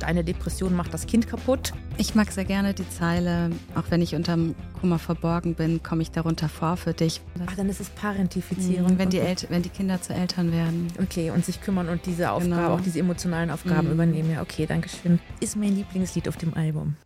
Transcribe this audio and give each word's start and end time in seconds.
Deine 0.00 0.24
Depression 0.24 0.74
macht 0.74 0.92
das 0.94 1.06
Kind 1.06 1.28
kaputt. 1.28 1.72
Ich 1.98 2.14
mag 2.14 2.32
sehr 2.32 2.44
gerne 2.46 2.72
die 2.74 2.88
Zeile, 2.88 3.50
auch 3.74 3.84
wenn 3.90 4.00
ich 4.00 4.14
unterm 4.14 4.54
Kummer 4.80 4.98
verborgen 4.98 5.54
bin, 5.54 5.82
komme 5.82 6.00
ich 6.02 6.10
darunter 6.10 6.48
vor 6.48 6.76
für 6.78 6.94
dich. 6.94 7.20
Ach, 7.46 7.54
dann 7.54 7.68
ist 7.68 7.80
es 7.80 7.90
Parentifizierung. 7.90 8.94
Mhm, 8.94 8.98
wenn, 8.98 9.10
die 9.10 9.18
El 9.18 9.36
wenn 9.50 9.62
die 9.62 9.68
Kinder 9.68 10.00
zu 10.00 10.14
Eltern 10.14 10.52
werden. 10.52 10.88
Okay, 11.02 11.30
und 11.30 11.44
sich 11.44 11.60
kümmern 11.60 11.88
und 11.90 12.06
diese 12.06 12.30
Aufgabe, 12.32 12.54
Genau. 12.62 12.74
auch 12.74 12.80
diese 12.80 12.98
emotionalen 12.98 13.50
Aufgaben 13.50 13.88
Mhm. 13.88 13.92
übernehmen. 13.92 14.30
Ja, 14.32 14.42
okay, 14.42 14.64
danke 14.66 14.88
schön. 14.88 15.20
Ist 15.40 15.56
mein 15.56 15.76
Lieblingslied 15.76 16.28
auf 16.28 16.36
dem 16.38 16.54
Album. 16.54 16.96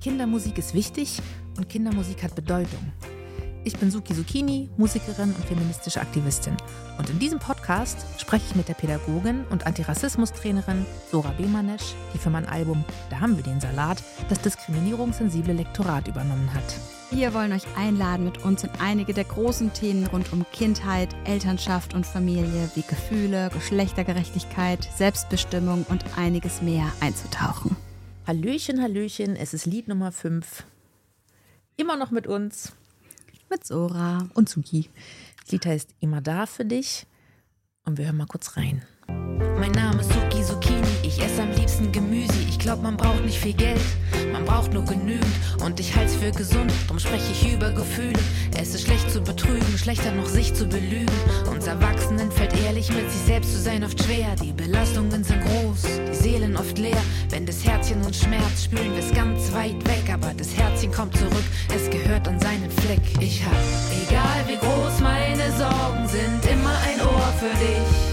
Kindermusik 0.00 0.58
ist 0.58 0.74
wichtig 0.74 1.20
und 1.56 1.68
Kindermusik 1.68 2.22
hat 2.22 2.34
Bedeutung. 2.34 2.92
Ich 3.64 3.76
bin 3.76 3.92
Suki 3.92 4.12
Zucchini, 4.12 4.68
Musikerin 4.76 5.32
und 5.32 5.44
feministische 5.44 6.00
Aktivistin. 6.00 6.56
Und 6.98 7.08
in 7.10 7.20
diesem 7.20 7.38
Podcast 7.38 7.96
spreche 8.18 8.44
ich 8.48 8.56
mit 8.56 8.68
der 8.68 8.74
Pädagogin 8.74 9.44
und 9.50 9.66
Antirassismustrainerin 9.66 10.84
Sora 11.12 11.30
Bemanesch, 11.38 11.94
die 12.12 12.18
für 12.18 12.30
mein 12.30 12.46
Album 12.46 12.84
Da 13.08 13.20
haben 13.20 13.36
wir 13.36 13.44
den 13.44 13.60
Salat 13.60 14.02
das 14.28 14.40
diskriminierungssensible 14.40 15.52
Lektorat 15.52 16.08
übernommen 16.08 16.52
hat. 16.52 16.64
Wir 17.12 17.34
wollen 17.34 17.52
euch 17.52 17.62
einladen, 17.76 18.24
mit 18.24 18.44
uns 18.44 18.64
in 18.64 18.70
einige 18.80 19.14
der 19.14 19.24
großen 19.24 19.72
Themen 19.72 20.06
rund 20.08 20.32
um 20.32 20.44
Kindheit, 20.50 21.14
Elternschaft 21.24 21.94
und 21.94 22.04
Familie 22.04 22.68
wie 22.74 22.82
Gefühle, 22.82 23.48
Geschlechtergerechtigkeit, 23.52 24.88
Selbstbestimmung 24.96 25.86
und 25.88 26.04
einiges 26.16 26.62
mehr 26.62 26.90
einzutauchen. 26.98 27.76
Hallöchen, 28.26 28.82
Hallöchen, 28.82 29.36
es 29.36 29.54
ist 29.54 29.66
Lied 29.66 29.86
Nummer 29.86 30.10
5. 30.10 30.64
Immer 31.76 31.96
noch 31.96 32.10
mit 32.10 32.26
uns. 32.26 32.72
Mit 33.52 33.66
Sora. 33.66 34.26
und 34.32 34.48
Suki. 34.48 34.88
Das 35.42 35.52
Lied 35.52 35.66
heißt 35.66 35.94
Immer 36.00 36.22
da 36.22 36.46
für 36.46 36.64
dich. 36.64 37.06
Und 37.84 37.98
wir 37.98 38.06
hören 38.06 38.16
mal 38.16 38.26
kurz 38.26 38.56
rein. 38.56 38.80
Mein 39.06 39.72
Name 39.72 40.00
ist 40.00 40.10
Suki 40.10 40.42
Zucchini, 40.42 40.88
ich 41.02 41.22
esse 41.22 41.42
am 41.42 41.50
liebsten 41.50 41.92
Gemüse. 41.92 42.32
Ich 42.48 42.58
glaub, 42.58 42.82
man 42.82 42.96
braucht 42.96 43.22
nicht 43.26 43.38
viel 43.38 43.52
Geld, 43.52 43.82
man 44.32 44.46
braucht 44.46 44.61
nur 44.72 44.84
genügend. 44.84 45.24
Und 45.64 45.78
ich 45.80 45.94
halt's 45.94 46.14
für 46.14 46.30
gesund, 46.30 46.72
drum 46.86 46.98
spreche 46.98 47.32
ich 47.32 47.52
über 47.52 47.70
Gefühle. 47.70 48.18
Es 48.58 48.74
ist 48.74 48.86
schlecht 48.86 49.10
zu 49.10 49.20
betrügen, 49.20 49.78
schlechter 49.78 50.12
noch 50.12 50.26
sich 50.26 50.54
zu 50.54 50.66
belügen. 50.66 51.14
Uns 51.50 51.66
Erwachsenen 51.66 52.30
fällt 52.30 52.54
ehrlich 52.64 52.88
mit 52.92 53.10
sich 53.10 53.22
selbst 53.22 53.52
zu 53.52 53.60
sein 53.60 53.84
oft 53.84 54.02
schwer. 54.02 54.34
Die 54.42 54.52
Belastungen 54.52 55.24
sind 55.24 55.40
groß, 55.44 55.82
die 56.10 56.14
Seelen 56.14 56.56
oft 56.56 56.78
leer. 56.78 57.02
Wenn 57.30 57.46
das 57.46 57.64
Herzchen 57.64 58.02
uns 58.02 58.20
schmerzt, 58.20 58.64
spülen 58.64 58.94
wir's 58.94 59.12
ganz 59.12 59.52
weit 59.52 59.86
weg. 59.86 60.12
Aber 60.12 60.32
das 60.34 60.56
Herzchen 60.56 60.92
kommt 60.92 61.16
zurück, 61.16 61.44
es 61.74 61.90
gehört 61.90 62.26
an 62.28 62.38
seinen 62.40 62.70
Fleck. 62.70 63.02
Ich 63.20 63.44
hab, 63.44 63.52
egal 64.08 64.44
wie 64.46 64.56
groß 64.56 65.00
meine 65.00 65.50
Sorgen 65.52 66.08
sind, 66.08 66.52
immer 66.52 66.76
ein 66.88 67.00
Ohr 67.00 67.32
für 67.38 67.54
dich. 67.58 68.12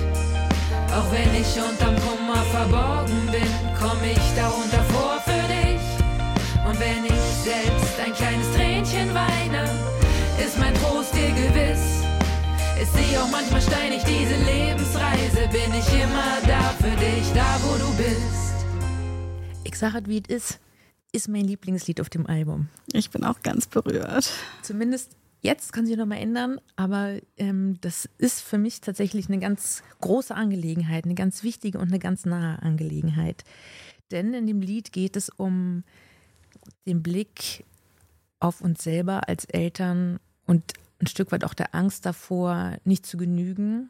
Auch 0.91 1.11
wenn 1.11 1.33
ich 1.39 1.53
unterm 1.55 1.95
Kummer 2.01 2.41
verborgen 2.51 3.27
bin, 3.31 3.47
komm 3.79 3.97
ich 4.03 4.19
darunter 4.35 4.78
wenn 6.79 7.03
ich 7.03 7.23
selbst 7.43 7.99
ein 7.99 8.13
kleines 8.13 8.49
Tränchen 8.55 9.13
weine, 9.13 9.63
ist 10.43 10.57
mein 10.57 10.73
Trost 10.75 11.13
dir 11.13 11.29
gewiss. 11.29 12.03
Ist 12.81 12.93
sie 12.95 13.17
auch 13.17 13.29
manchmal 13.29 13.61
steinig, 13.61 14.01
diese 14.03 14.35
Lebensreise, 14.35 15.49
bin 15.51 15.73
ich 15.77 16.01
immer 16.01 16.39
da 16.47 16.69
für 16.79 16.95
dich, 16.95 17.31
da 17.33 17.59
wo 17.63 17.77
du 17.77 17.97
bist. 17.97 18.65
Ich 19.65 19.77
sage 19.77 19.99
es, 19.99 20.07
wie 20.07 20.23
es 20.29 20.29
ist. 20.29 20.59
Ist 21.11 21.27
mein 21.27 21.43
Lieblingslied 21.43 21.99
auf 21.99 22.09
dem 22.09 22.27
Album. 22.27 22.69
Ich 22.93 23.09
bin 23.09 23.25
auch 23.25 23.41
ganz 23.41 23.67
berührt. 23.67 24.31
Zumindest 24.61 25.17
jetzt 25.41 25.73
kann 25.73 25.85
sich 25.85 25.97
noch 25.97 26.05
mal 26.05 26.17
ändern, 26.17 26.61
aber 26.77 27.19
ähm, 27.35 27.77
das 27.81 28.07
ist 28.17 28.41
für 28.41 28.57
mich 28.57 28.79
tatsächlich 28.79 29.27
eine 29.27 29.39
ganz 29.39 29.83
große 29.99 30.33
Angelegenheit, 30.33 31.03
eine 31.03 31.15
ganz 31.15 31.43
wichtige 31.43 31.79
und 31.79 31.89
eine 31.89 31.99
ganz 31.99 32.25
nahe 32.25 32.61
Angelegenheit. 32.61 33.43
Denn 34.11 34.33
in 34.33 34.47
dem 34.47 34.61
Lied 34.61 34.93
geht 34.93 35.17
es 35.17 35.29
um 35.29 35.83
den 36.89 37.03
Blick 37.03 37.63
auf 38.39 38.61
uns 38.61 38.83
selber 38.83 39.27
als 39.29 39.45
Eltern 39.45 40.19
und 40.45 40.73
ein 40.99 41.07
Stück 41.07 41.31
weit 41.31 41.43
auch 41.43 41.53
der 41.53 41.75
Angst 41.75 42.05
davor, 42.05 42.77
nicht 42.83 43.05
zu 43.05 43.17
genügen. 43.17 43.89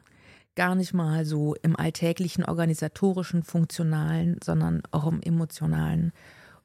Gar 0.54 0.74
nicht 0.74 0.92
mal 0.92 1.24
so 1.24 1.54
im 1.62 1.76
alltäglichen, 1.76 2.44
organisatorischen, 2.44 3.42
funktionalen, 3.42 4.38
sondern 4.44 4.82
auch 4.90 5.06
im 5.06 5.22
emotionalen. 5.22 6.12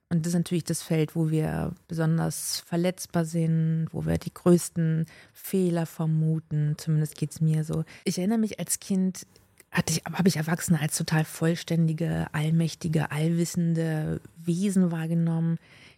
Und 0.10 0.26
das 0.26 0.34
ist 0.34 0.38
natürlich 0.38 0.64
das 0.64 0.84
Feld, 0.84 1.16
wo 1.16 1.32
wir 1.32 1.74
besonders 1.88 2.60
verletzbar 2.66 3.26
sind, 3.26 3.88
wo 3.92 4.06
wir 4.06 4.18
die 4.18 4.34
größten 4.34 5.06
Fehler 5.34 5.86
vermuten. 5.86 6.76
Zumindest 6.78 7.16
geht 7.16 7.32
es 7.32 7.42
mir 7.42 7.64
so. 7.64 7.84
Ich 8.04 8.18
erinnere 8.18 8.38
mich 8.38 8.60
als 8.60 8.80
Kind, 8.80 9.26
hatte 9.72 9.94
ich, 9.94 10.04
habe 10.06 10.28
ich 10.28 10.38
Erwachsene 10.38 10.80
als 10.80 10.98
total 10.98 11.26
vollständige, 11.26 12.28
allmächtige, 12.34 13.12
allwissende 13.12 14.22
Wesen 14.38 14.92
wahrgenommen. 14.92 15.58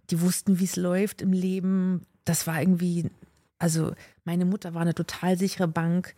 Die 0.09 0.21
wussten, 0.21 0.59
wie 0.59 0.65
es 0.65 0.75
läuft 0.75 1.21
im 1.21 1.33
Leben. 1.33 2.05
Das 2.25 2.47
war 2.47 2.59
irgendwie, 2.61 3.09
also 3.59 3.93
meine 4.23 4.45
Mutter 4.45 4.73
war 4.73 4.81
eine 4.81 4.95
total 4.95 5.37
sichere 5.37 5.67
Bank. 5.67 6.15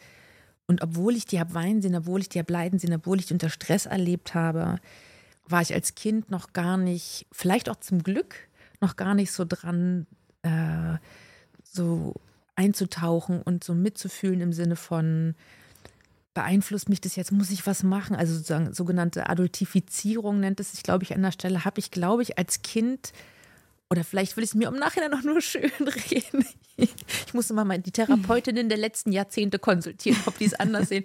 Und 0.67 0.83
obwohl 0.83 1.15
ich 1.15 1.25
die 1.25 1.39
habe 1.39 1.53
weinen 1.53 1.81
sehen, 1.81 1.95
obwohl 1.95 2.21
ich 2.21 2.29
die 2.29 2.39
habe 2.39 2.53
leiden 2.53 2.77
sehen, 2.77 2.93
obwohl 2.93 3.19
ich 3.19 3.25
die 3.25 3.33
unter 3.33 3.49
Stress 3.49 3.85
erlebt 3.87 4.35
habe, 4.35 4.79
war 5.47 5.61
ich 5.61 5.73
als 5.73 5.95
Kind 5.95 6.29
noch 6.29 6.53
gar 6.53 6.77
nicht, 6.77 7.25
vielleicht 7.31 7.69
auch 7.69 7.77
zum 7.77 8.03
Glück, 8.03 8.35
noch 8.79 8.95
gar 8.95 9.15
nicht 9.15 9.31
so 9.31 9.45
dran, 9.47 10.05
äh, 10.43 10.97
so 11.63 12.13
einzutauchen 12.55 13.41
und 13.41 13.63
so 13.63 13.73
mitzufühlen 13.73 14.41
im 14.41 14.53
Sinne 14.53 14.75
von, 14.75 15.33
beeinflusst 16.33 16.89
mich 16.89 17.01
das 17.01 17.15
jetzt, 17.15 17.31
muss 17.31 17.49
ich 17.51 17.65
was 17.65 17.83
machen? 17.83 18.15
Also 18.15 18.33
sozusagen 18.33 18.73
sogenannte 18.73 19.27
Adultifizierung 19.29 20.39
nennt 20.39 20.59
es 20.59 20.71
sich, 20.71 20.83
glaube 20.83 21.03
ich, 21.03 21.13
an 21.13 21.21
der 21.21 21.31
Stelle, 21.31 21.65
habe 21.65 21.79
ich, 21.79 21.91
glaube 21.91 22.21
ich, 22.21 22.37
als 22.37 22.61
Kind, 22.61 23.11
oder 23.91 24.03
vielleicht 24.03 24.37
will 24.37 24.43
ich 24.43 24.51
es 24.51 24.55
mir 24.55 24.67
im 24.67 24.75
Nachhinein 24.75 25.09
noch 25.11 25.23
nur 25.23 25.41
schön 25.41 25.71
reden. 26.11 26.45
Ich 26.77 27.33
musste 27.33 27.53
mal 27.53 27.77
die 27.79 27.91
Therapeutinnen 27.91 28.69
der 28.69 28.77
letzten 28.77 29.11
Jahrzehnte 29.11 29.59
konsultieren, 29.59 30.17
ob 30.27 30.37
die 30.37 30.45
es 30.45 30.53
anders 30.53 30.89
sehen. 30.89 31.03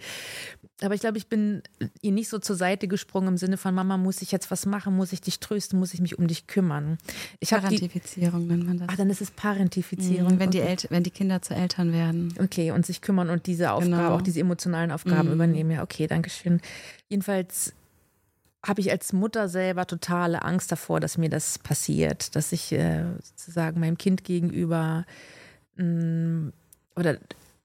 Aber 0.82 0.94
ich 0.94 1.00
glaube, 1.00 1.16
ich 1.18 1.28
bin 1.28 1.62
ihr 2.02 2.12
nicht 2.12 2.28
so 2.28 2.38
zur 2.38 2.56
Seite 2.56 2.86
gesprungen 2.86 3.28
im 3.28 3.36
Sinne 3.38 3.56
von 3.56 3.74
Mama, 3.74 3.96
muss 3.96 4.20
ich 4.22 4.30
jetzt 4.32 4.50
was 4.50 4.66
machen, 4.66 4.94
muss 4.94 5.12
ich 5.12 5.20
dich 5.20 5.40
trösten, 5.40 5.78
muss 5.78 5.94
ich 5.94 6.00
mich 6.00 6.18
um 6.18 6.26
dich 6.28 6.46
kümmern. 6.46 6.98
Ich 7.40 7.52
habe 7.52 7.68
die, 7.68 7.76
Parentifizierung 7.76 8.46
nennt 8.46 8.66
man 8.66 8.78
das. 8.78 8.88
ach, 8.90 8.96
dann 8.96 9.08
ist 9.08 9.20
es 9.22 9.30
Parentifizierung. 9.30 10.34
Mhm, 10.34 10.38
wenn, 10.40 10.50
die 10.50 10.60
okay. 10.60 10.76
Wenn 10.90 11.02
die 11.04 11.10
Kinder 11.10 11.40
zu 11.42 11.54
Eltern 11.54 11.92
werden. 11.92 12.34
Okay, 12.40 12.70
und 12.70 12.84
sich 12.84 13.00
kümmern 13.00 13.30
und 13.30 13.46
diese 13.46 13.72
Aufgabe, 13.72 13.96
Genau. 13.96 14.14
auch 14.14 14.22
diese 14.22 14.40
emotionalen 14.40 14.90
Aufgaben 14.90 15.28
Mhm. 15.28 15.34
übernehmen. 15.34 15.70
Ja, 15.70 15.82
okay, 15.82 16.06
danke 16.06 16.28
schön. 16.30 16.60
Jedenfalls 17.08 17.72
habe 18.66 18.80
ich 18.80 18.90
als 18.90 19.12
Mutter 19.12 19.48
selber 19.48 19.86
totale 19.86 20.42
Angst 20.42 20.72
davor, 20.72 21.00
dass 21.00 21.18
mir 21.18 21.28
das 21.28 21.58
passiert, 21.58 22.34
dass 22.34 22.52
ich 22.52 22.72
äh, 22.72 23.04
sozusagen 23.22 23.78
meinem 23.80 23.98
Kind 23.98 24.24
gegenüber 24.24 25.04
mh, 25.76 26.52
oder 26.96 27.18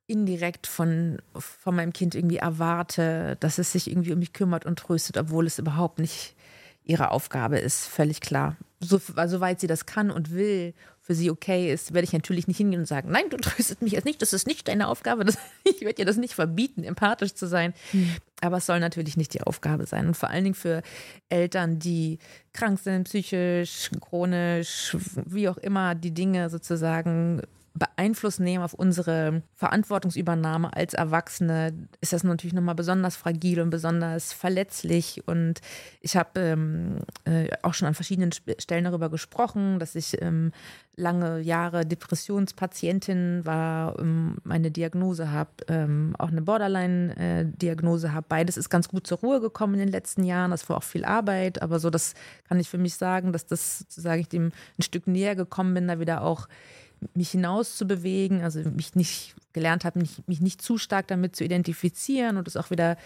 indirekt 0.07 0.67
von, 0.67 1.19
von 1.35 1.75
meinem 1.75 1.93
Kind 1.93 2.15
irgendwie 2.15 2.37
erwarte, 2.37 3.37
dass 3.39 3.59
es 3.59 3.71
sich 3.71 3.89
irgendwie 3.89 4.11
um 4.11 4.19
mich 4.19 4.33
kümmert 4.33 4.65
und 4.65 4.79
tröstet, 4.79 5.17
obwohl 5.17 5.45
es 5.45 5.59
überhaupt 5.59 5.99
nicht 5.99 6.35
ihre 6.83 7.11
Aufgabe 7.11 7.59
ist, 7.59 7.85
völlig 7.85 8.19
klar. 8.19 8.57
So, 8.79 8.99
also, 9.15 9.37
soweit 9.37 9.59
sie 9.59 9.67
das 9.67 9.85
kann 9.85 10.09
und 10.09 10.31
will, 10.31 10.73
für 11.01 11.13
sie 11.13 11.29
okay 11.29 11.71
ist, 11.71 11.93
werde 11.93 12.05
ich 12.05 12.13
natürlich 12.13 12.47
nicht 12.47 12.57
hingehen 12.57 12.81
und 12.81 12.85
sagen, 12.87 13.11
nein, 13.11 13.29
du 13.29 13.37
tröstest 13.37 13.81
mich 13.81 13.93
jetzt 13.93 14.05
nicht, 14.05 14.21
das 14.21 14.33
ist 14.33 14.47
nicht 14.47 14.67
deine 14.67 14.87
Aufgabe. 14.87 15.25
Das, 15.25 15.37
ich 15.63 15.81
werde 15.81 15.95
dir 15.95 16.05
das 16.05 16.17
nicht 16.17 16.33
verbieten, 16.33 16.83
empathisch 16.83 17.35
zu 17.35 17.47
sein. 17.47 17.73
Aber 18.41 18.57
es 18.57 18.65
soll 18.65 18.79
natürlich 18.79 19.17
nicht 19.17 19.33
die 19.33 19.41
Aufgabe 19.41 19.85
sein. 19.85 20.07
Und 20.07 20.15
vor 20.15 20.29
allen 20.29 20.45
Dingen 20.45 20.55
für 20.55 20.81
Eltern, 21.27 21.79
die 21.79 22.19
krank 22.53 22.79
sind, 22.79 23.03
psychisch, 23.03 23.89
chronisch, 23.99 24.95
wie 25.25 25.49
auch 25.49 25.57
immer 25.57 25.95
die 25.95 26.13
Dinge 26.13 26.49
sozusagen 26.49 27.41
Beeinfluss 27.79 28.39
nehmen 28.39 28.63
auf 28.63 28.73
unsere 28.73 29.41
Verantwortungsübernahme 29.55 30.75
als 30.75 30.93
Erwachsene, 30.93 31.73
ist 32.01 32.13
das 32.13 32.23
natürlich 32.23 32.53
nochmal 32.53 32.75
besonders 32.75 33.15
fragil 33.15 33.61
und 33.61 33.69
besonders 33.69 34.33
verletzlich. 34.33 35.27
Und 35.27 35.61
ich 36.01 36.15
habe 36.15 36.39
ähm, 36.39 36.99
äh, 37.25 37.49
auch 37.63 37.73
schon 37.73 37.87
an 37.87 37.95
verschiedenen 37.95 38.31
Stellen 38.31 38.83
darüber 38.83 39.09
gesprochen, 39.09 39.79
dass 39.79 39.95
ich 39.95 40.21
ähm, 40.21 40.51
lange 40.99 41.39
Jahre 41.39 41.85
Depressionspatientin 41.85 43.45
war, 43.45 43.97
ähm, 43.99 44.37
meine 44.43 44.69
Diagnose 44.69 45.31
habe, 45.31 45.51
ähm, 45.67 46.15
auch 46.19 46.27
eine 46.27 46.41
Borderline-Diagnose 46.41 48.13
habe. 48.13 48.25
Beides 48.29 48.57
ist 48.57 48.69
ganz 48.69 48.89
gut 48.89 49.07
zur 49.07 49.19
Ruhe 49.19 49.39
gekommen 49.39 49.75
in 49.75 49.79
den 49.79 49.89
letzten 49.89 50.23
Jahren. 50.23 50.51
Das 50.51 50.67
war 50.69 50.77
auch 50.77 50.83
viel 50.83 51.05
Arbeit, 51.05 51.61
aber 51.61 51.79
so, 51.79 51.89
das 51.89 52.13
kann 52.47 52.59
ich 52.59 52.69
für 52.69 52.77
mich 52.77 52.95
sagen, 52.95 53.31
dass 53.31 53.45
das 53.45 53.79
sozusagen 53.79 54.21
ich 54.21 54.27
dem 54.27 54.51
ein 54.77 54.83
Stück 54.83 55.07
näher 55.07 55.35
gekommen 55.35 55.73
bin, 55.73 55.87
da 55.87 55.99
wieder 55.99 56.21
auch 56.21 56.47
mich 57.13 57.31
hinaus 57.31 57.77
zu 57.77 57.87
bewegen, 57.87 58.43
also 58.43 58.59
mich 58.69 58.95
nicht 58.95 59.35
gelernt 59.53 59.85
habe, 59.85 59.99
mich, 59.99 60.21
mich 60.27 60.41
nicht 60.41 60.61
zu 60.61 60.77
stark 60.77 61.07
damit 61.07 61.35
zu 61.35 61.43
identifizieren 61.43 62.37
und 62.37 62.47
es 62.47 62.57
auch 62.57 62.69
wieder 62.69 62.97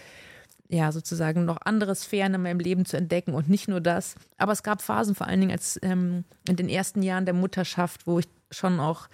ja 0.68 0.92
sozusagen 0.92 1.44
noch 1.44 1.58
andere 1.64 1.94
Sphären 1.94 2.34
in 2.34 2.42
meinem 2.42 2.58
Leben 2.58 2.84
zu 2.84 2.96
entdecken 2.96 3.34
und 3.34 3.48
nicht 3.48 3.68
nur 3.68 3.80
das. 3.80 4.14
Aber 4.38 4.52
es 4.52 4.62
gab 4.62 4.82
Phasen, 4.82 5.14
vor 5.14 5.26
allen 5.26 5.40
Dingen 5.40 5.52
als 5.52 5.78
ähm, 5.82 6.24
in 6.48 6.56
den 6.56 6.68
ersten 6.68 7.02
Jahren 7.02 7.26
der 7.26 7.34
Mutterschaft, 7.34 8.06
wo 8.06 8.18
ich 8.18 8.28
schon 8.50 8.80
auch 8.80 9.08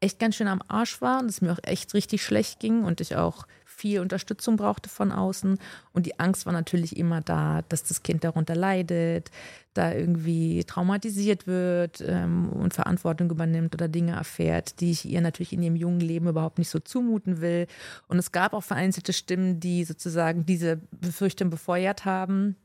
echt 0.00 0.18
ganz 0.18 0.36
schön 0.36 0.48
am 0.48 0.62
Arsch 0.68 1.00
war 1.00 1.20
und 1.20 1.30
es 1.30 1.40
mir 1.40 1.52
auch 1.52 1.62
echt 1.62 1.94
richtig 1.94 2.22
schlecht 2.22 2.60
ging 2.60 2.84
und 2.84 3.00
ich 3.00 3.16
auch 3.16 3.46
viel 3.78 4.00
Unterstützung 4.00 4.56
brauchte 4.56 4.88
von 4.88 5.12
außen. 5.12 5.58
Und 5.92 6.06
die 6.06 6.18
Angst 6.18 6.46
war 6.46 6.52
natürlich 6.52 6.96
immer 6.96 7.20
da, 7.20 7.62
dass 7.68 7.84
das 7.84 8.02
Kind 8.02 8.24
darunter 8.24 8.56
leidet, 8.56 9.30
da 9.72 9.92
irgendwie 9.92 10.64
traumatisiert 10.64 11.46
wird 11.46 12.02
ähm, 12.04 12.48
und 12.48 12.74
Verantwortung 12.74 13.30
übernimmt 13.30 13.74
oder 13.74 13.86
Dinge 13.86 14.12
erfährt, 14.12 14.80
die 14.80 14.90
ich 14.90 15.04
ihr 15.04 15.20
natürlich 15.20 15.52
in 15.52 15.62
ihrem 15.62 15.76
jungen 15.76 16.00
Leben 16.00 16.26
überhaupt 16.26 16.58
nicht 16.58 16.70
so 16.70 16.80
zumuten 16.80 17.40
will. 17.40 17.68
Und 18.08 18.18
es 18.18 18.32
gab 18.32 18.52
auch 18.52 18.64
vereinzelte 18.64 19.12
Stimmen, 19.12 19.60
die 19.60 19.84
sozusagen 19.84 20.44
diese 20.44 20.80
Befürchtung 20.90 21.48
befeuert 21.48 22.04
haben. 22.04 22.56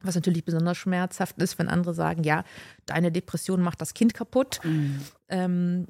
Was 0.00 0.14
natürlich 0.14 0.44
besonders 0.44 0.78
schmerzhaft 0.78 1.40
ist, 1.40 1.58
wenn 1.58 1.68
andere 1.68 1.94
sagen, 1.94 2.24
ja, 2.24 2.44
deine 2.86 3.12
Depression 3.12 3.60
macht 3.60 3.80
das 3.80 3.94
Kind 3.94 4.14
kaputt. 4.14 4.58
Mhm. 4.64 5.00
Ähm, 5.28 5.86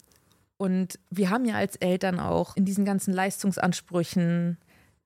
und 0.63 1.01
wir 1.11 1.31
haben 1.31 1.45
ja 1.45 1.57
als 1.57 1.75
Eltern 1.75 2.21
auch 2.21 2.57
in 2.57 2.65
diesen 2.65 2.85
ganzen 2.85 3.13
Leistungsansprüchen, 3.13 4.59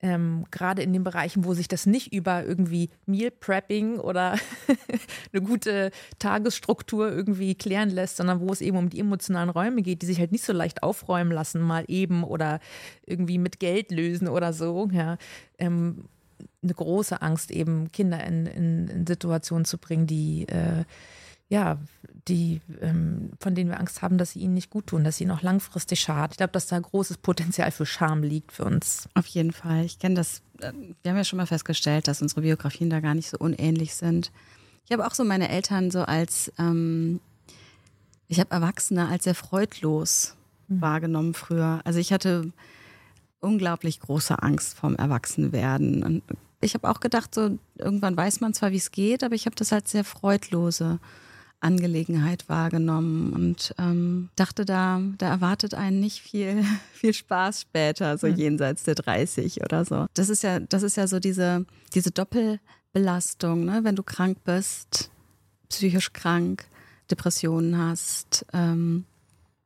ähm, 0.02 0.44
gerade 0.50 0.82
in 0.82 0.92
den 0.92 1.04
Bereichen, 1.04 1.44
wo 1.44 1.54
sich 1.54 1.68
das 1.68 1.86
nicht 1.86 2.12
über 2.12 2.44
irgendwie 2.44 2.90
Meal 3.06 3.30
Prepping 3.30 3.98
oder 3.98 4.36
eine 5.32 5.42
gute 5.42 5.90
Tagesstruktur 6.18 7.10
irgendwie 7.10 7.54
klären 7.54 7.90
lässt, 7.90 8.18
sondern 8.18 8.40
wo 8.40 8.52
es 8.52 8.60
eben 8.60 8.76
um 8.76 8.90
die 8.90 9.00
emotionalen 9.00 9.48
Räume 9.48 9.82
geht, 9.82 10.02
die 10.02 10.06
sich 10.06 10.18
halt 10.18 10.32
nicht 10.32 10.44
so 10.44 10.52
leicht 10.52 10.82
aufräumen 10.82 11.32
lassen, 11.32 11.60
mal 11.60 11.84
eben 11.88 12.24
oder 12.24 12.60
irgendwie 13.06 13.38
mit 13.38 13.58
Geld 13.58 13.90
lösen 13.90 14.28
oder 14.28 14.52
so. 14.52 14.88
Ja, 14.92 15.16
ähm, 15.58 16.04
eine 16.62 16.74
große 16.74 17.22
Angst, 17.22 17.50
eben 17.50 17.90
Kinder 17.92 18.22
in, 18.24 18.46
in, 18.46 18.88
in 18.88 19.06
Situationen 19.06 19.64
zu 19.64 19.78
bringen, 19.78 20.06
die 20.06 20.46
äh, 20.48 20.84
ja, 21.48 21.78
die, 22.28 22.60
ähm, 22.80 23.30
von 23.40 23.54
denen 23.54 23.70
wir 23.70 23.78
Angst 23.78 24.02
haben, 24.02 24.18
dass 24.18 24.32
sie 24.32 24.40
ihnen 24.40 24.54
nicht 24.54 24.70
gut 24.70 24.88
tun, 24.88 25.04
dass 25.04 25.18
sie 25.18 25.24
ihnen 25.24 25.30
auch 25.30 25.42
langfristig 25.42 26.00
schaden. 26.00 26.32
Ich 26.32 26.38
glaube, 26.38 26.52
dass 26.52 26.66
da 26.66 26.78
großes 26.78 27.18
Potenzial 27.18 27.70
für 27.70 27.86
Scham 27.86 28.22
liegt 28.22 28.50
für 28.52 28.64
uns. 28.64 29.08
Auf 29.14 29.26
jeden 29.26 29.52
Fall. 29.52 29.84
Ich 29.84 29.98
kenne 29.98 30.16
das, 30.16 30.42
äh, 30.60 30.72
wir 31.02 31.10
haben 31.10 31.18
ja 31.18 31.24
schon 31.24 31.36
mal 31.36 31.46
festgestellt, 31.46 32.08
dass 32.08 32.22
unsere 32.22 32.40
Biografien 32.40 32.90
da 32.90 33.00
gar 33.00 33.14
nicht 33.14 33.30
so 33.30 33.38
unähnlich 33.38 33.94
sind. 33.94 34.32
Ich 34.84 34.92
habe 34.92 35.06
auch 35.06 35.14
so 35.14 35.24
meine 35.24 35.48
Eltern 35.48 35.90
so 35.90 36.02
als, 36.02 36.52
ähm, 36.58 37.20
ich 38.28 38.40
habe 38.40 38.50
Erwachsene 38.50 39.08
als 39.08 39.24
sehr 39.24 39.34
freudlos 39.36 40.34
mhm. 40.66 40.80
wahrgenommen 40.80 41.34
früher. 41.34 41.80
Also 41.84 42.00
ich 42.00 42.12
hatte 42.12 42.52
unglaublich 43.38 44.00
große 44.00 44.42
Angst 44.42 44.76
vorm 44.76 44.96
Erwachsenwerden. 44.96 46.02
Und 46.02 46.22
ich 46.60 46.74
habe 46.74 46.88
auch 46.90 46.98
gedacht, 46.98 47.34
so 47.34 47.56
irgendwann 47.76 48.16
weiß 48.16 48.40
man 48.40 48.52
zwar, 48.52 48.72
wie 48.72 48.76
es 48.76 48.90
geht, 48.90 49.22
aber 49.22 49.36
ich 49.36 49.46
habe 49.46 49.54
das 49.54 49.72
als 49.72 49.92
sehr 49.92 50.04
freudlose 50.04 50.98
Angelegenheit 51.60 52.48
wahrgenommen 52.48 53.32
und 53.32 53.74
ähm, 53.78 54.28
dachte, 54.36 54.64
da, 54.64 55.00
da 55.18 55.28
erwartet 55.28 55.74
einen 55.74 56.00
nicht 56.00 56.20
viel, 56.20 56.64
viel 56.92 57.14
Spaß 57.14 57.62
später, 57.62 58.18
so 58.18 58.26
mhm. 58.26 58.36
jenseits 58.36 58.84
der 58.84 58.94
30 58.94 59.62
oder 59.62 59.84
so. 59.84 60.06
Das 60.14 60.28
ist 60.28 60.42
ja, 60.42 60.60
das 60.60 60.82
ist 60.82 60.96
ja 60.96 61.06
so 61.06 61.18
diese, 61.18 61.64
diese 61.94 62.10
Doppelbelastung, 62.10 63.64
ne? 63.64 63.80
wenn 63.82 63.96
du 63.96 64.02
krank 64.02 64.38
bist, 64.44 65.10
psychisch 65.68 66.12
krank, 66.12 66.66
Depressionen 67.10 67.78
hast, 67.78 68.46
ähm, 68.52 69.04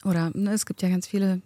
oder 0.04 0.31
ne, 0.34 0.52
es 0.52 0.66
gibt 0.66 0.82
ja 0.82 0.88
ganz 0.88 1.06
viele, 1.06 1.42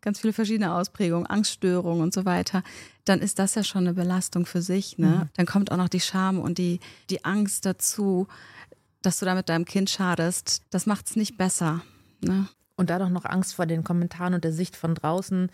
ganz 0.00 0.20
viele 0.20 0.32
verschiedene 0.32 0.74
Ausprägungen, 0.74 1.26
Angststörungen 1.26 2.02
und 2.02 2.14
so 2.14 2.24
weiter, 2.24 2.62
dann 3.04 3.20
ist 3.20 3.38
das 3.38 3.54
ja 3.54 3.64
schon 3.64 3.82
eine 3.82 3.94
Belastung 3.94 4.46
für 4.46 4.62
sich. 4.62 4.98
Ne? 4.98 5.06
Mhm. 5.06 5.28
Dann 5.36 5.46
kommt 5.46 5.72
auch 5.72 5.76
noch 5.76 5.88
die 5.88 6.00
Scham 6.00 6.38
und 6.38 6.58
die, 6.58 6.80
die 7.10 7.24
Angst 7.24 7.66
dazu, 7.66 8.28
dass 9.04 9.18
du 9.18 9.26
damit 9.26 9.48
deinem 9.48 9.64
Kind 9.64 9.90
schadest, 9.90 10.62
das 10.70 10.86
macht 10.86 11.06
es 11.06 11.16
nicht 11.16 11.36
besser. 11.36 11.82
Ne? 12.20 12.48
Und 12.76 12.90
dadurch 12.90 13.10
noch 13.10 13.24
Angst 13.24 13.54
vor 13.54 13.66
den 13.66 13.84
Kommentaren 13.84 14.34
und 14.34 14.44
der 14.44 14.52
Sicht 14.52 14.76
von 14.76 14.94
draußen, 14.94 15.50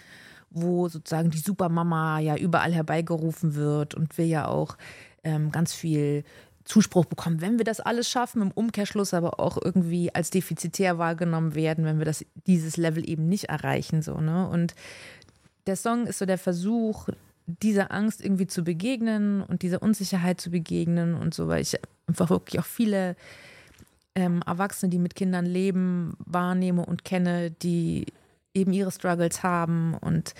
wo 0.50 0.88
sozusagen 0.88 1.30
die 1.30 1.38
Supermama 1.38 2.18
ja 2.20 2.36
überall 2.36 2.72
herbeigerufen 2.72 3.54
wird 3.54 3.94
und 3.94 4.16
wir 4.18 4.26
ja 4.26 4.48
auch 4.48 4.76
ähm, 5.22 5.50
ganz 5.50 5.74
viel 5.74 6.24
Zuspruch 6.64 7.04
bekommen, 7.06 7.40
wenn 7.40 7.58
wir 7.58 7.64
das 7.64 7.80
alles 7.80 8.08
schaffen, 8.08 8.42
im 8.42 8.50
Umkehrschluss 8.50 9.14
aber 9.14 9.40
auch 9.40 9.58
irgendwie 9.62 10.14
als 10.14 10.30
defizitär 10.30 10.98
wahrgenommen 10.98 11.54
werden, 11.54 11.84
wenn 11.84 11.98
wir 11.98 12.04
das, 12.04 12.24
dieses 12.46 12.76
Level 12.76 13.08
eben 13.08 13.28
nicht 13.28 13.44
erreichen. 13.44 14.02
So, 14.02 14.20
ne? 14.20 14.48
Und 14.48 14.74
der 15.66 15.76
Song 15.76 16.06
ist 16.06 16.18
so 16.18 16.26
der 16.26 16.38
Versuch, 16.38 17.08
dieser 17.62 17.92
Angst 17.92 18.24
irgendwie 18.24 18.46
zu 18.46 18.64
begegnen 18.64 19.42
und 19.42 19.62
dieser 19.62 19.82
Unsicherheit 19.82 20.40
zu 20.40 20.50
begegnen 20.50 21.14
und 21.14 21.34
so, 21.34 21.48
weil 21.48 21.62
ich 21.62 21.78
einfach 22.06 22.30
wirklich 22.30 22.60
auch 22.60 22.66
viele 22.66 23.16
ähm, 24.14 24.42
Erwachsene, 24.46 24.90
die 24.90 24.98
mit 24.98 25.14
Kindern 25.14 25.46
leben, 25.46 26.14
wahrnehme 26.18 26.84
und 26.84 27.04
kenne, 27.04 27.50
die 27.50 28.06
eben 28.54 28.72
ihre 28.72 28.90
Struggles 28.90 29.42
haben 29.42 29.94
und 29.94 30.34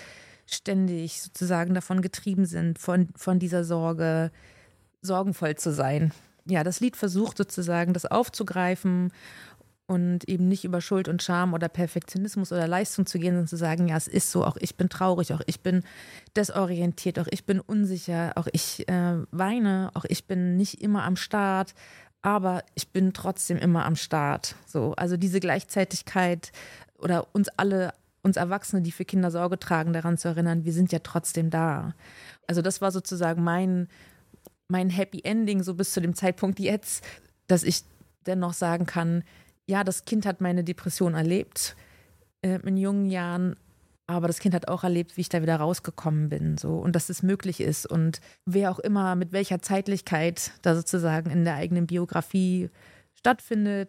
ständig 0.47 1.23
sozusagen 1.23 1.75
davon 1.75 2.03
getrieben 2.03 2.45
sind, 2.45 2.79
von, 2.79 3.09
von 3.15 3.39
dieser 3.39 3.65
Sorge 3.65 4.33
sorgenvoll 5.01 5.55
zu 5.55 5.73
sein. 5.73 6.13
Ja, 6.47 6.65
das 6.65 6.81
Lied 6.81 6.97
versucht 6.97 7.37
sozusagen, 7.37 7.93
das 7.93 8.07
aufzugreifen 8.07 9.13
und 9.91 10.29
eben 10.29 10.47
nicht 10.47 10.63
über 10.65 10.81
Schuld 10.81 11.09
und 11.09 11.21
Scham 11.21 11.53
oder 11.53 11.69
Perfektionismus 11.69 12.53
oder 12.53 12.69
Leistung 12.69 13.07
zu 13.07 13.19
gehen, 13.19 13.33
sondern 13.33 13.49
zu 13.49 13.57
sagen, 13.57 13.89
ja, 13.89 13.97
es 13.97 14.07
ist 14.07 14.31
so, 14.31 14.45
auch 14.45 14.57
ich 14.61 14.77
bin 14.77 14.89
traurig, 14.89 15.33
auch 15.33 15.41
ich 15.47 15.63
bin 15.63 15.83
desorientiert, 16.37 17.19
auch 17.19 17.27
ich 17.29 17.45
bin 17.45 17.59
unsicher, 17.59 18.31
auch 18.37 18.47
ich 18.53 18.89
äh, 18.89 19.17
weine, 19.33 19.91
auch 19.95 20.05
ich 20.05 20.29
bin 20.29 20.57
nicht 20.57 20.81
immer 20.81 21.03
am 21.03 21.17
Start, 21.17 21.75
aber 22.23 22.63
ich 22.77 22.93
bin 22.93 23.13
trotzdem 23.13 23.57
immer 23.57 23.85
am 23.85 23.97
Start. 23.97 24.55
So, 24.65 24.95
also 24.95 25.17
diese 25.17 25.41
Gleichzeitigkeit 25.41 26.53
oder 26.97 27.27
uns 27.35 27.49
alle, 27.57 27.93
uns 28.23 28.37
Erwachsene, 28.37 28.83
die 28.83 28.93
für 28.93 29.05
Kinder 29.05 29.33
Sorge 29.33 29.59
tragen, 29.59 29.93
daran 29.93 30.19
zu 30.19 30.29
erinnern, 30.29 30.65
wir 30.65 30.73
sind 30.73 30.93
ja 30.93 31.01
trotzdem 31.01 31.51
da. 31.51 31.97
Also 32.47 32.63
das 32.63 32.81
war 32.81 32.93
sozusagen 32.93 33.43
mein, 33.43 33.89
mein 34.69 34.89
Happy 34.89 35.23
Ending, 35.25 35.65
so 35.65 35.75
bis 35.75 35.93
zu 35.93 36.01
dem 36.01 36.15
Zeitpunkt 36.15 36.61
jetzt, 36.61 37.05
dass 37.49 37.65
ich 37.65 37.83
dennoch 38.25 38.53
sagen 38.53 38.87
kann, 38.87 39.25
ja, 39.71 39.85
das 39.85 40.05
Kind 40.05 40.27
hat 40.27 40.41
meine 40.41 40.65
Depression 40.65 41.15
erlebt 41.15 41.77
äh, 42.43 42.59
in 42.67 42.77
jungen 42.77 43.07
Jahren, 43.07 43.57
aber 44.07 44.27
das 44.27 44.41
Kind 44.41 44.55
hat 44.55 44.69
auch 44.69 44.83
erlebt, 44.83 45.17
wie 45.17 45.21
ich 45.21 45.29
da 45.29 45.41
wieder 45.41 45.57
rausgekommen 45.57 46.29
bin, 46.29 46.59
so 46.59 46.75
und 46.75 46.97
dass 46.97 47.09
es 47.09 47.23
möglich 47.23 47.61
ist 47.61 47.87
und 47.87 48.21
wer 48.45 48.73
auch 48.73 48.81
immer 48.81 49.15
mit 49.15 49.33
welcher 49.33 49.63
Zeitlichkeit 49.63 50.51
da 50.63 50.75
sozusagen 50.75 51.31
in 51.31 51.45
der 51.45 51.55
eigenen 51.55 51.87
Biografie 51.87 52.69
stattfindet. 53.15 53.89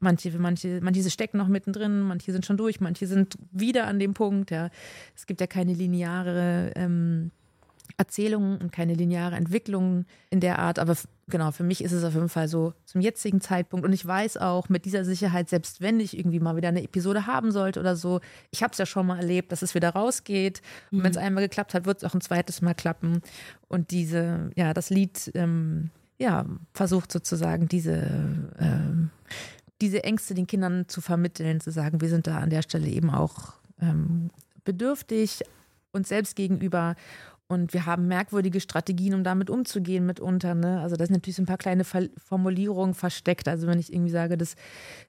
Manche, 0.00 0.36
manche, 0.36 0.80
manche 0.82 1.08
stecken 1.08 1.38
noch 1.38 1.46
mittendrin, 1.48 2.00
manche 2.00 2.32
sind 2.32 2.44
schon 2.44 2.56
durch, 2.56 2.80
manche 2.80 3.06
sind 3.06 3.38
wieder 3.52 3.86
an 3.86 4.00
dem 4.00 4.14
Punkt. 4.14 4.50
Ja, 4.50 4.68
es 5.14 5.26
gibt 5.26 5.40
ja 5.40 5.46
keine 5.46 5.74
lineare 5.74 6.72
ähm, 6.74 7.30
Erzählung 7.96 8.58
und 8.58 8.72
keine 8.72 8.94
lineare 8.94 9.36
Entwicklung 9.36 10.04
in 10.30 10.40
der 10.40 10.58
Art. 10.58 10.80
Aber 10.80 10.96
genau, 11.32 11.50
für 11.50 11.64
mich 11.64 11.82
ist 11.82 11.90
es 11.90 12.04
auf 12.04 12.14
jeden 12.14 12.28
Fall 12.28 12.46
so 12.46 12.74
zum 12.84 13.00
jetzigen 13.00 13.40
Zeitpunkt. 13.40 13.84
Und 13.84 13.92
ich 13.92 14.06
weiß 14.06 14.36
auch 14.36 14.68
mit 14.68 14.84
dieser 14.84 15.04
Sicherheit, 15.04 15.48
selbst 15.48 15.80
wenn 15.80 15.98
ich 15.98 16.16
irgendwie 16.16 16.38
mal 16.38 16.54
wieder 16.54 16.68
eine 16.68 16.84
Episode 16.84 17.26
haben 17.26 17.50
sollte 17.50 17.80
oder 17.80 17.96
so, 17.96 18.20
ich 18.52 18.62
habe 18.62 18.70
es 18.70 18.78
ja 18.78 18.86
schon 18.86 19.06
mal 19.06 19.18
erlebt, 19.18 19.50
dass 19.50 19.62
es 19.62 19.74
wieder 19.74 19.90
rausgeht. 19.90 20.62
Und 20.92 20.98
mhm. 20.98 21.02
wenn 21.02 21.10
es 21.10 21.16
einmal 21.16 21.42
geklappt 21.42 21.74
hat, 21.74 21.86
wird 21.86 21.98
es 21.98 22.04
auch 22.04 22.14
ein 22.14 22.20
zweites 22.20 22.62
Mal 22.62 22.74
klappen. 22.74 23.22
Und 23.66 23.90
diese, 23.90 24.50
ja, 24.54 24.72
das 24.72 24.90
Lied, 24.90 25.32
ähm, 25.34 25.90
ja, 26.18 26.44
versucht 26.74 27.10
sozusagen 27.10 27.66
diese, 27.66 28.06
ähm, 28.60 29.10
diese 29.80 30.04
Ängste 30.04 30.34
den 30.34 30.46
Kindern 30.46 30.86
zu 30.86 31.00
vermitteln, 31.00 31.60
zu 31.60 31.72
sagen, 31.72 32.00
wir 32.00 32.08
sind 32.08 32.28
da 32.28 32.38
an 32.38 32.50
der 32.50 32.62
Stelle 32.62 32.86
eben 32.86 33.10
auch 33.10 33.54
ähm, 33.80 34.30
bedürftig 34.64 35.42
uns 35.92 36.08
selbst 36.08 36.36
gegenüber 36.36 36.94
und 37.52 37.74
wir 37.74 37.86
haben 37.86 38.08
merkwürdige 38.08 38.60
Strategien, 38.60 39.14
um 39.14 39.24
damit 39.24 39.50
umzugehen 39.50 40.06
mitunter. 40.06 40.54
Ne? 40.54 40.80
Also 40.80 40.96
da 40.96 41.04
sind 41.06 41.14
natürlich 41.14 41.36
so 41.36 41.42
ein 41.42 41.46
paar 41.46 41.58
kleine 41.58 41.84
Formulierungen 41.84 42.94
versteckt. 42.94 43.46
Also 43.46 43.66
wenn 43.66 43.78
ich 43.78 43.92
irgendwie 43.92 44.10
sage, 44.10 44.38
dass, 44.38 44.54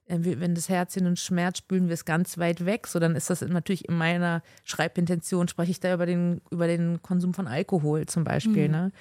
äh, 0.06 0.18
wenn 0.20 0.54
das 0.54 0.68
Herzchen 0.68 1.06
und 1.06 1.18
Schmerz 1.18 1.58
spülen 1.58 1.88
wir 1.88 1.94
es 1.94 2.04
ganz 2.04 2.36
weit 2.38 2.66
weg, 2.66 2.86
so 2.86 2.98
dann 2.98 3.16
ist 3.16 3.30
das 3.30 3.40
natürlich 3.40 3.88
in 3.88 3.96
meiner 3.96 4.42
Schreibintention, 4.64 5.48
spreche 5.48 5.70
ich 5.70 5.80
da 5.80 5.94
über 5.94 6.06
den, 6.06 6.42
über 6.50 6.66
den 6.66 7.02
Konsum 7.02 7.32
von 7.34 7.46
Alkohol 7.46 8.06
zum 8.06 8.24
Beispiel. 8.24 8.68
Mhm. 8.68 8.72
Ne? 8.72 8.92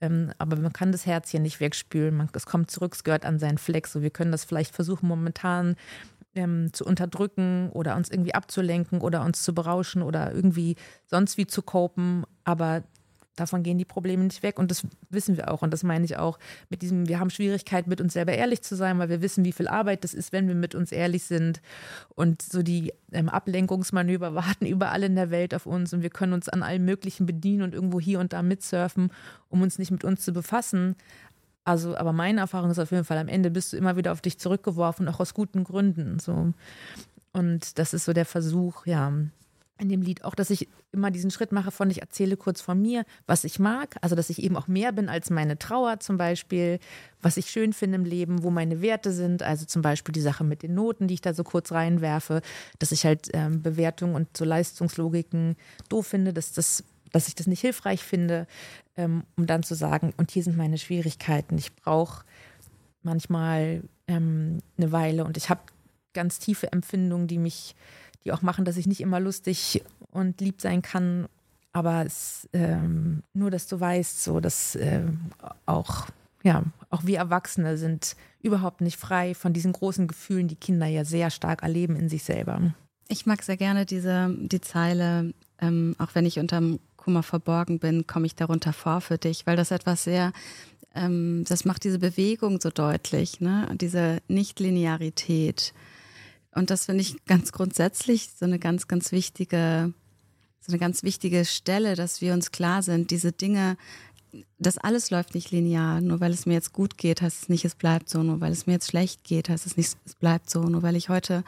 Ähm, 0.00 0.32
aber 0.38 0.56
man 0.56 0.72
kann 0.72 0.92
das 0.92 1.04
Herzchen 1.04 1.42
nicht 1.42 1.60
wegspülen. 1.60 2.16
Man, 2.16 2.28
es 2.32 2.46
kommt 2.46 2.70
zurück, 2.70 2.94
es 2.94 3.04
gehört 3.04 3.24
an 3.24 3.38
seinen 3.38 3.58
Fleck. 3.58 3.86
So, 3.86 4.02
wir 4.02 4.10
können 4.10 4.32
das 4.32 4.44
vielleicht 4.44 4.74
versuchen, 4.74 5.08
momentan 5.08 5.76
ähm, 6.34 6.72
zu 6.72 6.84
unterdrücken 6.84 7.70
oder 7.70 7.96
uns 7.96 8.10
irgendwie 8.10 8.34
abzulenken 8.34 9.00
oder 9.00 9.24
uns 9.24 9.42
zu 9.42 9.54
berauschen 9.54 10.02
oder 10.02 10.32
irgendwie 10.32 10.76
sonst 11.06 11.36
wie 11.38 11.46
zu 11.46 11.62
kopen. 11.62 12.24
Aber 12.44 12.82
davon 13.36 13.62
gehen 13.62 13.78
die 13.78 13.84
Probleme 13.84 14.24
nicht 14.24 14.42
weg 14.42 14.58
und 14.58 14.70
das 14.70 14.86
wissen 15.10 15.36
wir 15.36 15.50
auch 15.50 15.62
und 15.62 15.72
das 15.72 15.82
meine 15.82 16.04
ich 16.04 16.16
auch 16.16 16.38
mit 16.68 16.82
diesem, 16.82 17.08
wir 17.08 17.18
haben 17.18 17.30
Schwierigkeit 17.30 17.86
mit 17.86 18.00
uns 18.00 18.12
selber 18.12 18.32
ehrlich 18.32 18.62
zu 18.62 18.76
sein, 18.76 18.98
weil 18.98 19.08
wir 19.08 19.22
wissen, 19.22 19.44
wie 19.44 19.52
viel 19.52 19.68
Arbeit 19.68 20.04
das 20.04 20.14
ist, 20.14 20.32
wenn 20.32 20.46
wir 20.46 20.54
mit 20.54 20.74
uns 20.74 20.92
ehrlich 20.92 21.24
sind 21.24 21.60
und 22.14 22.42
so 22.42 22.62
die 22.62 22.92
ähm, 23.12 23.28
Ablenkungsmanöver 23.28 24.34
warten 24.36 24.66
überall 24.66 25.02
in 25.02 25.16
der 25.16 25.30
Welt 25.30 25.54
auf 25.54 25.66
uns 25.66 25.92
und 25.92 26.02
wir 26.02 26.10
können 26.10 26.32
uns 26.32 26.48
an 26.48 26.62
allem 26.62 26.84
Möglichen 26.84 27.26
bedienen 27.26 27.62
und 27.62 27.74
irgendwo 27.74 28.00
hier 28.00 28.20
und 28.20 28.32
da 28.32 28.42
mitsurfen, 28.42 29.10
um 29.48 29.62
uns 29.62 29.78
nicht 29.78 29.90
mit 29.90 30.04
uns 30.04 30.24
zu 30.24 30.32
befassen. 30.32 30.96
Also, 31.64 31.96
aber 31.96 32.12
meine 32.12 32.40
Erfahrung 32.40 32.70
ist 32.70 32.78
auf 32.78 32.90
jeden 32.90 33.04
Fall, 33.04 33.18
am 33.18 33.28
Ende 33.28 33.50
bist 33.50 33.72
du 33.72 33.76
immer 33.76 33.96
wieder 33.96 34.12
auf 34.12 34.20
dich 34.20 34.38
zurückgeworfen, 34.38 35.08
auch 35.08 35.20
aus 35.20 35.34
guten 35.34 35.64
Gründen. 35.64 36.18
So. 36.18 36.52
Und 37.32 37.78
das 37.78 37.94
ist 37.94 38.04
so 38.04 38.12
der 38.12 38.26
Versuch, 38.26 38.86
ja, 38.86 39.12
in 39.78 39.88
dem 39.88 40.02
Lied 40.02 40.24
auch, 40.24 40.34
dass 40.34 40.50
ich 40.50 40.68
immer 40.92 41.10
diesen 41.10 41.30
Schritt 41.32 41.50
mache 41.50 41.72
von, 41.72 41.90
ich 41.90 42.00
erzähle 42.00 42.36
kurz 42.36 42.60
von 42.60 42.80
mir, 42.80 43.04
was 43.26 43.42
ich 43.42 43.58
mag, 43.58 43.96
also 44.00 44.14
dass 44.14 44.30
ich 44.30 44.42
eben 44.42 44.56
auch 44.56 44.68
mehr 44.68 44.92
bin 44.92 45.08
als 45.08 45.30
meine 45.30 45.58
Trauer 45.58 45.98
zum 45.98 46.16
Beispiel, 46.16 46.78
was 47.20 47.36
ich 47.36 47.50
schön 47.50 47.72
finde 47.72 47.96
im 47.96 48.04
Leben, 48.04 48.44
wo 48.44 48.50
meine 48.50 48.80
Werte 48.80 49.10
sind, 49.10 49.42
also 49.42 49.64
zum 49.66 49.82
Beispiel 49.82 50.12
die 50.12 50.20
Sache 50.20 50.44
mit 50.44 50.62
den 50.62 50.74
Noten, 50.74 51.08
die 51.08 51.14
ich 51.14 51.20
da 51.20 51.34
so 51.34 51.42
kurz 51.42 51.72
reinwerfe, 51.72 52.40
dass 52.78 52.92
ich 52.92 53.04
halt 53.04 53.28
ähm, 53.32 53.62
Bewertungen 53.62 54.14
und 54.14 54.36
so 54.36 54.44
Leistungslogiken 54.44 55.56
doof 55.88 56.06
finde, 56.06 56.32
dass, 56.32 56.52
das, 56.52 56.84
dass 57.14 57.28
ich 57.28 57.34
das 57.34 57.46
nicht 57.46 57.60
hilfreich 57.60 58.02
finde, 58.02 58.46
ähm, 58.96 59.22
um 59.36 59.46
dann 59.46 59.62
zu 59.62 59.74
sagen, 59.74 60.12
und 60.16 60.32
hier 60.32 60.42
sind 60.42 60.56
meine 60.56 60.78
Schwierigkeiten, 60.78 61.56
ich 61.56 61.74
brauche 61.76 62.24
manchmal 63.02 63.82
ähm, 64.08 64.58
eine 64.76 64.90
Weile 64.90 65.24
und 65.24 65.36
ich 65.36 65.48
habe 65.48 65.60
ganz 66.12 66.38
tiefe 66.38 66.72
Empfindungen, 66.72 67.28
die 67.28 67.38
mich 67.38 67.76
die 68.24 68.32
auch 68.32 68.42
machen, 68.42 68.64
dass 68.64 68.76
ich 68.76 68.86
nicht 68.86 69.00
immer 69.00 69.20
lustig 69.20 69.84
und 70.10 70.40
lieb 70.40 70.60
sein 70.60 70.82
kann. 70.82 71.26
Aber 71.72 72.06
es, 72.06 72.48
ähm, 72.52 73.22
nur, 73.34 73.50
dass 73.50 73.66
du 73.66 73.78
weißt, 73.78 74.24
so 74.24 74.40
dass 74.40 74.76
ähm, 74.76 75.30
auch, 75.66 76.06
ja, 76.42 76.64
auch 76.90 77.04
wir 77.04 77.18
Erwachsene 77.18 77.76
sind 77.76 78.16
überhaupt 78.40 78.80
nicht 78.80 78.96
frei 78.96 79.34
von 79.34 79.52
diesen 79.52 79.72
großen 79.72 80.08
Gefühlen, 80.08 80.48
die 80.48 80.56
Kinder 80.56 80.86
ja 80.86 81.04
sehr 81.04 81.30
stark 81.30 81.62
erleben 81.62 81.96
in 81.96 82.08
sich 82.08 82.22
selber. 82.22 82.74
Ich 83.08 83.26
mag 83.26 83.42
sehr 83.42 83.56
gerne 83.56 83.84
diese 83.84 84.34
die 84.38 84.60
Zeile, 84.60 85.34
ähm, 85.60 85.94
auch 85.98 86.14
wenn 86.14 86.24
ich 86.24 86.38
unterm 86.38 86.78
Kummer 87.04 87.22
verborgen 87.22 87.78
bin, 87.78 88.06
komme 88.06 88.26
ich 88.26 88.34
darunter 88.34 88.72
vor 88.72 89.02
für 89.02 89.18
dich, 89.18 89.46
weil 89.46 89.56
das 89.56 89.70
etwas 89.70 90.04
sehr, 90.04 90.32
ähm, 90.94 91.44
das 91.46 91.66
macht 91.66 91.84
diese 91.84 91.98
Bewegung 91.98 92.60
so 92.60 92.70
deutlich, 92.70 93.40
ne? 93.40 93.68
diese 93.78 94.22
Nichtlinearität. 94.28 95.74
Und 96.54 96.70
das 96.70 96.86
finde 96.86 97.02
ich 97.02 97.22
ganz 97.26 97.52
grundsätzlich 97.52 98.30
so 98.38 98.46
eine 98.46 98.58
ganz, 98.58 98.88
ganz 98.88 99.12
wichtige, 99.12 99.92
so 100.60 100.72
eine 100.72 100.78
ganz 100.78 101.02
wichtige 101.02 101.44
Stelle, 101.44 101.94
dass 101.94 102.22
wir 102.22 102.32
uns 102.32 102.52
klar 102.52 102.82
sind, 102.82 103.10
diese 103.10 103.32
Dinge, 103.32 103.76
das 104.58 104.78
alles 104.78 105.10
läuft 105.10 105.34
nicht 105.34 105.50
linear. 105.50 106.00
Nur 106.00 106.20
weil 106.20 106.32
es 106.32 106.46
mir 106.46 106.54
jetzt 106.54 106.72
gut 106.72 106.96
geht, 106.96 107.20
heißt 107.20 107.42
es 107.42 107.48
nicht, 107.48 107.64
es 107.64 107.74
bleibt 107.74 108.08
so. 108.08 108.22
Nur 108.22 108.40
weil 108.40 108.52
es 108.52 108.66
mir 108.66 108.72
jetzt 108.74 108.88
schlecht 108.88 109.24
geht, 109.24 109.48
heißt 109.48 109.66
es 109.66 109.76
nicht, 109.76 109.96
es 110.06 110.14
bleibt 110.14 110.48
so. 110.48 110.62
Nur 110.62 110.82
weil 110.82 110.96
ich 110.96 111.08
heute 111.08 111.44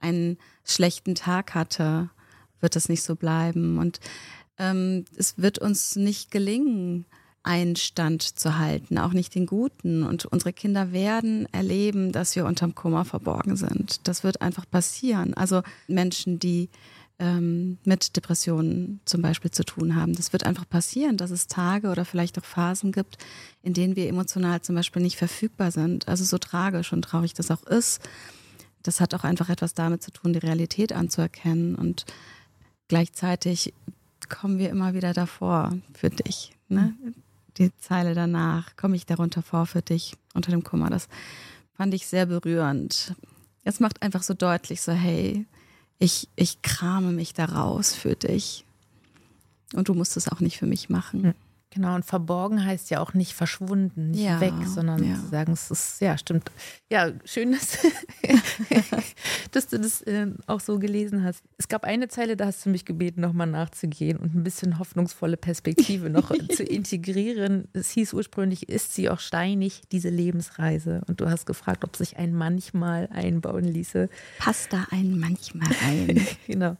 einen 0.00 0.38
schlechten 0.64 1.14
Tag 1.14 1.54
hatte, 1.54 2.10
wird 2.60 2.76
es 2.76 2.88
nicht 2.88 3.02
so 3.02 3.16
bleiben. 3.16 3.78
Und 3.78 4.00
ähm, 4.62 5.04
es 5.16 5.38
wird 5.38 5.58
uns 5.58 5.96
nicht 5.96 6.30
gelingen, 6.30 7.04
Einstand 7.44 8.22
zu 8.22 8.58
halten, 8.58 8.98
auch 8.98 9.12
nicht 9.12 9.34
den 9.34 9.46
guten. 9.46 10.04
Und 10.04 10.26
unsere 10.26 10.52
Kinder 10.52 10.92
werden 10.92 11.52
erleben, 11.52 12.12
dass 12.12 12.36
wir 12.36 12.46
unterm 12.46 12.74
Kummer 12.74 13.04
verborgen 13.04 13.56
sind. 13.56 14.06
Das 14.06 14.22
wird 14.22 14.40
einfach 14.40 14.64
passieren. 14.70 15.34
Also 15.34 15.62
Menschen, 15.88 16.38
die 16.38 16.68
ähm, 17.18 17.78
mit 17.84 18.16
Depressionen 18.16 19.00
zum 19.06 19.22
Beispiel 19.22 19.50
zu 19.50 19.64
tun 19.64 19.96
haben. 19.96 20.14
Das 20.14 20.32
wird 20.32 20.46
einfach 20.46 20.68
passieren, 20.68 21.16
dass 21.16 21.32
es 21.32 21.48
Tage 21.48 21.88
oder 21.88 22.04
vielleicht 22.04 22.38
auch 22.38 22.44
Phasen 22.44 22.92
gibt, 22.92 23.18
in 23.62 23.74
denen 23.74 23.96
wir 23.96 24.08
emotional 24.08 24.60
zum 24.62 24.76
Beispiel 24.76 25.02
nicht 25.02 25.16
verfügbar 25.16 25.72
sind. 25.72 26.06
Also 26.06 26.24
so 26.24 26.38
tragisch 26.38 26.92
und 26.92 27.02
traurig 27.02 27.34
das 27.34 27.50
auch 27.50 27.64
ist. 27.64 28.00
Das 28.84 29.00
hat 29.00 29.14
auch 29.14 29.24
einfach 29.24 29.48
etwas 29.48 29.74
damit 29.74 30.02
zu 30.02 30.12
tun, 30.12 30.32
die 30.32 30.38
Realität 30.38 30.92
anzuerkennen. 30.92 31.74
Und 31.74 32.04
gleichzeitig 32.86 33.72
kommen 34.32 34.58
wir 34.58 34.70
immer 34.70 34.94
wieder 34.94 35.12
davor 35.12 35.72
für 35.94 36.10
dich. 36.10 36.52
Ne? 36.68 36.96
die 37.58 37.76
Zeile 37.78 38.14
danach, 38.14 38.76
komme 38.76 38.96
ich 38.96 39.06
darunter 39.06 39.42
vor 39.42 39.66
für 39.66 39.82
dich 39.82 40.14
unter 40.34 40.50
dem 40.50 40.64
Kummer. 40.64 40.90
Das 40.90 41.08
fand 41.76 41.94
ich 41.94 42.06
sehr 42.06 42.26
berührend. 42.26 43.14
Es 43.64 43.80
macht 43.80 44.02
einfach 44.02 44.22
so 44.22 44.34
deutlich, 44.34 44.80
so 44.80 44.92
hey, 44.92 45.46
ich, 45.98 46.28
ich 46.34 46.62
krame 46.62 47.12
mich 47.12 47.34
da 47.34 47.44
raus 47.44 47.94
für 47.94 48.16
dich. 48.16 48.64
Und 49.74 49.88
du 49.88 49.94
musst 49.94 50.16
es 50.16 50.28
auch 50.28 50.40
nicht 50.40 50.58
für 50.58 50.66
mich 50.66 50.88
machen. 50.88 51.24
Hm. 51.24 51.34
Genau, 51.74 51.94
und 51.94 52.04
verborgen 52.04 52.62
heißt 52.62 52.90
ja 52.90 53.00
auch 53.00 53.14
nicht 53.14 53.32
verschwunden, 53.32 54.10
nicht 54.10 54.24
ja, 54.24 54.40
weg, 54.42 54.52
sondern 54.66 55.02
ja. 55.02 55.14
zu 55.14 55.28
sagen, 55.28 55.52
es 55.52 55.70
ist, 55.70 56.02
ja, 56.02 56.18
stimmt. 56.18 56.50
Ja, 56.90 57.12
schön, 57.24 57.52
dass, 57.52 57.78
dass 59.52 59.68
du 59.68 59.80
das 59.80 60.02
äh, 60.02 60.26
auch 60.46 60.60
so 60.60 60.78
gelesen 60.78 61.24
hast. 61.24 61.42
Es 61.56 61.68
gab 61.68 61.84
eine 61.84 62.08
Zeile, 62.08 62.36
da 62.36 62.44
hast 62.44 62.66
du 62.66 62.68
mich 62.68 62.84
gebeten, 62.84 63.22
nochmal 63.22 63.46
nachzugehen 63.46 64.18
und 64.18 64.34
ein 64.34 64.44
bisschen 64.44 64.78
hoffnungsvolle 64.78 65.38
Perspektive 65.38 66.10
noch 66.10 66.30
zu 66.54 66.62
integrieren. 66.62 67.68
Es 67.72 67.90
hieß 67.92 68.12
ursprünglich, 68.12 68.68
ist 68.68 68.94
sie 68.94 69.08
auch 69.08 69.20
steinig, 69.20 69.80
diese 69.92 70.10
Lebensreise? 70.10 71.00
Und 71.06 71.22
du 71.22 71.30
hast 71.30 71.46
gefragt, 71.46 71.84
ob 71.84 71.96
sich 71.96 72.18
ein 72.18 72.34
manchmal 72.34 73.08
einbauen 73.10 73.64
ließe. 73.64 74.10
Passt 74.38 74.74
da 74.74 74.86
ein 74.90 75.18
manchmal 75.18 75.70
ein? 75.86 76.26
genau. 76.46 76.76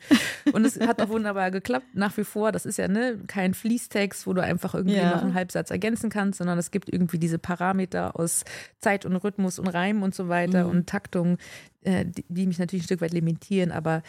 Und 0.52 0.66
es 0.66 0.78
hat 0.80 1.00
auch 1.00 1.08
wunderbar 1.08 1.50
geklappt, 1.50 1.86
nach 1.94 2.14
wie 2.18 2.24
vor. 2.24 2.52
Das 2.52 2.66
ist 2.66 2.76
ja 2.76 2.88
ne, 2.88 3.18
kein 3.26 3.54
Fließtext, 3.54 4.26
wo 4.26 4.34
du 4.34 4.42
einfach 4.42 4.74
irgendwie 4.74 4.81
ja. 4.88 5.10
noch 5.10 5.22
einen 5.22 5.34
Halbsatz 5.34 5.70
ergänzen 5.70 6.10
kannst, 6.10 6.38
sondern 6.38 6.58
es 6.58 6.70
gibt 6.70 6.92
irgendwie 6.92 7.18
diese 7.18 7.38
Parameter 7.38 8.18
aus 8.18 8.44
Zeit 8.78 9.04
und 9.06 9.16
Rhythmus 9.16 9.58
und 9.58 9.68
Reim 9.68 10.02
und 10.02 10.14
so 10.14 10.28
weiter 10.28 10.64
mhm. 10.64 10.70
und 10.70 10.88
Taktung, 10.88 11.38
äh, 11.82 12.04
die, 12.04 12.24
die, 12.28 12.46
mich 12.46 12.58
natürlich 12.58 12.84
ein 12.84 12.86
Stück 12.86 13.00
weit 13.00 13.12
limitieren, 13.12 13.72
aber 13.72 14.02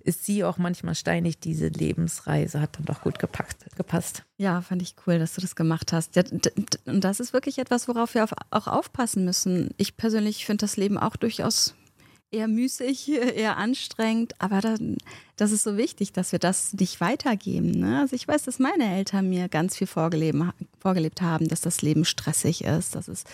ist 0.00 0.24
sie 0.24 0.44
auch 0.44 0.58
manchmal 0.58 0.94
steinig, 0.94 1.38
diese 1.38 1.68
Lebensreise 1.68 2.60
hat 2.60 2.76
dann 2.76 2.84
doch 2.86 3.02
gut 3.02 3.18
gepackt, 3.18 3.64
gepasst. 3.76 4.24
Ja, 4.36 4.60
fand 4.62 4.82
ich 4.82 4.94
cool, 5.06 5.18
dass 5.18 5.34
du 5.34 5.40
das 5.40 5.54
gemacht 5.54 5.92
hast. 5.92 6.16
Und 6.16 7.04
das 7.04 7.20
ist 7.20 7.32
wirklich 7.32 7.58
etwas, 7.58 7.88
worauf 7.88 8.14
wir 8.14 8.26
auch 8.50 8.66
aufpassen 8.66 9.24
müssen. 9.24 9.70
Ich 9.76 9.96
persönlich 9.96 10.46
finde 10.46 10.62
das 10.62 10.76
Leben 10.76 10.98
auch 10.98 11.16
durchaus 11.16 11.74
eher 12.30 12.48
müßig, 12.48 13.08
eher 13.36 13.56
anstrengend, 13.56 14.34
aber 14.38 14.60
dann, 14.60 14.98
das 15.36 15.52
ist 15.52 15.62
so 15.62 15.76
wichtig, 15.76 16.12
dass 16.12 16.32
wir 16.32 16.38
das 16.38 16.72
nicht 16.74 17.00
weitergeben. 17.00 17.70
Ne? 17.70 18.00
Also 18.00 18.16
ich 18.16 18.26
weiß, 18.26 18.44
dass 18.44 18.58
meine 18.58 18.94
Eltern 18.94 19.28
mir 19.28 19.48
ganz 19.48 19.76
viel 19.76 19.86
vorgelebt 19.86 21.22
haben, 21.22 21.48
dass 21.48 21.60
das 21.60 21.82
Leben 21.82 22.04
stressig 22.04 22.64
ist, 22.64 22.94
dass 22.94 23.08
es 23.08 23.24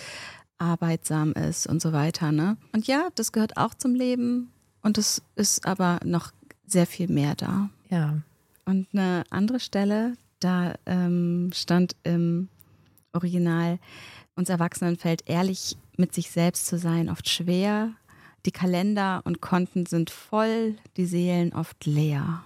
arbeitsam 0.58 1.32
ist 1.32 1.66
und 1.66 1.82
so 1.82 1.92
weiter. 1.92 2.32
Ne? 2.32 2.56
Und 2.72 2.86
ja, 2.86 3.08
das 3.14 3.32
gehört 3.32 3.56
auch 3.56 3.74
zum 3.74 3.94
Leben 3.94 4.50
und 4.82 4.98
es 4.98 5.22
ist 5.34 5.66
aber 5.66 6.00
noch 6.04 6.32
sehr 6.66 6.86
viel 6.86 7.08
mehr 7.08 7.34
da. 7.34 7.70
Ja. 7.90 8.18
Und 8.64 8.88
eine 8.92 9.24
andere 9.30 9.60
Stelle, 9.60 10.14
da 10.40 10.74
ähm, 10.86 11.50
stand 11.54 11.96
im 12.02 12.48
Original, 13.12 13.78
uns 14.34 14.48
Erwachsenen 14.48 14.96
fällt 14.96 15.28
ehrlich 15.28 15.76
mit 15.96 16.14
sich 16.14 16.30
selbst 16.30 16.66
zu 16.66 16.78
sein 16.78 17.08
oft 17.08 17.28
schwer, 17.28 17.92
die 18.46 18.52
Kalender 18.52 19.20
und 19.24 19.40
Konten 19.40 19.86
sind 19.86 20.10
voll, 20.10 20.76
die 20.96 21.06
Seelen 21.06 21.52
oft 21.52 21.84
leer. 21.84 22.42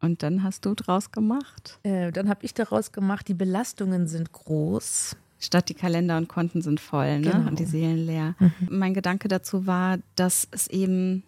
Und 0.00 0.22
dann 0.22 0.44
hast 0.44 0.64
du 0.64 0.74
draus 0.74 1.10
gemacht? 1.10 1.80
Äh, 1.82 2.12
dann 2.12 2.28
habe 2.28 2.44
ich 2.44 2.54
daraus 2.54 2.92
gemacht, 2.92 3.26
die 3.26 3.34
Belastungen 3.34 4.06
sind 4.06 4.32
groß. 4.32 5.16
Statt 5.40 5.68
die 5.68 5.74
Kalender 5.74 6.16
und 6.16 6.28
Konten 6.28 6.62
sind 6.62 6.80
voll 6.80 7.20
ne? 7.20 7.30
Genau. 7.30 7.48
und 7.48 7.58
die 7.58 7.64
Seelen 7.64 8.06
leer. 8.06 8.34
Mhm. 8.38 8.52
Mein 8.70 8.94
Gedanke 8.94 9.28
dazu 9.28 9.66
war, 9.66 9.98
dass 10.14 10.48
es 10.50 10.68
eben, 10.68 11.24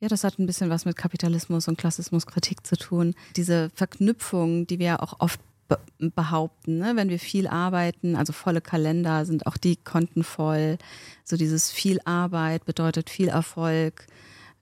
ja, 0.00 0.08
das 0.08 0.24
hat 0.24 0.38
ein 0.38 0.46
bisschen 0.46 0.70
was 0.70 0.84
mit 0.84 0.96
Kapitalismus 0.96 1.68
und 1.68 1.78
Klassismuskritik 1.78 2.66
zu 2.66 2.76
tun. 2.76 3.14
Diese 3.36 3.70
Verknüpfung, 3.74 4.66
die 4.66 4.78
wir 4.78 5.02
auch 5.02 5.14
oft 5.18 5.40
behaupten, 5.98 6.78
ne? 6.78 6.96
wenn 6.96 7.08
wir 7.08 7.18
viel 7.18 7.46
arbeiten, 7.46 8.16
also 8.16 8.32
volle 8.32 8.60
Kalender 8.60 9.24
sind 9.26 9.46
auch 9.46 9.56
die 9.56 9.76
Konten 9.76 10.24
voll. 10.24 10.78
So 11.24 11.36
dieses 11.36 11.70
viel 11.70 12.00
Arbeit 12.04 12.64
bedeutet 12.64 13.10
viel 13.10 13.28
Erfolg. 13.28 14.06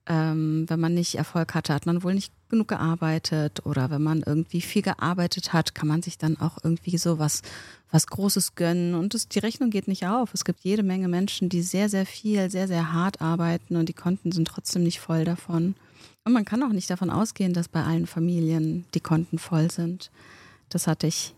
Ähm, 0.07 0.65
wenn 0.69 0.81
man 0.81 0.95
nicht 0.95 1.17
Erfolg 1.17 1.55
hatte, 1.55 1.75
hat 1.75 1.87
man 1.87 2.03
wohl 2.03 2.15
nicht 2.15 2.33
genug 2.49 2.69
gearbeitet 2.69 3.67
oder 3.67 3.91
wenn 3.91 4.03
man 4.03 4.23
irgendwie 4.25 4.63
viel 4.63 4.81
gearbeitet 4.81 5.53
hat, 5.53 5.75
kann 5.75 5.87
man 5.87 6.01
sich 6.01 6.17
dann 6.17 6.41
auch 6.41 6.57
irgendwie 6.63 6.97
so 6.97 7.19
was, 7.19 7.43
was 7.91 8.07
Großes 8.07 8.55
gönnen 8.55 8.95
und 8.95 9.13
das, 9.13 9.29
die 9.29 9.39
Rechnung 9.39 9.69
geht 9.69 9.87
nicht 9.87 10.07
auf. 10.07 10.33
Es 10.33 10.47
gibt 10.47 10.61
jede 10.65 10.83
Menge 10.83 11.09
Menschen, 11.09 11.51
die 11.51 11.61
sehr, 11.61 11.91
sehr 11.91 12.07
viel, 12.07 12.51
sehr, 12.51 12.69
sehr 12.69 12.93
hart 12.93 13.21
arbeiten 13.21 13.77
und 13.77 13.89
die 13.91 13.95
Konten 13.95 14.33
sind 14.33 14.49
trotzdem 14.49 14.83
nicht 14.83 14.99
voll 14.99 15.25
davon. 15.25 15.75
Und 16.25 16.33
man 16.33 16.47
kann 16.47 16.63
auch 16.63 16.73
nicht 16.73 16.91
davon 16.91 17.11
ausgehen, 17.11 17.53
dass 17.53 17.69
bei 17.69 17.83
allen 17.83 18.07
Familien 18.07 18.87
die 18.95 19.01
Konten 19.01 19.39
voll 19.39 19.71
sind. 19.71 20.11
Das 20.69 20.87
hatte 20.87 21.07
ich 21.07 21.35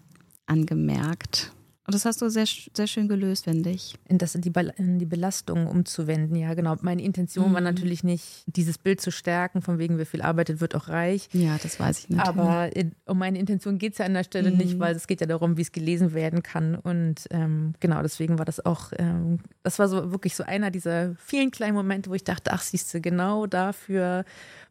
angemerkt. 0.47 1.53
Und 1.91 1.95
das 1.95 2.05
hast 2.05 2.23
du 2.23 2.29
sehr, 2.29 2.47
sehr 2.47 2.87
schön 2.87 3.09
gelöst, 3.09 3.47
finde 3.47 3.71
ich. 3.71 3.97
In, 4.07 4.19
das, 4.19 4.37
in, 4.37 4.43
die, 4.43 4.53
in 4.77 5.01
die 5.01 5.07
Belastung 5.07 5.67
umzuwenden, 5.67 6.37
ja, 6.37 6.55
genau. 6.55 6.77
Meine 6.83 7.03
Intention 7.03 7.51
mhm. 7.51 7.55
war 7.55 7.61
natürlich 7.61 8.05
nicht, 8.05 8.45
dieses 8.47 8.79
Bild 8.79 9.01
zu 9.01 9.11
stärken, 9.11 9.61
von 9.61 9.81
wegen, 9.81 9.99
wer 9.99 10.07
viel 10.07 10.23
arbeitet, 10.23 10.61
wird 10.61 10.77
auch 10.77 10.87
reich. 10.87 11.29
Ja, 11.33 11.59
das 11.61 11.81
weiß 11.81 11.99
ich 11.99 12.09
nicht. 12.11 12.21
Aber 12.21 12.77
in, 12.77 12.93
um 13.07 13.19
meine 13.19 13.41
Intention 13.41 13.79
geht 13.79 13.95
es 13.95 13.99
ja 13.99 14.05
an 14.05 14.15
der 14.15 14.23
Stelle 14.23 14.53
mhm. 14.53 14.59
nicht, 14.59 14.79
weil 14.79 14.95
es 14.95 15.09
geht 15.09 15.21
ja 15.21 15.27
darum, 15.27 15.57
wie 15.57 15.63
es 15.63 15.73
gelesen 15.73 16.15
werden 16.15 16.45
kann. 16.45 16.77
Und 16.77 17.27
ähm, 17.33 17.75
genau, 17.81 18.03
deswegen 18.03 18.39
war 18.39 18.45
das 18.45 18.65
auch, 18.65 18.93
ähm, 18.97 19.41
das 19.65 19.81
war 19.81 19.89
so 19.89 20.13
wirklich 20.13 20.37
so 20.37 20.45
einer 20.45 20.71
dieser 20.71 21.17
vielen 21.17 21.51
kleinen 21.51 21.75
Momente, 21.75 22.09
wo 22.09 22.15
ich 22.15 22.23
dachte, 22.23 22.53
ach, 22.53 22.63
siehst 22.63 22.95
du, 22.95 23.01
genau 23.01 23.47
dafür 23.47 24.25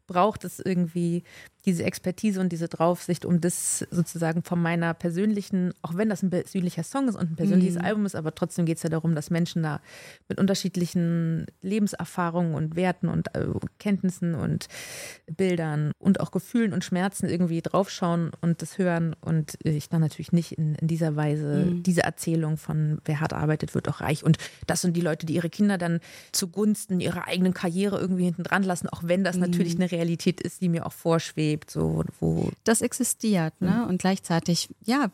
braucht 0.06 0.44
es 0.44 0.58
irgendwie 0.58 1.22
diese 1.66 1.84
Expertise 1.84 2.40
und 2.40 2.50
diese 2.50 2.68
Draufsicht, 2.68 3.24
um 3.24 3.40
das 3.40 3.86
sozusagen 3.90 4.42
von 4.42 4.60
meiner 4.60 4.94
persönlichen, 4.94 5.74
auch 5.82 5.94
wenn 5.94 6.08
das 6.08 6.22
ein 6.22 6.30
persönlicher 6.30 6.82
Song 6.82 7.08
ist 7.08 7.16
und 7.16 7.32
ein 7.32 7.36
persönliches 7.36 7.74
mhm. 7.74 7.84
Album 7.84 8.06
ist, 8.06 8.14
aber 8.14 8.34
trotzdem 8.34 8.64
geht 8.64 8.78
es 8.78 8.82
ja 8.82 8.88
darum, 8.88 9.14
dass 9.14 9.30
Menschen 9.30 9.62
da 9.62 9.80
mit 10.28 10.38
unterschiedlichen 10.38 11.46
Lebenserfahrungen 11.60 12.54
und 12.54 12.76
Werten 12.76 13.08
und 13.08 13.34
äh, 13.34 13.46
Kenntnissen 13.78 14.34
und 14.34 14.68
Bildern 15.30 15.92
und 15.98 16.20
auch 16.20 16.30
Gefühlen 16.30 16.72
und 16.72 16.82
Schmerzen 16.82 17.28
irgendwie 17.28 17.60
draufschauen 17.60 18.30
und 18.40 18.62
das 18.62 18.78
hören 18.78 19.14
und 19.20 19.58
ich 19.62 19.90
dann 19.90 20.00
natürlich 20.00 20.32
nicht 20.32 20.52
in, 20.52 20.76
in 20.76 20.88
dieser 20.88 21.14
Weise 21.14 21.66
mhm. 21.66 21.82
diese 21.82 22.04
Erzählung 22.04 22.56
von 22.56 23.00
wer 23.04 23.20
hart 23.20 23.34
arbeitet, 23.34 23.74
wird 23.74 23.88
auch 23.88 24.00
reich 24.00 24.24
und 24.24 24.38
das 24.66 24.80
sind 24.80 24.96
die 24.96 25.02
Leute, 25.02 25.26
die 25.26 25.34
ihre 25.34 25.50
Kinder 25.50 25.76
dann 25.76 26.00
zugunsten 26.32 27.00
ihrer 27.00 27.28
eigenen 27.28 27.52
Karriere 27.52 27.98
irgendwie 27.98 28.24
hinten 28.24 28.44
dran 28.44 28.62
lassen, 28.62 28.88
auch 28.88 29.02
wenn 29.04 29.24
das 29.24 29.36
mhm. 29.36 29.42
natürlich 29.42 29.76
eine 29.76 29.90
Realität 29.90 30.40
ist, 30.40 30.62
die 30.62 30.70
mir 30.70 30.86
auch 30.86 30.92
vorschwebt 30.92 31.49
lebt, 31.50 31.70
so 31.70 32.04
wo. 32.18 32.50
Das 32.64 32.80
existiert, 32.80 33.60
ne? 33.60 33.86
Und 33.88 34.00
gleichzeitig, 34.00 34.68
ja, 34.84 35.10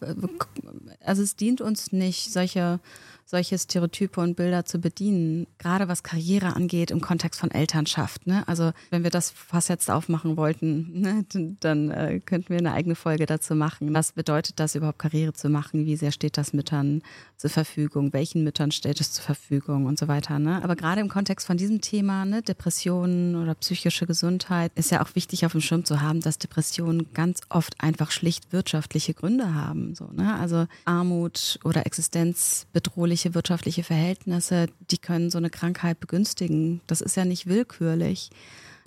also 1.04 1.22
es 1.22 1.36
dient 1.36 1.60
uns 1.60 1.92
nicht, 1.92 2.32
solche 2.32 2.80
solche 3.28 3.58
Stereotype 3.58 4.20
und 4.20 4.36
Bilder 4.36 4.64
zu 4.64 4.78
bedienen, 4.78 5.48
gerade 5.58 5.88
was 5.88 6.04
Karriere 6.04 6.54
angeht 6.54 6.92
im 6.92 7.00
Kontext 7.00 7.40
von 7.40 7.50
Elternschaft. 7.50 8.26
Ne? 8.26 8.46
Also 8.46 8.70
wenn 8.90 9.02
wir 9.02 9.10
das 9.10 9.30
fast 9.30 9.68
jetzt 9.68 9.90
aufmachen 9.90 10.36
wollten, 10.36 11.00
ne, 11.00 11.26
dann 11.60 11.90
äh, 11.90 12.20
könnten 12.24 12.50
wir 12.50 12.58
eine 12.58 12.72
eigene 12.72 12.94
Folge 12.94 13.26
dazu 13.26 13.56
machen. 13.56 13.92
Was 13.92 14.12
bedeutet 14.12 14.60
das 14.60 14.76
überhaupt, 14.76 15.00
Karriere 15.00 15.32
zu 15.32 15.48
machen? 15.48 15.86
Wie 15.86 15.96
sehr 15.96 16.12
steht 16.12 16.38
das 16.38 16.52
Müttern 16.52 17.02
zur 17.36 17.50
Verfügung? 17.50 18.12
Welchen 18.12 18.44
Müttern 18.44 18.70
steht 18.70 19.00
es 19.00 19.12
zur 19.12 19.24
Verfügung 19.24 19.86
und 19.86 19.98
so 19.98 20.06
weiter? 20.06 20.38
Ne? 20.38 20.62
Aber 20.62 20.76
gerade 20.76 21.00
im 21.00 21.08
Kontext 21.08 21.48
von 21.48 21.56
diesem 21.56 21.80
Thema, 21.80 22.24
ne, 22.24 22.42
Depressionen 22.42 23.34
oder 23.34 23.56
psychische 23.56 24.06
Gesundheit, 24.06 24.70
ist 24.76 24.92
ja 24.92 25.02
auch 25.02 25.16
wichtig 25.16 25.44
auf 25.44 25.52
dem 25.52 25.60
Schirm 25.60 25.84
zu 25.84 26.00
haben, 26.00 26.20
dass 26.20 26.38
Depressionen 26.38 27.12
ganz 27.12 27.40
oft 27.48 27.80
einfach 27.80 28.12
schlicht 28.12 28.52
wirtschaftliche 28.52 29.14
Gründe 29.14 29.52
haben. 29.52 29.96
So, 29.96 30.06
ne? 30.12 30.38
Also 30.38 30.66
Armut 30.84 31.58
oder 31.64 31.86
existenzbedrohliche 31.86 33.15
ungleiche 33.16 33.34
wirtschaftliche 33.34 33.82
Verhältnisse, 33.82 34.66
die 34.90 34.98
können 34.98 35.30
so 35.30 35.38
eine 35.38 35.48
Krankheit 35.48 36.00
begünstigen. 36.00 36.82
Das 36.86 37.00
ist 37.00 37.16
ja 37.16 37.24
nicht 37.24 37.46
willkürlich. 37.46 38.28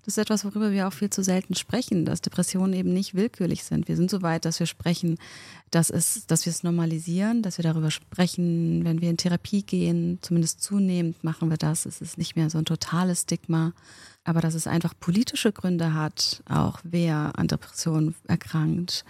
Das 0.06 0.14
ist 0.14 0.18
etwas, 0.20 0.46
worüber 0.46 0.72
wir 0.72 0.88
auch 0.88 0.94
viel 0.94 1.10
zu 1.10 1.24
selten 1.24 1.56
sprechen, 1.56 2.06
dass 2.06 2.22
Depressionen 2.22 2.74
eben 2.74 2.94
nicht 2.94 3.16
willkürlich 3.16 3.64
sind. 3.64 3.88
Wir 3.88 3.96
sind 3.96 4.12
so 4.12 4.22
weit, 4.22 4.46
dass 4.46 4.60
wir 4.60 4.68
sprechen, 4.68 5.18
dass, 5.72 5.90
es, 5.90 6.28
dass 6.28 6.46
wir 6.46 6.52
es 6.52 6.62
normalisieren, 6.62 7.42
dass 7.42 7.58
wir 7.58 7.64
darüber 7.64 7.90
sprechen, 7.90 8.86
wenn 8.86 9.02
wir 9.02 9.10
in 9.10 9.18
Therapie 9.18 9.64
gehen, 9.64 10.20
zumindest 10.22 10.62
zunehmend 10.62 11.24
machen 11.24 11.50
wir 11.50 11.58
das. 11.58 11.88
Es 11.88 12.00
ist 12.00 12.20
nicht 12.20 12.36
mehr 12.36 12.52
so 12.52 12.60
ein 12.60 12.66
totales 12.66 13.22
Stigma, 13.22 13.74
aber 14.24 14.42
dass 14.42 14.54
es 14.54 14.68
einfach 14.68 14.94
politische 15.00 15.52
Gründe 15.52 15.96
hat, 15.96 16.44
auch 16.48 16.80
wer 16.84 17.32
an 17.36 17.48
Depressionen 17.48 18.14
erkrankt, 18.28 19.06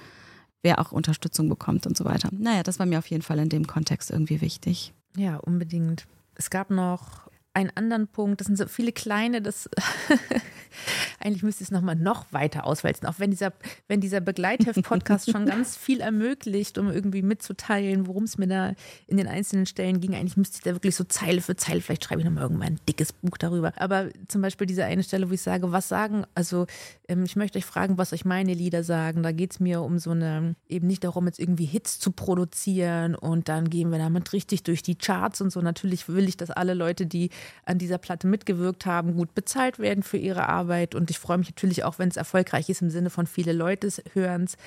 wer 0.62 0.80
auch 0.80 0.94
Unterstützung 0.94 1.50
bekommt 1.50 1.86
und 1.88 1.98
so 1.98 2.06
weiter. 2.06 2.30
Naja, 2.32 2.64
das 2.64 2.80
war 2.80 2.86
mir 2.86 3.00
auf 3.00 3.08
jeden 3.08 3.24
Fall 3.24 3.40
in 3.40 3.50
dem 3.50 3.68
Kontext 3.68 4.12
irgendwie 4.12 4.40
wichtig. 4.40 4.94
Ja, 5.16 5.38
unbedingt. 5.38 6.08
Es 6.36 6.50
gab 6.50 6.70
noch 6.70 7.29
einen 7.54 7.72
anderen 7.76 8.08
Punkt, 8.08 8.40
das 8.40 8.48
sind 8.48 8.58
so 8.58 8.68
viele 8.68 8.92
kleine, 8.92 9.42
das 9.42 9.70
eigentlich 11.20 11.44
müsste 11.44 11.64
ich 11.64 11.70
es 11.70 11.72
nochmal 11.72 11.96
noch 11.96 12.32
weiter 12.32 12.66
auswälzen, 12.66 13.08
auch 13.08 13.16
wenn 13.18 13.32
dieser, 13.32 13.54
wenn 13.88 14.02
dieser 14.02 14.22
Begleitheft-Podcast 14.22 15.32
schon 15.32 15.46
ganz 15.48 15.76
viel 15.76 16.02
ermöglicht, 16.02 16.78
um 16.78 16.90
irgendwie 16.90 17.22
mitzuteilen, 17.22 18.08
worum 18.08 18.24
es 18.24 18.38
mir 18.38 18.48
da 18.48 18.74
in 19.08 19.18
den 19.18 19.28
einzelnen 19.28 19.66
Stellen 19.66 20.00
ging. 20.00 20.16
Eigentlich 20.16 20.38
müsste 20.38 20.58
ich 20.58 20.64
da 20.64 20.74
wirklich 20.74 20.96
so 20.96 21.04
Zeile 21.04 21.42
für 21.42 21.56
Zeile, 21.56 21.82
vielleicht 21.82 22.06
schreibe 22.06 22.22
ich 22.22 22.26
nochmal 22.26 22.44
irgendwann 22.44 22.74
ein 22.74 22.80
dickes 22.88 23.14
Buch 23.14 23.38
darüber. 23.38 23.74
Aber 23.78 24.10
zum 24.28 24.42
Beispiel 24.42 24.68
diese 24.68 24.86
eine 24.86 25.04
Stelle, 25.04 25.30
wo 25.30 25.34
ich 25.34 25.42
sage, 25.42 25.72
was 25.72 25.88
sagen, 25.88 26.26
also 26.36 26.68
ähm, 27.08 27.24
ich 27.24 27.36
möchte 27.36 27.58
euch 27.58 27.66
fragen, 27.66 27.98
was 27.98 28.14
euch 28.14 28.26
meine 28.26 28.54
Lieder 28.54 28.84
sagen. 28.84 29.24
Da 29.24 29.32
geht 29.32 29.52
es 29.52 29.60
mir 29.60 29.82
um 29.82 30.00
so 30.00 30.12
eine, 30.12 30.56
eben 30.68 30.88
nicht 30.88 31.04
darum, 31.04 31.26
jetzt 31.26 31.40
irgendwie 31.40 31.66
Hits 31.66 32.00
zu 32.00 32.12
produzieren 32.12 33.16
und 33.16 33.50
dann 33.50 33.70
gehen 33.70 33.92
wir 33.92 33.98
damit 33.98 34.34
richtig 34.34 34.64
durch 34.64 34.84
die 34.84 34.96
Charts 34.96 35.42
und 35.42 35.52
so. 35.52 35.62
Natürlich 35.62 36.08
will 36.08 36.28
ich, 36.28 36.38
dass 36.38 36.52
alle 36.52 36.74
Leute, 36.74 37.06
die 37.06 37.30
an 37.66 37.78
dieser 37.78 37.98
Platte 37.98 38.28
mitgewirkt 38.28 38.86
haben, 38.86 39.16
gut 39.16 39.34
bezahlt 39.36 39.80
werden 39.80 40.04
für 40.04 40.18
ihre 40.18 40.48
Arbeit 40.48 40.96
und 40.96 41.10
ich 41.10 41.20
freue 41.20 41.38
mich 41.38 41.50
natürlich 41.50 41.84
auch, 41.84 42.00
wenn 42.00 42.10
es 42.10 42.18
erfolgreich 42.18 42.70
ist 42.70 42.82
im 42.82 42.90
Sinne 42.90 43.10
von 43.10 43.28
viele 43.28 43.54
Leute 43.54 43.90
hören 44.14 44.44
es. 44.44 44.58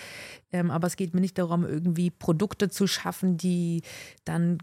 Ähm, 0.52 0.71
aber 0.71 0.87
es 0.87 0.97
geht 0.97 1.14
mir 1.14 1.21
nicht 1.21 1.38
darum, 1.38 1.64
irgendwie 1.64 2.11
Produkte 2.11 2.69
zu 2.69 2.87
schaffen, 2.87 3.37
die 3.37 3.83
dann 4.25 4.59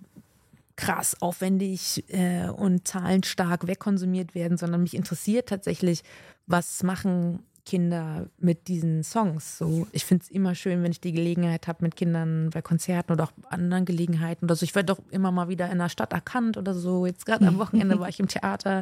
krass 0.75 1.21
aufwendig 1.21 2.05
äh, 2.07 2.47
und 2.47 2.87
zahlenstark 2.87 3.67
wegkonsumiert 3.67 4.33
werden, 4.33 4.57
sondern 4.57 4.81
mich 4.81 4.95
interessiert 4.95 5.49
tatsächlich, 5.49 6.03
was 6.47 6.83
machen 6.83 7.43
Kinder 7.69 8.25
mit 8.39 8.67
diesen 8.67 9.03
Songs. 9.03 9.59
So, 9.59 9.85
ich 9.91 10.03
finde 10.03 10.23
es 10.23 10.31
immer 10.31 10.55
schön, 10.55 10.81
wenn 10.81 10.91
ich 10.91 11.01
die 11.01 11.11
Gelegenheit 11.11 11.67
habe, 11.67 11.83
mit 11.83 11.95
Kindern 11.95 12.49
bei 12.51 12.63
Konzerten 12.63 13.11
oder 13.11 13.25
auch 13.25 13.31
anderen 13.47 13.85
Gelegenheiten 13.85 14.45
oder 14.45 14.55
so. 14.55 14.63
Ich 14.63 14.73
werde 14.73 14.87
doch 14.87 14.99
immer 15.11 15.31
mal 15.31 15.49
wieder 15.49 15.69
in 15.69 15.77
der 15.77 15.89
Stadt 15.89 16.11
erkannt 16.11 16.57
oder 16.57 16.73
so. 16.73 17.05
Jetzt 17.05 17.27
gerade 17.27 17.45
am 17.45 17.57
Wochenende 17.59 17.99
war 17.99 18.09
ich 18.09 18.19
im 18.19 18.27
Theater, 18.27 18.81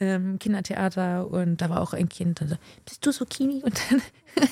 ähm, 0.00 0.38
Kindertheater 0.38 1.30
und 1.30 1.60
da 1.60 1.68
war 1.68 1.82
auch 1.82 1.92
ein 1.92 2.08
Kind. 2.08 2.40
Also, 2.40 2.56
bist 2.86 3.04
du 3.04 3.12
so 3.12 3.26
Kini? 3.26 3.62
Und 3.62 3.78
dann, 3.90 4.00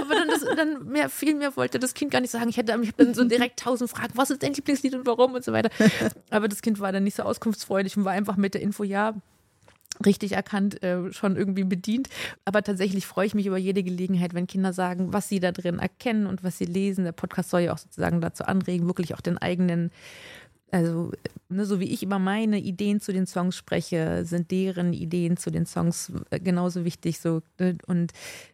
aber 0.00 0.14
dann, 0.16 0.26
das, 0.26 0.44
dann 0.56 0.84
mehr, 0.88 1.08
viel 1.10 1.36
mehr 1.36 1.56
wollte 1.56 1.78
das 1.78 1.94
Kind 1.94 2.10
gar 2.10 2.22
nicht 2.22 2.32
sagen. 2.32 2.48
Ich 2.48 2.56
hätte 2.56 2.76
ich 2.82 2.92
dann 2.96 3.14
so 3.14 3.22
direkt 3.22 3.60
tausend 3.60 3.88
Fragen, 3.88 4.14
was 4.16 4.30
ist 4.30 4.42
dein 4.42 4.52
Lieblingslied 4.52 4.96
und 4.96 5.06
warum 5.06 5.34
und 5.34 5.44
so 5.44 5.52
weiter. 5.52 5.70
Aber 6.30 6.48
das 6.48 6.60
Kind 6.60 6.80
war 6.80 6.90
dann 6.90 7.04
nicht 7.04 7.14
so 7.14 7.22
auskunftsfreudig 7.22 7.96
und 7.96 8.04
war 8.04 8.12
einfach 8.12 8.36
mit 8.36 8.54
der 8.54 8.62
Info, 8.62 8.82
ja, 8.82 9.14
richtig 10.04 10.32
erkannt, 10.32 10.82
äh, 10.82 11.12
schon 11.12 11.36
irgendwie 11.36 11.64
bedient. 11.64 12.08
Aber 12.44 12.62
tatsächlich 12.62 13.06
freue 13.06 13.26
ich 13.26 13.34
mich 13.34 13.46
über 13.46 13.58
jede 13.58 13.82
Gelegenheit, 13.82 14.34
wenn 14.34 14.46
Kinder 14.46 14.72
sagen, 14.72 15.12
was 15.12 15.28
sie 15.28 15.40
da 15.40 15.52
drin 15.52 15.78
erkennen 15.78 16.26
und 16.26 16.44
was 16.44 16.58
sie 16.58 16.64
lesen. 16.64 17.04
Der 17.04 17.12
Podcast 17.12 17.50
soll 17.50 17.62
ja 17.62 17.72
auch 17.72 17.78
sozusagen 17.78 18.20
dazu 18.20 18.44
anregen, 18.44 18.86
wirklich 18.86 19.14
auch 19.14 19.20
den 19.20 19.38
eigenen, 19.38 19.90
also 20.70 21.12
ne, 21.48 21.64
so 21.66 21.80
wie 21.80 21.92
ich 21.92 22.02
über 22.02 22.18
meine 22.18 22.58
Ideen 22.58 23.00
zu 23.00 23.12
den 23.12 23.26
Songs 23.26 23.56
spreche, 23.56 24.24
sind 24.24 24.50
deren 24.50 24.92
Ideen 24.92 25.36
zu 25.36 25.50
den 25.50 25.66
Songs 25.66 26.12
äh, 26.30 26.40
genauso 26.40 26.84
wichtig. 26.84 27.20
So 27.20 27.42
ne? 27.58 27.78
und 27.86 28.12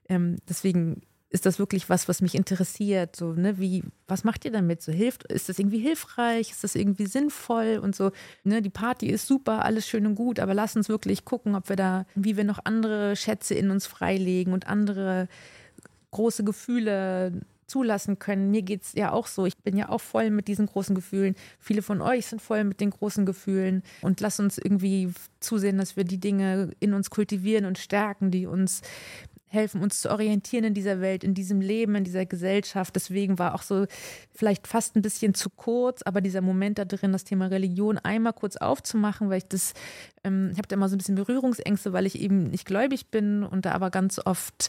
ähm, 0.08 0.36
deswegen 0.48 1.02
ist 1.30 1.46
das 1.46 1.60
wirklich 1.60 1.88
was, 1.88 2.08
was 2.08 2.20
mich 2.20 2.34
interessiert? 2.34 3.14
So, 3.14 3.32
ne, 3.32 3.58
wie, 3.58 3.84
was 4.08 4.24
macht 4.24 4.44
ihr 4.44 4.50
damit? 4.50 4.82
So 4.82 4.92
hilft, 4.92 5.24
ist 5.32 5.48
das 5.48 5.60
irgendwie 5.60 5.78
hilfreich? 5.78 6.50
Ist 6.50 6.64
das 6.64 6.74
irgendwie 6.74 7.06
sinnvoll? 7.06 7.78
Und 7.80 7.94
so, 7.94 8.10
ne, 8.42 8.60
die 8.60 8.70
Party 8.70 9.06
ist 9.06 9.28
super, 9.28 9.64
alles 9.64 9.86
schön 9.86 10.06
und 10.06 10.16
gut, 10.16 10.40
aber 10.40 10.54
lass 10.54 10.74
uns 10.74 10.88
wirklich 10.88 11.24
gucken, 11.24 11.54
ob 11.54 11.68
wir 11.68 11.76
da, 11.76 12.04
wie 12.16 12.36
wir 12.36 12.44
noch 12.44 12.58
andere 12.64 13.14
Schätze 13.14 13.54
in 13.54 13.70
uns 13.70 13.86
freilegen 13.86 14.52
und 14.52 14.66
andere 14.66 15.28
große 16.10 16.42
Gefühle 16.42 17.40
zulassen 17.70 18.18
können. 18.18 18.50
Mir 18.50 18.62
geht 18.62 18.82
es 18.82 18.92
ja 18.94 19.12
auch 19.12 19.28
so. 19.28 19.46
Ich 19.46 19.56
bin 19.56 19.76
ja 19.76 19.88
auch 19.88 20.00
voll 20.00 20.30
mit 20.30 20.48
diesen 20.48 20.66
großen 20.66 20.94
Gefühlen. 20.94 21.36
Viele 21.60 21.82
von 21.82 22.02
euch 22.02 22.26
sind 22.26 22.42
voll 22.42 22.64
mit 22.64 22.80
den 22.80 22.90
großen 22.90 23.24
Gefühlen. 23.24 23.82
Und 24.02 24.20
lass 24.20 24.40
uns 24.40 24.58
irgendwie 24.58 25.12
zusehen, 25.38 25.78
dass 25.78 25.96
wir 25.96 26.02
die 26.02 26.18
Dinge 26.18 26.72
in 26.80 26.92
uns 26.92 27.10
kultivieren 27.10 27.64
und 27.64 27.78
stärken, 27.78 28.32
die 28.32 28.46
uns 28.46 28.82
helfen, 29.50 29.82
uns 29.82 30.00
zu 30.00 30.10
orientieren 30.10 30.64
in 30.64 30.74
dieser 30.74 31.00
Welt, 31.00 31.24
in 31.24 31.34
diesem 31.34 31.60
Leben, 31.60 31.96
in 31.96 32.04
dieser 32.04 32.24
Gesellschaft. 32.24 32.94
Deswegen 32.94 33.38
war 33.38 33.54
auch 33.54 33.62
so 33.62 33.86
vielleicht 34.32 34.68
fast 34.68 34.94
ein 34.94 35.02
bisschen 35.02 35.34
zu 35.34 35.50
kurz, 35.50 36.02
aber 36.02 36.20
dieser 36.20 36.40
Moment 36.40 36.78
da 36.78 36.84
drin, 36.84 37.10
das 37.10 37.24
Thema 37.24 37.46
Religion 37.46 37.98
einmal 37.98 38.32
kurz 38.32 38.56
aufzumachen, 38.56 39.28
weil 39.28 39.38
ich 39.38 39.48
das, 39.48 39.74
ähm, 40.22 40.50
ich 40.52 40.58
habe 40.58 40.68
da 40.68 40.76
immer 40.76 40.88
so 40.88 40.94
ein 40.94 40.98
bisschen 40.98 41.16
Berührungsängste, 41.16 41.92
weil 41.92 42.06
ich 42.06 42.20
eben 42.20 42.44
nicht 42.44 42.64
gläubig 42.64 43.10
bin 43.10 43.42
und 43.42 43.66
da 43.66 43.72
aber 43.72 43.90
ganz 43.90 44.20
oft, 44.24 44.68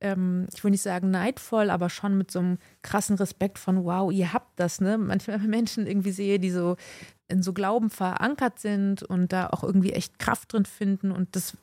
ähm, 0.00 0.48
ich 0.54 0.64
will 0.64 0.70
nicht 0.70 0.82
sagen 0.82 1.10
neidvoll, 1.10 1.68
aber 1.68 1.90
schon 1.90 2.16
mit 2.16 2.30
so 2.30 2.38
einem 2.38 2.58
krassen 2.80 3.16
Respekt 3.16 3.58
von, 3.58 3.84
wow, 3.84 4.10
ihr 4.10 4.32
habt 4.32 4.58
das, 4.58 4.80
ne? 4.80 4.96
Manchmal 4.96 5.38
Menschen 5.40 5.86
irgendwie 5.86 6.12
sehe, 6.12 6.38
die 6.38 6.50
so 6.50 6.76
in 7.28 7.42
so 7.42 7.52
Glauben 7.52 7.90
verankert 7.90 8.60
sind 8.60 9.02
und 9.02 9.32
da 9.32 9.48
auch 9.48 9.62
irgendwie 9.62 9.92
echt 9.92 10.18
Kraft 10.18 10.52
drin 10.54 10.64
finden 10.64 11.12
und 11.12 11.36
das 11.36 11.56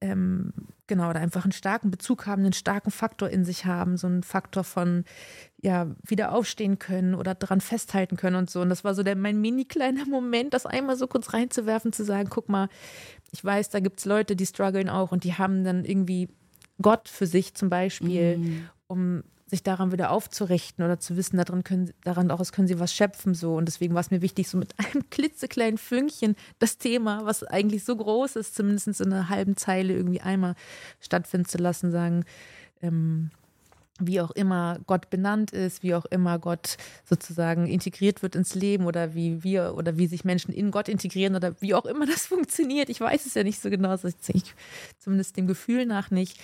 ähm, 0.00 0.52
genau, 0.86 1.12
da 1.12 1.20
einfach 1.20 1.44
einen 1.44 1.52
starken 1.52 1.90
Bezug 1.90 2.26
haben, 2.26 2.42
einen 2.42 2.52
starken 2.52 2.90
Faktor 2.90 3.28
in 3.30 3.44
sich 3.44 3.64
haben, 3.64 3.96
so 3.96 4.06
einen 4.06 4.22
Faktor 4.22 4.64
von, 4.64 5.04
ja, 5.60 5.94
wieder 6.02 6.32
aufstehen 6.32 6.78
können 6.78 7.14
oder 7.14 7.34
dran 7.34 7.60
festhalten 7.60 8.16
können 8.16 8.36
und 8.36 8.50
so. 8.50 8.60
Und 8.60 8.68
das 8.68 8.84
war 8.84 8.94
so 8.94 9.02
der, 9.02 9.16
mein 9.16 9.40
mini 9.40 9.64
kleiner 9.64 10.06
Moment, 10.10 10.54
das 10.54 10.66
einmal 10.66 10.96
so 10.96 11.06
kurz 11.06 11.32
reinzuwerfen, 11.32 11.92
zu 11.92 12.04
sagen, 12.04 12.28
guck 12.30 12.48
mal, 12.48 12.68
ich 13.32 13.44
weiß, 13.44 13.70
da 13.70 13.80
gibt 13.80 14.00
es 14.00 14.04
Leute, 14.04 14.36
die 14.36 14.46
strugglen 14.46 14.88
auch 14.88 15.12
und 15.12 15.24
die 15.24 15.34
haben 15.34 15.64
dann 15.64 15.84
irgendwie 15.84 16.28
Gott 16.82 17.08
für 17.08 17.26
sich 17.26 17.54
zum 17.54 17.70
Beispiel, 17.70 18.38
mhm. 18.38 18.68
um 18.86 19.24
sich 19.54 19.62
daran 19.62 19.92
wieder 19.92 20.10
aufzurichten 20.10 20.84
oder 20.84 20.98
zu 20.98 21.16
wissen, 21.16 21.36
daran 21.36 21.64
können, 21.64 21.92
daran 22.02 22.28
daraus 22.28 22.52
können 22.52 22.68
sie 22.68 22.80
was 22.80 22.92
schöpfen 22.92 23.34
so. 23.34 23.54
Und 23.54 23.66
deswegen 23.66 23.94
war 23.94 24.00
es 24.00 24.10
mir 24.10 24.20
wichtig, 24.20 24.48
so 24.48 24.58
mit 24.58 24.74
einem 24.78 25.08
klitzekleinen 25.10 25.78
Fünkchen 25.78 26.36
das 26.58 26.78
Thema, 26.78 27.24
was 27.24 27.44
eigentlich 27.44 27.84
so 27.84 27.96
groß 27.96 28.36
ist, 28.36 28.54
zumindest 28.54 29.00
in 29.00 29.12
einer 29.12 29.28
halben 29.28 29.56
Zeile 29.56 29.94
irgendwie 29.94 30.20
einmal 30.20 30.54
stattfinden 31.00 31.46
zu 31.46 31.58
lassen, 31.58 31.90
sagen, 31.90 32.24
ähm, 32.82 33.30
wie 34.00 34.20
auch 34.20 34.32
immer 34.32 34.80
Gott 34.86 35.08
benannt 35.08 35.52
ist, 35.52 35.84
wie 35.84 35.94
auch 35.94 36.04
immer 36.06 36.40
Gott 36.40 36.76
sozusagen 37.04 37.66
integriert 37.66 38.22
wird 38.22 38.34
ins 38.34 38.56
Leben 38.56 38.86
oder 38.86 39.14
wie 39.14 39.44
wir 39.44 39.74
oder 39.76 39.96
wie 39.96 40.08
sich 40.08 40.24
Menschen 40.24 40.52
in 40.52 40.72
Gott 40.72 40.88
integrieren 40.88 41.36
oder 41.36 41.54
wie 41.60 41.74
auch 41.74 41.84
immer 41.84 42.04
das 42.06 42.26
funktioniert. 42.26 42.88
Ich 42.88 43.00
weiß 43.00 43.24
es 43.24 43.34
ja 43.34 43.44
nicht 43.44 43.60
so 43.60 43.70
genau, 43.70 43.94
ich 43.94 44.54
zumindest 44.98 45.36
dem 45.36 45.46
Gefühl 45.46 45.86
nach 45.86 46.10
nicht. 46.10 46.40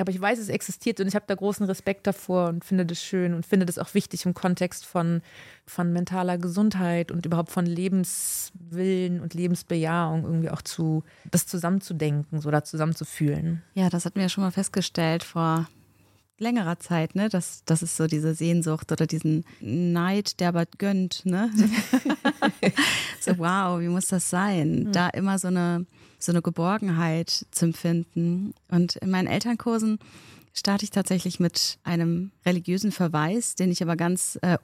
Aber 0.00 0.10
ich 0.10 0.20
weiß, 0.20 0.38
es 0.38 0.48
existiert 0.48 1.00
und 1.00 1.06
ich 1.06 1.14
habe 1.14 1.26
da 1.28 1.34
großen 1.34 1.66
Respekt 1.66 2.06
davor 2.06 2.48
und 2.48 2.64
finde 2.64 2.86
das 2.86 3.00
schön 3.00 3.34
und 3.34 3.46
finde 3.46 3.66
das 3.66 3.78
auch 3.78 3.94
wichtig 3.94 4.24
im 4.24 4.34
Kontext 4.34 4.86
von, 4.86 5.22
von 5.66 5.92
mentaler 5.92 6.38
Gesundheit 6.38 7.12
und 7.12 7.26
überhaupt 7.26 7.50
von 7.50 7.66
Lebenswillen 7.66 9.20
und 9.20 9.34
Lebensbejahung 9.34 10.24
irgendwie 10.24 10.50
auch 10.50 10.62
zu, 10.62 11.04
das 11.30 11.46
zusammenzudenken 11.46 12.40
so, 12.40 12.48
oder 12.48 12.64
zusammenzufühlen. 12.64 13.62
Ja, 13.74 13.90
das 13.90 14.04
hatten 14.04 14.16
wir 14.16 14.22
ja 14.22 14.28
schon 14.28 14.44
mal 14.44 14.50
festgestellt 14.50 15.22
vor 15.22 15.68
längerer 16.42 16.78
Zeit, 16.78 17.14
ne? 17.14 17.28
dass 17.28 17.62
das 17.64 17.82
ist 17.82 17.96
so 17.96 18.06
diese 18.06 18.34
Sehnsucht 18.34 18.92
oder 18.92 19.06
diesen 19.06 19.44
Neid, 19.60 20.40
der 20.40 20.48
aber 20.48 20.66
gönnt. 20.78 21.24
Ne? 21.24 21.50
so, 23.20 23.38
wow, 23.38 23.80
wie 23.80 23.88
muss 23.88 24.08
das 24.08 24.28
sein? 24.28 24.90
Da 24.92 25.08
immer 25.08 25.38
so 25.38 25.48
eine 25.48 25.86
so 26.22 26.32
eine 26.32 26.42
Geborgenheit 26.42 27.46
zu 27.50 27.66
empfinden. 27.66 28.54
Und 28.68 28.96
in 28.96 29.10
meinen 29.10 29.26
Elternkursen 29.26 29.98
starte 30.54 30.84
ich 30.84 30.90
tatsächlich 30.90 31.40
mit 31.40 31.78
einem 31.84 32.30
religiösen 32.46 32.92
Verweis, 32.92 33.54
den 33.54 33.70
ich 33.70 33.82
aber 33.82 33.96
ganz 33.96 34.38
äh, 34.42 34.58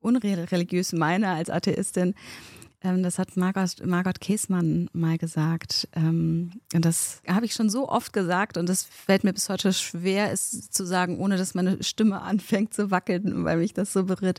unreligiös 0.00 0.92
meine 0.92 1.28
als 1.30 1.50
Atheistin. 1.50 2.14
Ähm, 2.84 3.02
das 3.02 3.18
hat 3.18 3.36
Margot, 3.36 3.84
Margot 3.84 4.20
Käßmann 4.20 4.90
mal 4.92 5.16
gesagt. 5.16 5.88
Ähm, 5.96 6.52
und 6.74 6.84
das 6.84 7.22
habe 7.26 7.46
ich 7.46 7.54
schon 7.54 7.70
so 7.70 7.88
oft 7.88 8.12
gesagt 8.12 8.58
und 8.58 8.68
das 8.68 8.84
fällt 8.84 9.24
mir 9.24 9.32
bis 9.32 9.48
heute 9.48 9.72
schwer, 9.72 10.30
es 10.30 10.70
zu 10.70 10.84
sagen, 10.84 11.18
ohne 11.18 11.38
dass 11.38 11.54
meine 11.54 11.82
Stimme 11.82 12.20
anfängt 12.22 12.74
zu 12.74 12.90
wackeln, 12.90 13.44
weil 13.44 13.56
mich 13.56 13.72
das 13.72 13.92
so 13.92 14.04
berührt. 14.04 14.38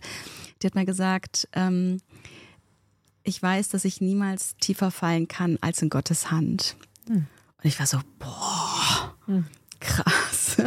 Die 0.62 0.68
hat 0.68 0.76
mal 0.76 0.86
gesagt, 0.86 1.50
ähm, 1.54 1.98
ich 3.24 3.42
weiß, 3.42 3.70
dass 3.70 3.84
ich 3.84 4.00
niemals 4.00 4.56
tiefer 4.58 4.92
fallen 4.92 5.28
kann 5.28 5.58
als 5.62 5.82
in 5.82 5.90
Gottes 5.90 6.30
Hand. 6.30 6.78
Hm. 7.08 7.26
Und 7.58 7.66
ich 7.66 7.80
war 7.80 7.88
so, 7.88 8.00
boah, 8.20 9.16
hm. 9.26 9.46
krass. 9.80 10.58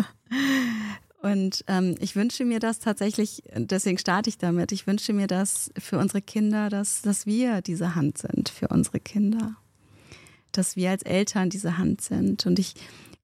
Und 1.21 1.65
ähm, 1.67 1.97
ich 1.99 2.15
wünsche 2.15 2.45
mir 2.45 2.61
das 2.61 2.79
tatsächlich, 2.79 3.43
deswegen 3.55 3.99
starte 3.99 4.31
ich 4.31 4.39
damit, 4.39 4.71
ich 4.71 4.87
wünsche 4.87 5.13
mir 5.13 5.27
das 5.27 5.71
für 5.77 5.99
unsere 5.99 6.23
Kinder, 6.23 6.69
dass, 6.69 7.03
dass 7.03 7.27
wir 7.27 7.61
diese 7.61 7.97
Hand 7.97 8.19
sind 8.19 8.49
für 8.49 8.69
unsere 8.69 9.01
Kinder. 9.01 9.57
Dass 10.53 10.77
wir 10.77 10.91
als 10.91 11.03
Eltern 11.03 11.51
diese 11.51 11.77
Hand 11.77 12.01
sind. 12.01 12.47
Und 12.47 12.59
ich 12.59 12.75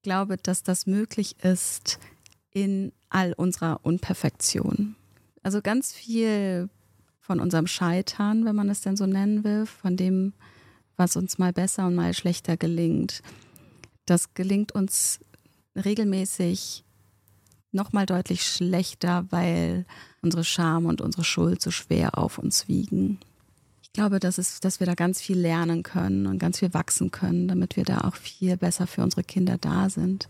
glaube, 0.03 0.37
dass 0.37 0.61
das 0.61 0.85
möglich 0.85 1.37
ist 1.43 1.99
in 2.51 2.91
all 3.09 3.33
unserer 3.33 3.79
Unperfektion. 3.83 4.95
Also 5.41 5.61
ganz 5.61 5.93
viel 5.93 6.69
von 7.19 7.39
unserem 7.39 7.65
Scheitern, 7.65 8.45
wenn 8.45 8.55
man 8.55 8.69
es 8.69 8.81
denn 8.81 8.95
so 8.97 9.05
nennen 9.05 9.43
will, 9.43 9.65
von 9.65 9.97
dem, 9.97 10.33
was 10.95 11.15
uns 11.15 11.37
mal 11.37 11.53
besser 11.53 11.87
und 11.87 11.95
mal 11.95 12.13
schlechter 12.13 12.55
gelingt. 12.55 13.21
Das 14.05 14.33
gelingt 14.33 14.73
uns 14.73 15.19
regelmäßig 15.75 16.84
nochmal 17.75 18.05
deutlich 18.05 18.43
schlechter, 18.43 19.25
weil 19.29 19.85
unsere 20.21 20.43
Scham 20.43 20.85
und 20.85 21.01
unsere 21.01 21.23
Schuld 21.23 21.61
so 21.61 21.69
schwer 21.69 22.17
auf 22.17 22.39
uns 22.39 22.67
wiegen. 22.67 23.19
Ich 23.83 23.93
glaube, 23.93 24.19
dass, 24.19 24.37
es, 24.37 24.59
dass 24.59 24.79
wir 24.79 24.87
da 24.87 24.95
ganz 24.95 25.21
viel 25.21 25.37
lernen 25.37 25.83
können 25.83 26.25
und 26.25 26.39
ganz 26.39 26.59
viel 26.59 26.73
wachsen 26.73 27.11
können, 27.11 27.47
damit 27.47 27.75
wir 27.77 27.83
da 27.83 28.01
auch 28.01 28.15
viel 28.15 28.57
besser 28.57 28.87
für 28.87 29.03
unsere 29.03 29.23
Kinder 29.23 29.57
da 29.57 29.89
sind. 29.89 30.27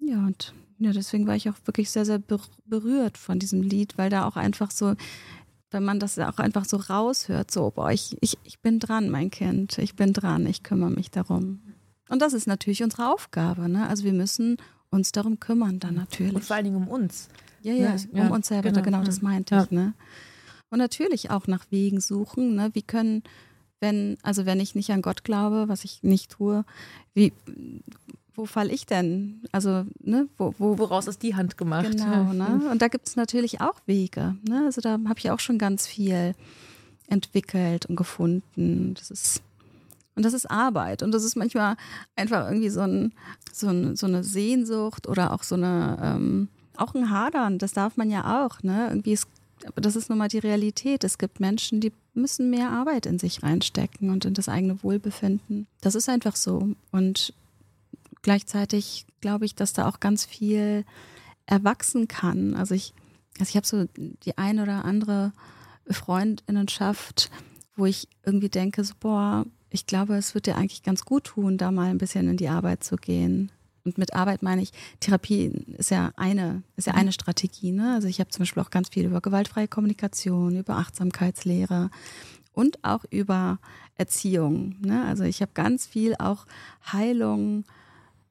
Ja, 0.00 0.26
und 0.26 0.52
ja, 0.78 0.92
deswegen 0.92 1.26
war 1.26 1.36
ich 1.36 1.48
auch 1.48 1.56
wirklich 1.66 1.90
sehr, 1.90 2.04
sehr 2.06 2.20
berührt 2.64 3.18
von 3.18 3.38
diesem 3.38 3.62
Lied, 3.62 3.98
weil 3.98 4.10
da 4.10 4.26
auch 4.26 4.36
einfach 4.36 4.70
so, 4.70 4.94
wenn 5.70 5.84
man 5.84 6.00
das 6.00 6.18
auch 6.18 6.38
einfach 6.38 6.64
so 6.64 6.78
raushört, 6.78 7.50
so, 7.50 7.70
boah, 7.70 7.92
ich, 7.92 8.16
ich, 8.20 8.38
ich 8.44 8.60
bin 8.60 8.80
dran, 8.80 9.10
mein 9.10 9.30
Kind, 9.30 9.78
ich 9.78 9.94
bin 9.94 10.12
dran, 10.12 10.46
ich 10.46 10.62
kümmere 10.62 10.90
mich 10.90 11.10
darum. 11.10 11.60
Und 12.08 12.22
das 12.22 12.32
ist 12.32 12.46
natürlich 12.46 12.82
unsere 12.82 13.12
Aufgabe, 13.12 13.68
ne? 13.68 13.86
Also 13.88 14.04
wir 14.04 14.12
müssen 14.12 14.56
uns 14.90 15.12
darum 15.12 15.40
kümmern 15.40 15.78
dann 15.78 15.94
natürlich. 15.94 16.34
Und 16.34 16.44
vor 16.44 16.56
allen 16.56 16.64
Dingen 16.64 16.76
um 16.76 16.88
uns. 16.88 17.28
Ja, 17.62 17.72
ja, 17.72 17.94
ne? 17.94 18.06
um 18.12 18.18
ja, 18.18 18.28
uns 18.28 18.48
selber, 18.48 18.70
genau, 18.70 18.82
genau 18.82 19.02
das 19.04 19.22
meinte 19.22 19.54
ja. 19.54 19.64
ich, 19.64 19.70
ne? 19.70 19.94
Und 20.70 20.78
natürlich 20.78 21.30
auch 21.30 21.46
nach 21.46 21.66
Wegen 21.70 22.00
suchen, 22.00 22.54
ne? 22.54 22.70
Wie 22.72 22.82
können, 22.82 23.22
wenn, 23.80 24.18
also 24.22 24.46
wenn 24.46 24.60
ich 24.60 24.74
nicht 24.74 24.90
an 24.90 25.02
Gott 25.02 25.24
glaube, 25.24 25.64
was 25.68 25.84
ich 25.84 26.02
nicht 26.02 26.30
tue, 26.30 26.64
wie, 27.14 27.32
wo 28.34 28.46
falle 28.46 28.72
ich 28.72 28.86
denn? 28.86 29.42
Also, 29.52 29.84
ne, 30.02 30.28
wo, 30.38 30.54
wo, 30.58 30.78
woraus 30.78 31.06
ist 31.06 31.22
die 31.22 31.34
Hand 31.34 31.58
gemacht? 31.58 31.90
Genau, 31.90 32.32
ne? 32.32 32.68
Und 32.70 32.80
da 32.82 32.88
gibt 32.88 33.08
es 33.08 33.16
natürlich 33.16 33.60
auch 33.60 33.80
Wege. 33.86 34.36
Ne? 34.48 34.64
Also 34.64 34.80
da 34.80 34.92
habe 34.92 35.18
ich 35.18 35.30
auch 35.30 35.40
schon 35.40 35.58
ganz 35.58 35.86
viel 35.86 36.34
entwickelt 37.08 37.86
und 37.86 37.96
gefunden. 37.96 38.94
Das 38.94 39.10
ist 39.10 39.42
und 40.20 40.24
das 40.24 40.34
ist 40.34 40.50
Arbeit. 40.50 41.02
Und 41.02 41.12
das 41.12 41.24
ist 41.24 41.34
manchmal 41.34 41.76
einfach 42.14 42.46
irgendwie 42.46 42.68
so, 42.68 42.82
ein, 42.82 43.14
so, 43.54 43.68
ein, 43.68 43.96
so 43.96 44.06
eine 44.06 44.22
Sehnsucht 44.22 45.08
oder 45.08 45.32
auch 45.32 45.42
so 45.42 45.54
eine, 45.54 45.96
ähm, 46.02 46.48
auch 46.76 46.94
ein 46.94 47.08
Hadern. 47.08 47.56
Das 47.56 47.72
darf 47.72 47.96
man 47.96 48.10
ja 48.10 48.44
auch. 48.44 48.62
Ne? 48.62 48.88
Irgendwie 48.90 49.14
ist, 49.14 49.28
das 49.76 49.96
ist 49.96 50.10
nun 50.10 50.18
mal 50.18 50.28
die 50.28 50.38
Realität. 50.38 51.04
Es 51.04 51.16
gibt 51.16 51.40
Menschen, 51.40 51.80
die 51.80 51.94
müssen 52.12 52.50
mehr 52.50 52.68
Arbeit 52.68 53.06
in 53.06 53.18
sich 53.18 53.42
reinstecken 53.42 54.10
und 54.10 54.26
in 54.26 54.34
das 54.34 54.50
eigene 54.50 54.82
Wohlbefinden. 54.82 55.66
Das 55.80 55.94
ist 55.94 56.10
einfach 56.10 56.36
so. 56.36 56.68
Und 56.92 57.32
gleichzeitig 58.20 59.06
glaube 59.22 59.46
ich, 59.46 59.54
dass 59.54 59.72
da 59.72 59.88
auch 59.88 60.00
ganz 60.00 60.26
viel 60.26 60.84
erwachsen 61.46 62.08
kann. 62.08 62.56
Also 62.56 62.74
ich, 62.74 62.92
also 63.38 63.48
ich 63.48 63.56
habe 63.56 63.66
so 63.66 63.86
die 63.94 64.36
ein 64.36 64.60
oder 64.60 64.84
andere 64.84 65.32
Freundinnenschaft, 65.88 67.30
wo 67.74 67.86
ich 67.86 68.06
irgendwie 68.22 68.50
denke, 68.50 68.84
so, 68.84 68.92
boah, 69.00 69.46
ich 69.70 69.86
glaube, 69.86 70.16
es 70.16 70.34
wird 70.34 70.46
dir 70.46 70.56
eigentlich 70.56 70.82
ganz 70.82 71.04
gut 71.04 71.24
tun, 71.24 71.56
da 71.56 71.70
mal 71.70 71.90
ein 71.90 71.98
bisschen 71.98 72.28
in 72.28 72.36
die 72.36 72.48
Arbeit 72.48 72.84
zu 72.84 72.96
gehen. 72.96 73.50
Und 73.84 73.96
mit 73.96 74.14
Arbeit 74.14 74.42
meine 74.42 74.62
ich, 74.62 74.72
Therapie 75.00 75.52
ist 75.78 75.90
ja 75.90 76.12
eine, 76.16 76.62
ist 76.76 76.86
ja 76.86 76.94
eine 76.94 77.12
Strategie. 77.12 77.72
Ne? 77.72 77.94
Also 77.94 78.08
ich 78.08 78.20
habe 78.20 78.30
zum 78.30 78.42
Beispiel 78.42 78.62
auch 78.62 78.70
ganz 78.70 78.90
viel 78.90 79.06
über 79.06 79.20
gewaltfreie 79.20 79.68
Kommunikation, 79.68 80.56
über 80.56 80.76
Achtsamkeitslehre 80.76 81.90
und 82.52 82.84
auch 82.84 83.04
über 83.10 83.58
Erziehung. 83.96 84.76
Ne? 84.80 85.04
Also 85.06 85.24
ich 85.24 85.40
habe 85.40 85.52
ganz 85.54 85.86
viel 85.86 86.14
auch 86.18 86.46
Heilung 86.92 87.64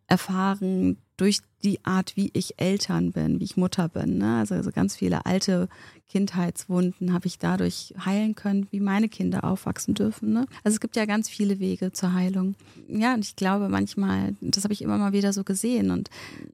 erfahren 0.10 0.98
durch 1.18 1.40
die 1.64 1.84
Art, 1.86 2.16
wie 2.16 2.30
ich 2.34 2.60
Eltern 2.60 3.12
bin, 3.12 3.40
wie 3.40 3.44
ich 3.44 3.58
Mutter 3.58 3.90
bin. 3.90 4.18
Ne? 4.18 4.38
Also, 4.38 4.56
also 4.56 4.72
ganz 4.72 4.96
viele 4.96 5.26
alte 5.26 5.68
Kindheitswunden 6.08 7.14
habe 7.14 7.28
ich 7.28 7.38
dadurch 7.38 7.94
heilen 8.04 8.34
können, 8.34 8.68
wie 8.72 8.80
meine 8.80 9.10
Kinder 9.10 9.44
aufwachsen 9.44 9.94
dürfen. 9.94 10.32
Ne? 10.32 10.46
Also 10.64 10.76
es 10.76 10.80
gibt 10.80 10.96
ja 10.96 11.06
ganz 11.06 11.30
viele 11.30 11.60
Wege 11.60 11.92
zur 11.92 12.14
Heilung. 12.14 12.56
Ja, 12.88 13.14
und 13.14 13.26
ich 13.26 13.36
glaube 13.36 13.70
manchmal, 13.70 14.36
das 14.42 14.64
habe 14.64 14.74
ich 14.74 14.82
immer 14.82 14.98
mal 14.98 15.12
wieder 15.12 15.34
so 15.34 15.44
gesehen 15.44 15.92
und 15.92 16.10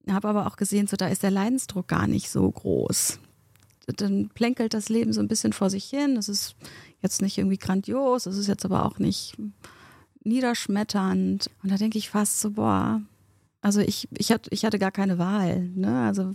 habe 0.10 0.28
aber 0.28 0.48
auch 0.48 0.58
gesehen, 0.58 0.88
so 0.88 0.98
da 0.98 1.08
ist 1.08 1.24
der 1.24 1.32
Leidensdruck 1.32 1.88
gar 1.88 2.08
nicht 2.08 2.30
so 2.30 2.50
groß. 2.50 3.20
Dann 3.98 4.30
plänkelt 4.30 4.74
das 4.74 4.90
Leben 4.90 5.14
so 5.14 5.22
ein 5.22 5.28
bisschen 5.28 5.54
vor 5.54 5.70
sich 5.70 5.86
hin. 5.86 6.18
Es 6.18 6.28
ist 6.28 6.56
jetzt 7.04 7.22
nicht 7.22 7.38
irgendwie 7.38 7.58
grandios, 7.58 8.26
es 8.26 8.38
ist 8.38 8.48
jetzt 8.48 8.66
aber 8.66 8.84
auch 8.84 8.98
nicht 8.98 9.38
niederschmetternd. 10.24 11.52
Und 11.62 11.72
da 11.72 11.78
denke 11.78 12.00
ich 12.00 12.10
fast 12.10 12.42
so, 12.42 12.52
boah, 12.52 13.02
also 13.66 13.82
ich, 13.82 14.08
ich, 14.16 14.32
hatte, 14.32 14.48
ich 14.52 14.64
hatte 14.64 14.78
gar 14.78 14.92
keine 14.92 15.18
Wahl. 15.18 15.70
Ne? 15.74 16.06
Also 16.06 16.34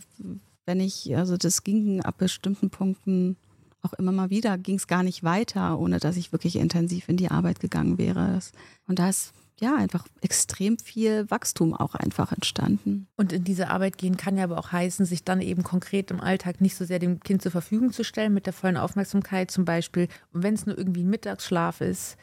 wenn 0.67 0.81
ich, 0.81 1.17
also 1.17 1.37
das 1.37 1.63
ging 1.63 2.03
ab 2.03 2.19
bestimmten 2.19 2.71
Punkten 2.71 3.37
auch 3.83 3.93
immer 3.93 4.11
mal 4.11 4.31
wieder, 4.31 4.59
ging 4.59 4.75
es 4.75 4.89
gar 4.89 5.05
nicht 5.05 5.23
weiter, 5.23 5.79
ohne 5.79 6.01
dass 6.01 6.17
ich 6.17 6.33
wirklich 6.33 6.57
intensiv 6.57 7.09
in 7.09 7.17
die 7.17 7.31
Arbeit 7.31 7.61
gegangen 7.61 7.99
wäre. 7.99 8.41
Und 8.89 8.99
da 8.99 9.09
ist 9.09 9.33
ja 9.61 9.77
einfach 9.77 10.09
extrem 10.23 10.77
viel 10.81 11.31
Wachstum 11.31 11.73
auch 11.73 11.95
einfach 11.95 12.33
entstanden. 12.33 13.07
Und 13.17 13.33
in 13.33 13.45
diese 13.45 13.69
Arbeit 13.69 13.97
gehen 13.97 14.17
kann 14.17 14.37
ja 14.37 14.43
aber 14.43 14.59
auch 14.59 14.73
heißen, 14.73 15.07
sich 15.07 15.23
dann 15.23 15.41
eben 15.41 15.63
konkret 15.63 16.11
im 16.11 16.21
Alltag 16.21 16.61
nicht 16.61 16.75
so 16.75 16.85
sehr 16.85 16.99
dem 16.99 17.21
Kind 17.21 17.43
zur 17.43 17.53
Verfügung 17.53 17.93
zu 17.93 18.03
stellen 18.03 18.35
mit 18.35 18.47
der 18.47 18.55
vollen 18.55 18.77
Aufmerksamkeit 18.77 19.53
zum 19.53 19.65
Beispiel. 19.65 20.09
Und 20.33 20.43
wenn 20.43 20.55
es 20.55 20.67
nur 20.67 20.77
irgendwie 20.77 21.05
ein 21.05 21.11
Mittagsschlaf 21.11 21.81
ist, 21.81 22.17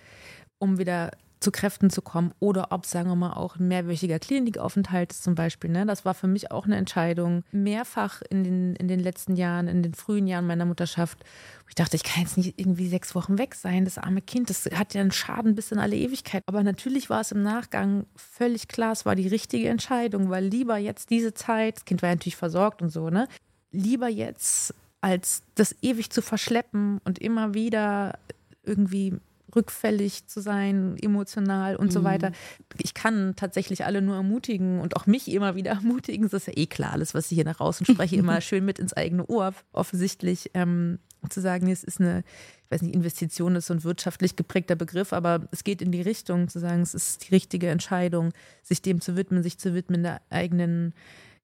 um 0.60 0.80
wieder 0.80 1.12
zu 1.40 1.52
Kräften 1.52 1.90
zu 1.90 2.02
kommen 2.02 2.34
oder 2.40 2.72
ob, 2.72 2.86
sagen 2.86 3.10
wir 3.10 3.16
mal, 3.16 3.34
auch 3.34 3.58
ein 3.58 3.68
mehrwöchiger 3.68 4.20
Klinikaufenthalt 4.20 5.12
ist 5.12 5.24
zum 5.24 5.36
Beispiel. 5.36 5.70
Ne? 5.70 5.86
Das 5.86 6.04
war 6.04 6.14
für 6.14 6.28
mich 6.28 6.52
auch 6.52 6.66
eine 6.66 6.78
Entscheidung. 6.78 7.44
Mehrfach 7.52 8.22
in 8.30 8.44
den, 8.44 8.76
in 8.76 8.88
den 8.88 9.00
letzten 9.00 9.36
Jahren, 9.36 9.68
in 9.68 9.84
den 9.84 9.94
frühen 9.94 10.28
Jahren 10.28 10.48
meiner 10.48 10.66
Mutterschaft, 10.66 11.24
ich 11.70 11.76
dachte, 11.76 11.96
ich 11.96 12.04
kann 12.04 12.24
jetzt 12.24 12.38
nicht 12.38 12.60
irgendwie 12.60 12.88
sechs 12.88 13.14
Wochen 13.14 13.38
weg 13.38 13.54
sein. 13.54 13.86
Das 13.86 13.98
arme 13.98 14.22
Kind, 14.22 14.50
das 14.50 14.66
hat 14.74 14.94
ja 14.94 15.02
einen 15.02 15.12
Schaden 15.12 15.54
bis 15.54 15.72
in 15.72 15.80
alle 15.80 15.96
Ewigkeit. 15.96 16.44
Aber 16.48 16.64
natürlich 16.64 17.10
war 17.10 17.22
es 17.22 17.32
im 17.32 17.44
Nachgang 17.44 18.06
völlig 18.16 18.68
klar, 18.68 18.94
es 18.94 19.06
war 19.06 19.16
die 19.16 19.28
richtige 19.28 19.70
Entscheidung, 19.70 20.30
weil 20.30 20.46
lieber 20.46 20.78
jetzt 20.78 21.10
diese 21.10 21.34
Zeit, 21.34 21.78
das 21.78 21.86
Kind 21.86 22.02
war 22.02 22.10
ja 22.10 22.16
natürlich 22.16 22.36
versorgt 22.36 22.82
und 22.82 22.90
so, 22.90 23.10
ne? 23.10 23.28
Lieber 23.72 24.08
jetzt 24.08 24.74
als 25.02 25.44
das 25.56 25.76
ewig 25.82 26.10
zu 26.10 26.22
verschleppen 26.22 27.00
und 27.04 27.20
immer 27.20 27.54
wieder 27.54 28.18
irgendwie 28.64 29.20
rückfällig 29.56 30.28
zu 30.28 30.42
sein, 30.42 30.98
emotional 31.02 31.76
und 31.76 31.88
mhm. 31.88 31.92
so 31.92 32.04
weiter. 32.04 32.32
Ich 32.78 32.94
kann 32.94 33.36
tatsächlich 33.36 33.86
alle 33.86 34.02
nur 34.02 34.16
ermutigen 34.16 34.80
und 34.80 34.96
auch 34.96 35.06
mich 35.06 35.32
immer 35.32 35.56
wieder 35.56 35.72
ermutigen. 35.84 36.30
Das 36.30 36.34
ist 36.34 36.48
ja 36.48 36.54
eh 36.56 36.66
klar, 36.66 36.94
alles, 36.94 37.14
was 37.14 37.32
ich 37.32 37.36
hier 37.36 37.46
nach 37.46 37.60
außen 37.60 37.86
spreche, 37.86 38.16
immer 38.16 38.42
schön 38.42 38.66
mit 38.66 38.80
ins 38.80 38.94
eigene 38.94 39.26
Ohr, 39.28 39.54
offensichtlich. 39.72 40.52
Ähm, 40.54 41.00
zu 41.30 41.42
sagen, 41.42 41.70
es 41.70 41.84
ist 41.84 42.00
eine, 42.00 42.24
ich 42.66 42.72
weiß 42.72 42.82
nicht, 42.82 42.94
Investition 42.94 43.56
ist 43.56 43.68
so 43.68 43.74
ein 43.74 43.84
wirtschaftlich 43.84 44.36
geprägter 44.36 44.76
Begriff, 44.76 45.14
aber 45.14 45.48
es 45.52 45.64
geht 45.64 45.82
in 45.82 45.92
die 45.92 46.02
Richtung, 46.02 46.48
zu 46.48 46.60
sagen, 46.60 46.82
es 46.82 46.94
ist 46.94 47.28
die 47.28 47.36
richtige 47.36 47.70
Entscheidung, 47.70 48.32
sich 48.64 48.82
dem 48.82 49.02
zu 49.02 49.18
widmen, 49.18 49.44
sich 49.44 49.58
zu 49.58 49.74
widmen, 49.74 50.04
der 50.04 50.22
eigenen 50.30 50.94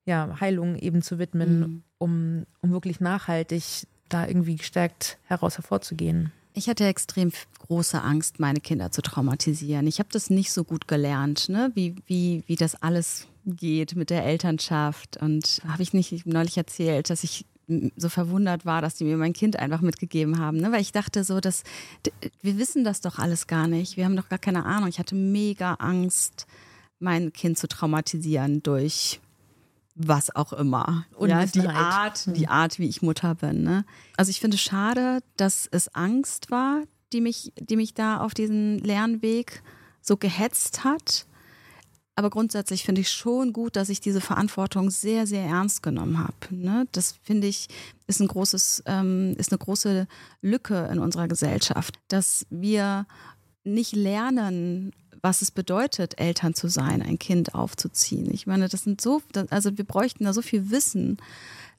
ja, 0.05 0.39
Heilung 0.39 0.77
eben 0.77 1.01
zu 1.01 1.19
widmen, 1.19 1.59
mhm. 1.59 1.83
um, 1.97 2.45
um 2.61 2.71
wirklich 2.71 2.99
nachhaltig 2.99 3.87
da 4.09 4.27
irgendwie 4.27 4.55
gestärkt 4.55 5.17
heraus 5.23 5.57
hervorzugehen. 5.57 6.31
Ich 6.53 6.69
hatte 6.69 6.85
extrem 6.85 7.31
große 7.59 8.01
Angst, 8.01 8.39
meine 8.39 8.59
Kinder 8.59 8.91
zu 8.91 9.01
traumatisieren. 9.01 9.87
Ich 9.87 9.99
habe 9.99 10.09
das 10.11 10.29
nicht 10.29 10.51
so 10.51 10.63
gut 10.63 10.87
gelernt, 10.87 11.49
ne? 11.49 11.71
wie, 11.73 11.95
wie, 12.05 12.43
wie 12.45 12.55
das 12.55 12.75
alles 12.75 13.27
geht 13.45 13.95
mit 13.95 14.09
der 14.09 14.23
Elternschaft. 14.23 15.17
Und 15.17 15.61
habe 15.67 15.83
ich 15.83 15.93
nicht 15.93 16.25
neulich 16.25 16.57
erzählt, 16.57 17.09
dass 17.09 17.23
ich 17.23 17.45
so 17.95 18.09
verwundert 18.09 18.65
war, 18.65 18.81
dass 18.81 18.95
die 18.95 19.05
mir 19.05 19.17
mein 19.17 19.33
Kind 19.33 19.57
einfach 19.57 19.81
mitgegeben 19.81 20.37
haben, 20.37 20.57
ne? 20.57 20.71
weil 20.71 20.81
ich 20.81 20.91
dachte 20.91 21.23
so, 21.23 21.39
dass 21.39 21.63
wir 22.41 22.57
wissen 22.57 22.83
das 22.83 23.01
doch 23.01 23.19
alles 23.19 23.47
gar 23.47 23.67
nicht, 23.67 23.95
wir 23.95 24.05
haben 24.05 24.17
doch 24.17 24.29
gar 24.29 24.39
keine 24.39 24.65
Ahnung. 24.65 24.89
Ich 24.89 24.99
hatte 24.99 25.15
mega 25.15 25.75
Angst, 25.75 26.45
mein 26.99 27.31
Kind 27.33 27.57
zu 27.57 27.67
traumatisieren 27.67 28.61
durch 28.63 29.21
was 29.95 30.35
auch 30.35 30.53
immer. 30.53 31.05
Und 31.15 31.29
ja, 31.29 31.45
die 31.45 31.67
Art, 31.67 32.35
die 32.35 32.47
Art, 32.47 32.79
wie 32.79 32.87
ich 32.87 33.01
Mutter 33.01 33.35
bin. 33.35 33.63
Ne? 33.63 33.85
Also 34.17 34.29
ich 34.29 34.39
finde 34.39 34.55
es 34.55 34.61
schade, 34.61 35.19
dass 35.37 35.67
es 35.71 35.93
Angst 35.93 36.51
war, 36.51 36.83
die 37.11 37.21
mich, 37.21 37.53
die 37.59 37.75
mich 37.75 37.93
da 37.93 38.17
auf 38.17 38.33
diesen 38.33 38.79
Lernweg 38.79 39.61
so 40.01 40.17
gehetzt 40.17 40.83
hat. 40.83 41.27
Aber 42.15 42.29
grundsätzlich 42.29 42.83
finde 42.83 43.01
ich 43.01 43.11
schon 43.11 43.53
gut, 43.53 43.75
dass 43.75 43.89
ich 43.89 43.99
diese 43.99 44.21
Verantwortung 44.21 44.91
sehr, 44.91 45.25
sehr 45.25 45.45
ernst 45.45 45.81
genommen 45.81 46.19
habe. 46.19 46.33
Ne? 46.51 46.87
Das 46.91 47.15
finde 47.23 47.47
ich 47.47 47.69
ist 48.05 48.19
ein 48.19 48.27
großes, 48.27 48.83
ähm, 48.85 49.35
ist 49.37 49.51
eine 49.51 49.57
große 49.57 50.07
Lücke 50.41 50.89
in 50.91 50.99
unserer 50.99 51.27
Gesellschaft, 51.27 51.99
dass 52.09 52.45
wir 52.49 53.07
nicht 53.63 53.95
lernen, 53.95 54.91
was 55.23 55.41
es 55.41 55.51
bedeutet, 55.51 56.19
Eltern 56.19 56.53
zu 56.53 56.67
sein, 56.67 57.01
ein 57.01 57.17
Kind 57.17 57.55
aufzuziehen. 57.55 58.29
Ich 58.31 58.45
meine, 58.45 58.67
das 58.67 58.83
sind 58.83 58.99
so, 58.99 59.21
also 59.49 59.77
wir 59.77 59.85
bräuchten 59.85 60.25
da 60.25 60.33
so 60.33 60.41
viel 60.41 60.69
Wissen 60.69 61.17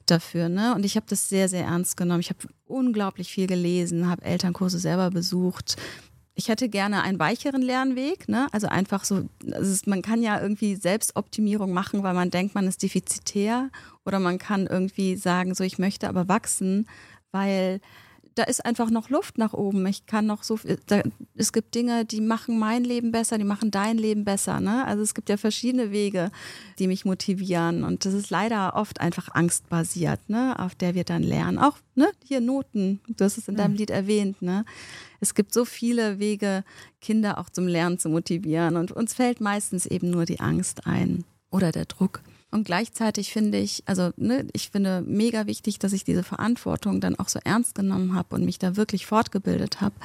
dafür, 0.07 0.49
ne? 0.49 0.73
Und 0.73 0.83
ich 0.83 0.95
habe 0.95 1.05
das 1.07 1.29
sehr, 1.29 1.47
sehr 1.47 1.65
ernst 1.65 1.95
genommen. 1.95 2.21
Ich 2.21 2.31
habe 2.31 2.39
unglaublich 2.65 3.31
viel 3.31 3.45
gelesen, 3.45 4.09
habe 4.09 4.25
Elternkurse 4.25 4.79
selber 4.79 5.11
besucht. 5.11 5.77
Ich 6.33 6.49
hätte 6.49 6.69
gerne 6.69 7.03
einen 7.03 7.19
weicheren 7.19 7.61
Lernweg, 7.61 8.27
ne? 8.27 8.47
Also 8.51 8.67
einfach 8.67 9.05
so, 9.05 9.29
also 9.51 9.79
man 9.85 10.01
kann 10.01 10.23
ja 10.23 10.41
irgendwie 10.41 10.75
Selbstoptimierung 10.75 11.71
machen, 11.71 12.01
weil 12.01 12.15
man 12.15 12.31
denkt, 12.31 12.55
man 12.55 12.67
ist 12.67 12.81
defizitär, 12.81 13.69
oder 14.05 14.19
man 14.19 14.39
kann 14.39 14.65
irgendwie 14.65 15.15
sagen, 15.17 15.53
so 15.53 15.63
ich 15.63 15.77
möchte 15.77 16.09
aber 16.09 16.27
wachsen, 16.27 16.87
weil 17.31 17.79
da 18.35 18.43
ist 18.43 18.65
einfach 18.65 18.89
noch 18.89 19.09
Luft 19.09 19.37
nach 19.37 19.53
oben. 19.53 19.85
Ich 19.87 20.05
kann 20.05 20.25
noch 20.25 20.43
so 20.43 20.57
viel, 20.57 20.77
da, 20.87 21.01
es 21.35 21.53
gibt 21.53 21.73
Dinge, 21.73 22.03
die 22.03 22.19
machen 22.19 22.59
mein 22.59 22.83
Leben 22.83 23.11
besser, 23.11 23.37
die 23.37 23.45
machen 23.45 23.71
dein 23.71 23.97
Leben 23.97 24.25
besser. 24.25 24.59
Ne? 24.59 24.85
Also 24.85 25.01
es 25.01 25.13
gibt 25.13 25.29
ja 25.29 25.37
verschiedene 25.37 25.91
Wege, 25.91 26.31
die 26.77 26.87
mich 26.87 27.05
motivieren. 27.05 27.85
Und 27.85 28.05
das 28.05 28.13
ist 28.13 28.29
leider 28.29 28.75
oft 28.75 28.99
einfach 28.99 29.33
angstbasiert, 29.33 30.29
ne? 30.29 30.59
auf 30.59 30.75
der 30.75 30.95
wir 30.95 31.05
dann 31.05 31.23
lernen. 31.23 31.57
Auch 31.57 31.77
ne? 31.95 32.11
hier 32.23 32.41
Noten, 32.41 32.99
du 33.07 33.23
hast 33.23 33.37
es 33.37 33.47
in 33.47 33.55
deinem 33.55 33.71
mhm. 33.71 33.77
Lied 33.77 33.89
erwähnt. 33.89 34.41
Ne? 34.41 34.65
Es 35.21 35.33
gibt 35.33 35.53
so 35.53 35.63
viele 35.63 36.19
Wege, 36.19 36.65
Kinder 36.99 37.37
auch 37.37 37.49
zum 37.49 37.67
Lernen 37.67 37.99
zu 37.99 38.09
motivieren. 38.09 38.75
Und 38.75 38.91
uns 38.91 39.13
fällt 39.13 39.39
meistens 39.39 39.85
eben 39.85 40.09
nur 40.09 40.25
die 40.25 40.41
Angst 40.41 40.85
ein 40.85 41.23
oder 41.51 41.71
der 41.71 41.85
Druck. 41.85 42.21
Und 42.55 42.63
gleichzeitig 42.63 43.33
finde 43.33 43.57
ich, 43.57 43.83
also 43.85 44.11
ne, 44.15 44.47
ich 44.53 44.69
finde 44.69 45.03
mega 45.05 45.45
wichtig, 45.45 45.77
dass 45.77 45.91
ich 45.91 46.05
diese 46.05 46.23
Verantwortung 46.23 47.01
dann 47.01 47.19
auch 47.19 47.27
so 47.27 47.37
ernst 47.43 47.75
genommen 47.75 48.15
habe 48.15 48.33
und 48.33 48.45
mich 48.45 48.59
da 48.59 48.77
wirklich 48.77 49.05
fortgebildet 49.05 49.81
habe. 49.81 49.95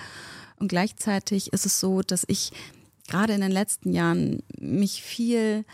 Und 0.56 0.66
gleichzeitig 0.66 1.52
ist 1.52 1.64
es 1.64 1.78
so, 1.78 2.02
dass 2.02 2.24
ich 2.26 2.50
gerade 3.06 3.34
in 3.34 3.40
den 3.40 3.52
letzten 3.52 3.92
Jahren 3.92 4.42
mich 4.58 5.00
viel 5.00 5.64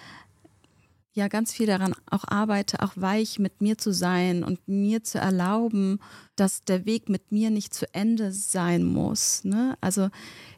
ja 1.15 1.29
ganz 1.29 1.51
viel 1.51 1.67
daran 1.67 1.95
auch 2.11 2.25
arbeite, 2.29 2.83
auch 2.83 2.93
weich 2.95 3.39
mit 3.39 3.63
mir 3.63 3.79
zu 3.79 3.95
sein 3.95 4.45
und 4.45 4.69
mir 4.69 5.03
zu 5.03 5.17
erlauben, 5.19 5.99
dass 6.37 6.63
der 6.63 6.85
Weg 6.85 7.09
mit 7.09 7.33
mir 7.33 7.49
nicht 7.49 7.73
zu 7.73 7.87
Ende 7.95 8.33
sein 8.33 8.85
muss. 8.85 9.45
Ne? 9.45 9.79
Also 9.81 10.11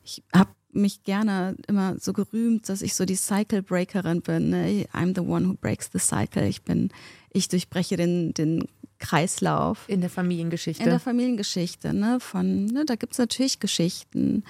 ich 0.03 0.25
habe 0.35 0.51
mich 0.79 1.03
gerne 1.05 1.57
immer 1.67 1.99
so 1.99 2.13
gerühmt, 2.13 2.69
dass 2.69 2.83
ich 2.83 2.95
so 2.95 3.05
die 3.05 3.17
Cycle 3.17 3.63
Breakerin 3.63 4.23
bin. 4.23 4.51
Ne? 4.51 4.87
I'm 4.93 5.15
the 5.15 5.21
one 5.21 5.49
who 5.49 5.55
breaks 5.55 5.91
the 5.93 5.99
cycle. 5.99 6.47
Ich 6.47 6.63
bin, 6.63 6.91
ich 7.31 7.49
durchbreche 7.49 7.97
den, 7.97 8.35
den 8.35 8.69
Kreislauf. 8.99 9.89
In 9.89 10.01
der 10.01 10.11
Familiengeschichte. 10.11 10.83
In 10.83 10.91
der 10.91 11.01
Familiengeschichte, 11.01 11.95
ne? 11.95 12.19
Von, 12.21 12.67
ne, 12.67 12.85
da 12.85 12.97
gibt 12.97 13.13
es 13.13 13.19
natürlich 13.19 13.61
Geschichten, 13.61 14.45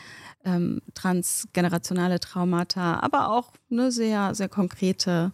ähm, 0.45 0.81
transgenerationale 0.95 2.21
Traumata, 2.21 3.01
aber 3.01 3.31
auch 3.31 3.53
ne, 3.69 3.93
sehr, 3.93 4.35
sehr 4.35 4.49
konkrete 4.49 5.33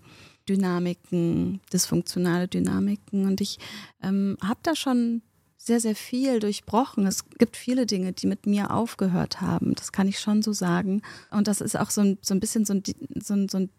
Dynamiken, 0.48 1.60
dysfunktionale 1.72 2.48
Dynamiken. 2.48 3.26
Und 3.26 3.40
ich 3.40 3.58
ähm, 4.02 4.36
habe 4.42 4.60
da 4.62 4.74
schon 4.74 5.22
sehr, 5.64 5.80
sehr 5.80 5.96
viel 5.96 6.40
durchbrochen. 6.40 7.06
Es 7.06 7.26
gibt 7.38 7.56
viele 7.56 7.86
Dinge, 7.86 8.12
die 8.12 8.26
mit 8.26 8.46
mir 8.46 8.70
aufgehört 8.70 9.40
haben. 9.40 9.74
Das 9.74 9.92
kann 9.92 10.08
ich 10.08 10.20
schon 10.20 10.42
so 10.42 10.52
sagen. 10.52 11.00
Und 11.30 11.48
das 11.48 11.62
ist 11.62 11.78
auch 11.78 11.88
so 11.88 12.02
ein, 12.02 12.18
so 12.20 12.34
ein 12.34 12.40
bisschen 12.40 12.66
so 12.66 12.74
ein, 12.74 12.82
so 13.20 13.34
ein, 13.34 13.48
so 13.48 13.58
ein 13.58 13.70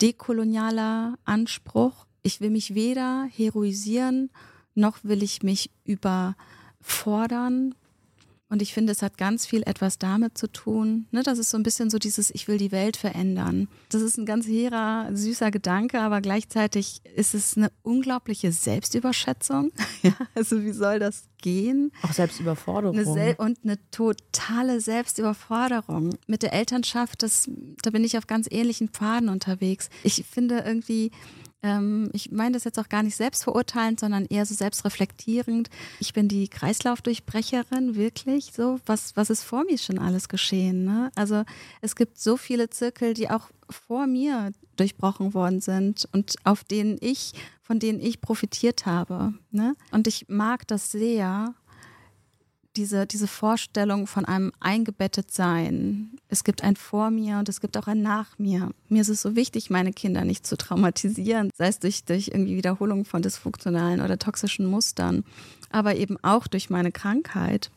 dekolonialer 0.00 1.18
Anspruch. 1.24 2.06
Ich 2.24 2.40
will 2.40 2.50
mich 2.50 2.74
weder 2.74 3.28
heroisieren, 3.30 4.30
noch 4.74 5.04
will 5.04 5.22
ich 5.22 5.44
mich 5.44 5.70
überfordern, 5.84 7.76
und 8.48 8.62
ich 8.62 8.72
finde, 8.72 8.92
es 8.92 9.02
hat 9.02 9.18
ganz 9.18 9.44
viel 9.44 9.62
etwas 9.66 9.98
damit 9.98 10.38
zu 10.38 10.46
tun. 10.46 11.06
Ne, 11.10 11.24
das 11.24 11.38
ist 11.38 11.50
so 11.50 11.56
ein 11.56 11.64
bisschen 11.64 11.90
so 11.90 11.98
dieses, 11.98 12.30
ich 12.30 12.46
will 12.46 12.58
die 12.58 12.70
Welt 12.70 12.96
verändern. 12.96 13.68
Das 13.88 14.02
ist 14.02 14.18
ein 14.18 14.26
ganz 14.26 14.46
hehrer, 14.46 15.08
süßer 15.12 15.50
Gedanke, 15.50 16.00
aber 16.00 16.20
gleichzeitig 16.20 17.00
ist 17.16 17.34
es 17.34 17.56
eine 17.56 17.72
unglaubliche 17.82 18.52
Selbstüberschätzung. 18.52 19.72
ja, 20.02 20.14
also 20.36 20.62
wie 20.62 20.72
soll 20.72 21.00
das 21.00 21.24
gehen? 21.42 21.90
Auch 22.02 22.12
Selbstüberforderung. 22.12 22.96
Eine 22.96 23.12
Sel 23.12 23.34
und 23.38 23.58
eine 23.64 23.78
totale 23.90 24.80
Selbstüberforderung. 24.80 26.16
Mit 26.28 26.42
der 26.42 26.52
Elternschaft, 26.52 27.24
das, 27.24 27.50
da 27.82 27.90
bin 27.90 28.04
ich 28.04 28.16
auf 28.16 28.28
ganz 28.28 28.46
ähnlichen 28.50 28.90
Pfaden 28.90 29.28
unterwegs. 29.28 29.90
Ich 30.04 30.24
finde 30.24 30.60
irgendwie, 30.60 31.10
ähm, 31.62 32.10
ich 32.12 32.30
meine 32.30 32.52
das 32.52 32.64
jetzt 32.64 32.78
auch 32.78 32.88
gar 32.88 33.02
nicht 33.02 33.16
selbstverurteilend, 33.16 34.00
sondern 34.00 34.26
eher 34.26 34.46
so 34.46 34.54
selbstreflektierend. 34.54 35.68
Ich 36.00 36.12
bin 36.12 36.28
die 36.28 36.48
Kreislaufdurchbrecherin, 36.48 37.96
wirklich 37.96 38.52
so. 38.52 38.80
Was, 38.86 39.16
was 39.16 39.30
ist 39.30 39.42
vor 39.42 39.64
mir 39.64 39.78
schon 39.78 39.98
alles 39.98 40.28
geschehen? 40.28 40.84
Ne? 40.84 41.10
Also 41.14 41.44
es 41.80 41.96
gibt 41.96 42.18
so 42.18 42.36
viele 42.36 42.70
Zirkel, 42.70 43.14
die 43.14 43.30
auch 43.30 43.50
vor 43.68 44.06
mir 44.06 44.52
durchbrochen 44.76 45.34
worden 45.34 45.60
sind 45.60 46.06
und 46.12 46.34
auf 46.44 46.62
denen 46.62 46.98
ich, 47.00 47.32
von 47.62 47.78
denen 47.78 48.00
ich 48.00 48.20
profitiert 48.20 48.86
habe. 48.86 49.34
Ne? 49.50 49.74
Und 49.90 50.06
ich 50.06 50.26
mag 50.28 50.66
das 50.68 50.92
sehr, 50.92 51.54
diese, 52.76 53.06
diese 53.06 53.26
Vorstellung 53.26 54.06
von 54.06 54.24
einem 54.24 54.52
eingebettet 54.60 55.30
sein. 55.30 56.18
Es 56.28 56.44
gibt 56.44 56.62
ein 56.62 56.76
vor 56.76 57.10
mir 57.10 57.38
und 57.38 57.48
es 57.48 57.60
gibt 57.60 57.76
auch 57.76 57.86
ein 57.86 58.02
nach 58.02 58.38
mir. 58.38 58.70
Mir 58.88 59.02
ist 59.02 59.08
es 59.08 59.22
so 59.22 59.34
wichtig, 59.34 59.70
meine 59.70 59.92
Kinder 59.92 60.24
nicht 60.24 60.46
zu 60.46 60.56
traumatisieren, 60.56 61.50
sei 61.56 61.68
es 61.68 61.78
durch, 61.78 62.04
durch 62.04 62.28
irgendwie 62.28 62.56
Wiederholung 62.56 63.04
von 63.04 63.22
dysfunktionalen 63.22 64.00
oder 64.00 64.18
toxischen 64.18 64.66
Mustern, 64.66 65.24
aber 65.70 65.96
eben 65.96 66.16
auch 66.22 66.46
durch 66.46 66.70
meine 66.70 66.92
Krankheit. 66.92 67.70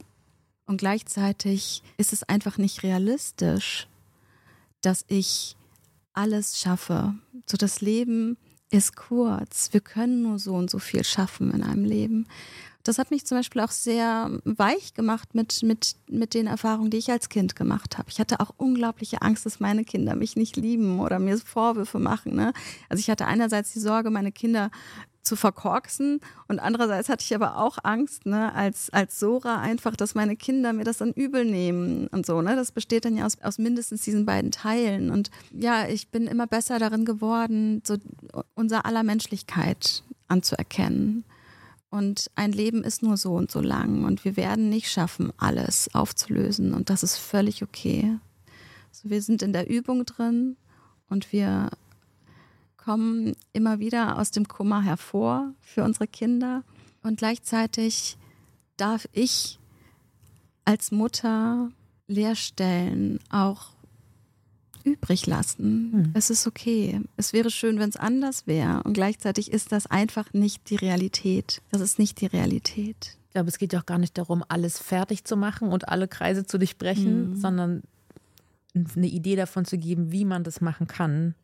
Und 0.65 0.77
gleichzeitig 0.77 1.81
ist 1.97 2.13
es 2.13 2.23
einfach 2.23 2.57
nicht 2.57 2.83
realistisch, 2.83 3.87
dass 4.81 5.05
ich 5.07 5.55
alles 6.13 6.59
schaffe. 6.59 7.15
So 7.49 7.57
das 7.57 7.81
Leben 7.81 8.37
ist 8.71 8.95
kurz. 8.95 9.69
Wir 9.71 9.81
können 9.81 10.21
nur 10.21 10.37
so 10.37 10.53
und 10.53 10.69
so 10.69 10.79
viel 10.79 11.03
schaffen 11.03 11.51
in 11.51 11.63
einem 11.63 11.85
Leben. 11.85 12.27
Das 12.83 12.97
hat 12.97 13.11
mich 13.11 13.25
zum 13.25 13.37
Beispiel 13.37 13.61
auch 13.61 13.71
sehr 13.71 14.29
weich 14.45 14.93
gemacht 14.93 15.35
mit, 15.35 15.63
mit, 15.63 15.95
mit 16.09 16.33
den 16.33 16.47
Erfahrungen, 16.47 16.89
die 16.89 16.97
ich 16.97 17.11
als 17.11 17.29
Kind 17.29 17.55
gemacht 17.55 17.97
habe. 17.97 18.09
Ich 18.09 18.19
hatte 18.19 18.39
auch 18.39 18.51
unglaubliche 18.57 19.21
Angst, 19.21 19.45
dass 19.45 19.59
meine 19.59 19.83
Kinder 19.83 20.15
mich 20.15 20.35
nicht 20.35 20.55
lieben 20.55 20.99
oder 20.99 21.19
mir 21.19 21.37
Vorwürfe 21.37 21.99
machen. 21.99 22.35
Ne? 22.35 22.53
Also 22.87 23.01
ich 23.01 23.09
hatte 23.09 23.27
einerseits 23.27 23.73
die 23.73 23.79
Sorge, 23.79 24.11
meine 24.11 24.31
Kinder 24.31 24.71
zu 25.21 25.35
verkorksen 25.35 26.21
und 26.47 26.59
andererseits 26.59 27.09
hatte 27.09 27.23
ich 27.23 27.35
aber 27.35 27.57
auch 27.57 27.77
Angst, 27.83 28.25
ne, 28.25 28.53
als, 28.55 28.89
als 28.91 29.19
Sora 29.19 29.59
einfach, 29.59 29.95
dass 29.95 30.15
meine 30.15 30.35
Kinder 30.35 30.73
mir 30.73 30.85
das 30.85 30.97
dann 30.97 31.11
übel 31.11 31.45
nehmen 31.45 32.07
und 32.07 32.25
so, 32.25 32.41
ne. 32.41 32.55
Das 32.55 32.71
besteht 32.71 33.05
dann 33.05 33.17
ja 33.17 33.25
aus, 33.25 33.37
aus 33.41 33.57
mindestens 33.57 34.01
diesen 34.01 34.25
beiden 34.25 34.51
Teilen 34.51 35.11
und 35.11 35.29
ja, 35.51 35.87
ich 35.87 36.09
bin 36.09 36.25
immer 36.25 36.47
besser 36.47 36.79
darin 36.79 37.05
geworden, 37.05 37.83
so 37.85 37.97
unser 38.55 38.85
aller 38.85 39.03
Menschlichkeit 39.03 40.03
anzuerkennen 40.29 41.25
Und 41.89 42.29
ein 42.35 42.51
Leben 42.51 42.83
ist 42.83 43.01
nur 43.01 43.17
so 43.17 43.33
und 43.33 43.49
so 43.49 43.61
lang. 43.61 44.05
Und 44.05 44.23
wir 44.23 44.37
werden 44.37 44.69
nicht 44.69 44.91
schaffen, 44.91 45.33
alles 45.37 45.93
aufzulösen. 45.93 46.73
Und 46.73 46.89
das 46.89 47.01
ist 47.03 47.17
völlig 47.17 47.63
okay. 47.63 48.17
Also 48.89 49.09
wir 49.09 49.21
sind 49.21 49.41
in 49.41 49.53
der 49.53 49.69
Übung 49.69 50.05
drin. 50.05 50.55
Und 51.09 51.31
wir 51.31 51.69
kommen 52.77 53.35
immer 53.53 53.79
wieder 53.79 54.19
aus 54.19 54.31
dem 54.31 54.47
Kummer 54.47 54.81
hervor 54.81 55.53
für 55.61 55.83
unsere 55.83 56.07
Kinder. 56.07 56.63
Und 57.01 57.17
gleichzeitig 57.17 58.17
darf 58.77 59.07
ich 59.11 59.59
als 60.65 60.91
Mutter 60.91 61.71
Leerstellen 62.07 63.19
auch 63.29 63.71
übrig 64.83 65.25
lassen. 65.27 65.91
Hm. 65.91 66.11
Es 66.13 66.29
ist 66.29 66.47
okay. 66.47 67.01
Es 67.17 67.33
wäre 67.33 67.49
schön, 67.51 67.79
wenn 67.79 67.89
es 67.89 67.95
anders 67.95 68.47
wäre. 68.47 68.83
Und 68.83 68.93
gleichzeitig 68.93 69.51
ist 69.51 69.71
das 69.71 69.87
einfach 69.87 70.33
nicht 70.33 70.69
die 70.69 70.75
Realität. 70.75 71.61
Das 71.71 71.81
ist 71.81 71.99
nicht 71.99 72.21
die 72.21 72.27
Realität. 72.27 73.17
Ich 73.27 73.33
glaube, 73.33 73.49
es 73.49 73.57
geht 73.59 73.73
ja 73.73 73.79
auch 73.79 73.85
gar 73.85 73.99
nicht 73.99 74.17
darum, 74.17 74.43
alles 74.47 74.79
fertig 74.79 75.23
zu 75.23 75.37
machen 75.37 75.69
und 75.69 75.87
alle 75.89 76.07
Kreise 76.07 76.45
zu 76.45 76.57
durchbrechen, 76.57 77.31
mhm. 77.31 77.35
sondern 77.35 77.83
eine 78.73 79.07
Idee 79.07 79.35
davon 79.35 79.65
zu 79.65 79.77
geben, 79.77 80.11
wie 80.11 80.25
man 80.25 80.43
das 80.43 80.61
machen 80.61 80.87
kann. 80.87 81.35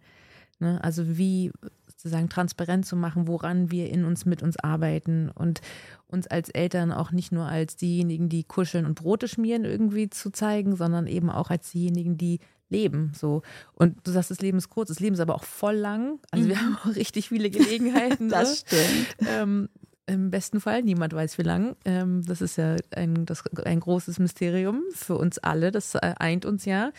Ne? 0.59 0.83
Also 0.83 1.17
wie 1.17 1.51
sozusagen 1.87 2.29
transparent 2.29 2.85
zu 2.85 2.95
machen, 2.95 3.27
woran 3.27 3.71
wir 3.71 3.89
in 3.89 4.05
uns 4.05 4.25
mit 4.25 4.43
uns 4.43 4.57
arbeiten 4.57 5.29
und 5.29 5.61
uns 6.07 6.27
als 6.27 6.49
Eltern 6.49 6.91
auch 6.91 7.11
nicht 7.11 7.31
nur 7.31 7.45
als 7.45 7.77
diejenigen, 7.77 8.29
die 8.29 8.43
kuscheln 8.43 8.85
und 8.85 8.95
Brote 8.95 9.27
schmieren 9.27 9.65
irgendwie 9.65 10.09
zu 10.09 10.29
zeigen, 10.29 10.75
sondern 10.75 11.07
eben 11.07 11.29
auch 11.29 11.49
als 11.49 11.71
diejenigen, 11.71 12.17
die 12.17 12.39
leben. 12.75 13.11
So. 13.15 13.41
Und 13.73 13.95
du 14.05 14.11
sagst, 14.11 14.31
das 14.31 14.41
Leben 14.41 14.57
ist 14.57 14.69
kurz, 14.69 14.89
das 14.89 14.99
Leben 14.99 15.15
ist 15.15 15.21
aber 15.21 15.35
auch 15.35 15.43
voll 15.43 15.75
lang. 15.75 16.19
Also 16.31 16.47
wir 16.47 16.55
mhm. 16.55 16.59
haben 16.59 16.77
auch 16.77 16.95
richtig 16.95 17.29
viele 17.29 17.49
Gelegenheiten. 17.49 18.29
das 18.29 18.65
ne? 18.71 18.77
stimmt. 18.79 19.29
Ähm, 19.29 19.69
Im 20.07 20.29
besten 20.29 20.59
Fall, 20.59 20.83
niemand 20.83 21.13
weiß 21.13 21.37
wie 21.37 21.43
lang. 21.43 21.75
Ähm, 21.85 22.23
das 22.25 22.41
ist 22.41 22.57
ja 22.57 22.75
ein, 22.91 23.25
das, 23.25 23.43
ein 23.63 23.79
großes 23.79 24.19
Mysterium 24.19 24.83
für 24.93 25.15
uns 25.15 25.37
alle. 25.39 25.71
Das 25.71 25.95
äh, 25.95 26.13
eint 26.17 26.45
uns 26.45 26.65
ja. 26.65 26.91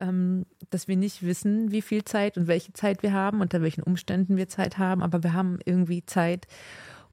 Ähm, 0.00 0.46
dass 0.70 0.88
wir 0.88 0.96
nicht 0.96 1.22
wissen, 1.22 1.72
wie 1.72 1.82
viel 1.82 2.04
Zeit 2.04 2.38
und 2.38 2.46
welche 2.46 2.72
Zeit 2.72 3.02
wir 3.02 3.12
haben, 3.12 3.42
unter 3.42 3.60
welchen 3.60 3.82
Umständen 3.82 4.38
wir 4.38 4.48
Zeit 4.48 4.78
haben, 4.78 5.02
aber 5.02 5.22
wir 5.22 5.34
haben 5.34 5.58
irgendwie 5.66 6.06
Zeit. 6.06 6.46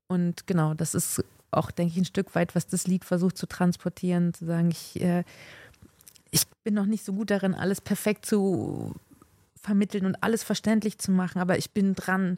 Und 0.08 0.48
genau, 0.48 0.74
das 0.74 0.96
ist 0.96 1.22
auch, 1.52 1.72
denke 1.72 1.94
ich, 1.94 1.98
ein 1.98 2.06
Stück 2.06 2.34
weit, 2.34 2.56
was 2.56 2.68
das 2.68 2.88
Lied 2.88 3.04
versucht 3.04 3.38
zu 3.38 3.46
transportieren, 3.46 4.34
zu 4.34 4.46
sagen, 4.46 4.72
ich 4.72 5.02
äh, 5.02 5.24
ich 6.32 6.44
bin 6.64 6.74
noch 6.74 6.86
nicht 6.86 7.06
so 7.06 7.14
gut 7.14 7.32
darin, 7.32 7.54
alles 7.54 7.82
perfekt 7.82 8.26
zu 8.26 8.94
vermitteln 9.62 10.06
und 10.06 10.24
alles 10.24 10.44
verständlich 10.44 10.98
zu 10.98 11.12
machen, 11.12 11.40
aber 11.40 11.58
ich 11.58 11.72
bin 11.72 11.96
dran. 11.96 12.38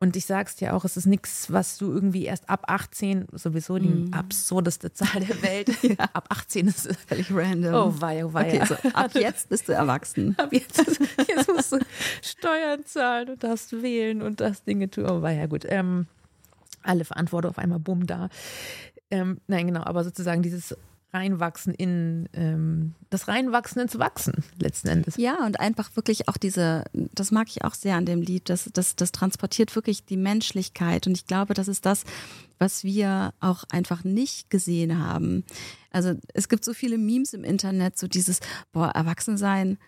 Und 0.00 0.14
ich 0.14 0.26
sag's 0.26 0.54
dir 0.54 0.76
auch, 0.76 0.84
es 0.84 0.96
ist 0.96 1.06
nichts, 1.06 1.52
was 1.52 1.76
du 1.76 1.90
irgendwie 1.90 2.24
erst 2.24 2.48
ab 2.48 2.66
18, 2.68 3.26
sowieso 3.32 3.78
die 3.78 3.88
mm. 3.88 4.14
absurdeste 4.14 4.92
Zahl 4.92 5.24
der 5.26 5.42
Welt, 5.42 5.70
ja. 5.82 5.96
ab 6.12 6.26
18 6.28 6.68
ist 6.68 6.88
völlig 7.08 7.34
random. 7.34 7.74
Oh 7.74 8.00
wei, 8.00 8.24
oh 8.24 8.32
wei. 8.32 8.46
Okay, 8.46 8.64
so 8.64 8.76
ab 8.92 9.10
jetzt 9.14 9.48
bist 9.48 9.68
du 9.68 9.72
erwachsen. 9.72 10.38
Ab 10.38 10.52
jetzt, 10.52 10.78
jetzt 11.26 11.48
musst 11.48 11.72
du 11.72 11.78
Steuern 12.22 12.84
zahlen 12.84 13.30
und 13.30 13.42
darfst 13.42 13.72
wählen 13.82 14.22
und 14.22 14.40
das 14.40 14.62
Dinge 14.62 14.88
tun. 14.88 15.06
Oh 15.10 15.22
wei, 15.22 15.34
ja 15.34 15.46
gut. 15.46 15.64
Ähm, 15.66 16.06
alle 16.84 17.04
Verantwortung 17.04 17.50
auf 17.50 17.58
einmal 17.58 17.80
bumm 17.80 18.06
da. 18.06 18.28
Ähm, 19.10 19.40
nein, 19.48 19.66
genau, 19.66 19.82
aber 19.82 20.04
sozusagen 20.04 20.42
dieses 20.42 20.76
reinwachsen 21.12 21.74
in 21.74 22.28
ähm, 22.34 22.94
das 23.08 23.28
Reinwachsen 23.28 23.80
ins 23.80 23.98
Wachsen 23.98 24.44
letzten 24.60 24.88
Endes. 24.88 25.16
Ja, 25.16 25.44
und 25.46 25.58
einfach 25.58 25.96
wirklich 25.96 26.28
auch 26.28 26.36
diese, 26.36 26.84
das 26.92 27.30
mag 27.30 27.48
ich 27.48 27.64
auch 27.64 27.74
sehr 27.74 27.96
an 27.96 28.04
dem 28.04 28.20
Lied, 28.20 28.48
das, 28.50 28.68
das, 28.72 28.94
das 28.94 29.12
transportiert 29.12 29.74
wirklich 29.74 30.04
die 30.04 30.18
Menschlichkeit. 30.18 31.06
Und 31.06 31.16
ich 31.16 31.26
glaube, 31.26 31.54
das 31.54 31.68
ist 31.68 31.86
das, 31.86 32.04
was 32.58 32.84
wir 32.84 33.32
auch 33.40 33.64
einfach 33.70 34.04
nicht 34.04 34.50
gesehen 34.50 34.98
haben. 34.98 35.44
Also 35.90 36.14
es 36.34 36.48
gibt 36.48 36.64
so 36.64 36.74
viele 36.74 36.98
Memes 36.98 37.32
im 37.32 37.44
Internet, 37.44 37.96
so 37.98 38.06
dieses, 38.06 38.40
boah, 38.72 38.88
Erwachsensein, 38.88 39.78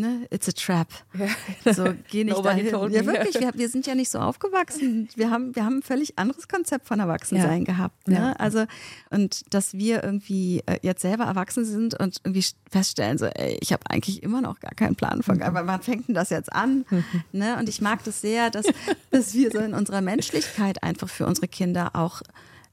ne, 0.00 0.26
it's 0.30 0.48
a 0.48 0.52
trap. 0.52 0.88
Ja. 1.64 1.74
So, 1.74 1.94
geh 2.08 2.24
nicht 2.24 2.44
dahin. 2.44 2.66
Ja, 2.66 3.06
wirklich, 3.06 3.34
wir, 3.40 3.52
wir, 3.54 3.68
sind 3.68 3.86
ja 3.86 3.94
nicht 3.94 4.10
so 4.10 4.18
aufgewachsen. 4.18 5.08
Wir 5.14 5.30
haben, 5.30 5.54
wir 5.54 5.64
haben 5.64 5.78
ein 5.78 5.82
völlig 5.82 6.18
anderes 6.18 6.48
Konzept 6.48 6.86
von 6.86 7.00
Erwachsensein 7.00 7.64
ja. 7.64 7.72
gehabt. 7.72 8.08
Ne? 8.08 8.14
Ja. 8.16 8.32
Also, 8.32 8.64
und 9.10 9.42
dass 9.52 9.74
wir 9.74 10.02
irgendwie 10.02 10.62
äh, 10.66 10.78
jetzt 10.82 11.02
selber 11.02 11.24
erwachsen 11.24 11.64
sind 11.64 11.98
und 12.00 12.18
irgendwie 12.24 12.44
feststellen, 12.70 13.18
so, 13.18 13.26
ey, 13.26 13.58
ich 13.60 13.72
habe 13.72 13.82
eigentlich 13.90 14.22
immer 14.22 14.40
noch 14.40 14.60
gar 14.60 14.74
keinen 14.74 14.96
Plan 14.96 15.22
von, 15.22 15.42
aber 15.42 15.66
wann 15.66 15.82
fängt 15.82 16.08
denn 16.08 16.14
das 16.14 16.30
jetzt 16.30 16.52
an? 16.52 16.86
ne? 17.32 17.58
Und 17.58 17.68
ich 17.68 17.80
mag 17.80 18.02
das 18.04 18.20
sehr, 18.20 18.50
dass, 18.50 18.66
dass 19.10 19.34
wir 19.34 19.50
so 19.50 19.58
in 19.58 19.74
unserer 19.74 20.00
Menschlichkeit 20.00 20.82
einfach 20.82 21.08
für 21.08 21.26
unsere 21.26 21.48
Kinder 21.48 21.90
auch 21.94 22.22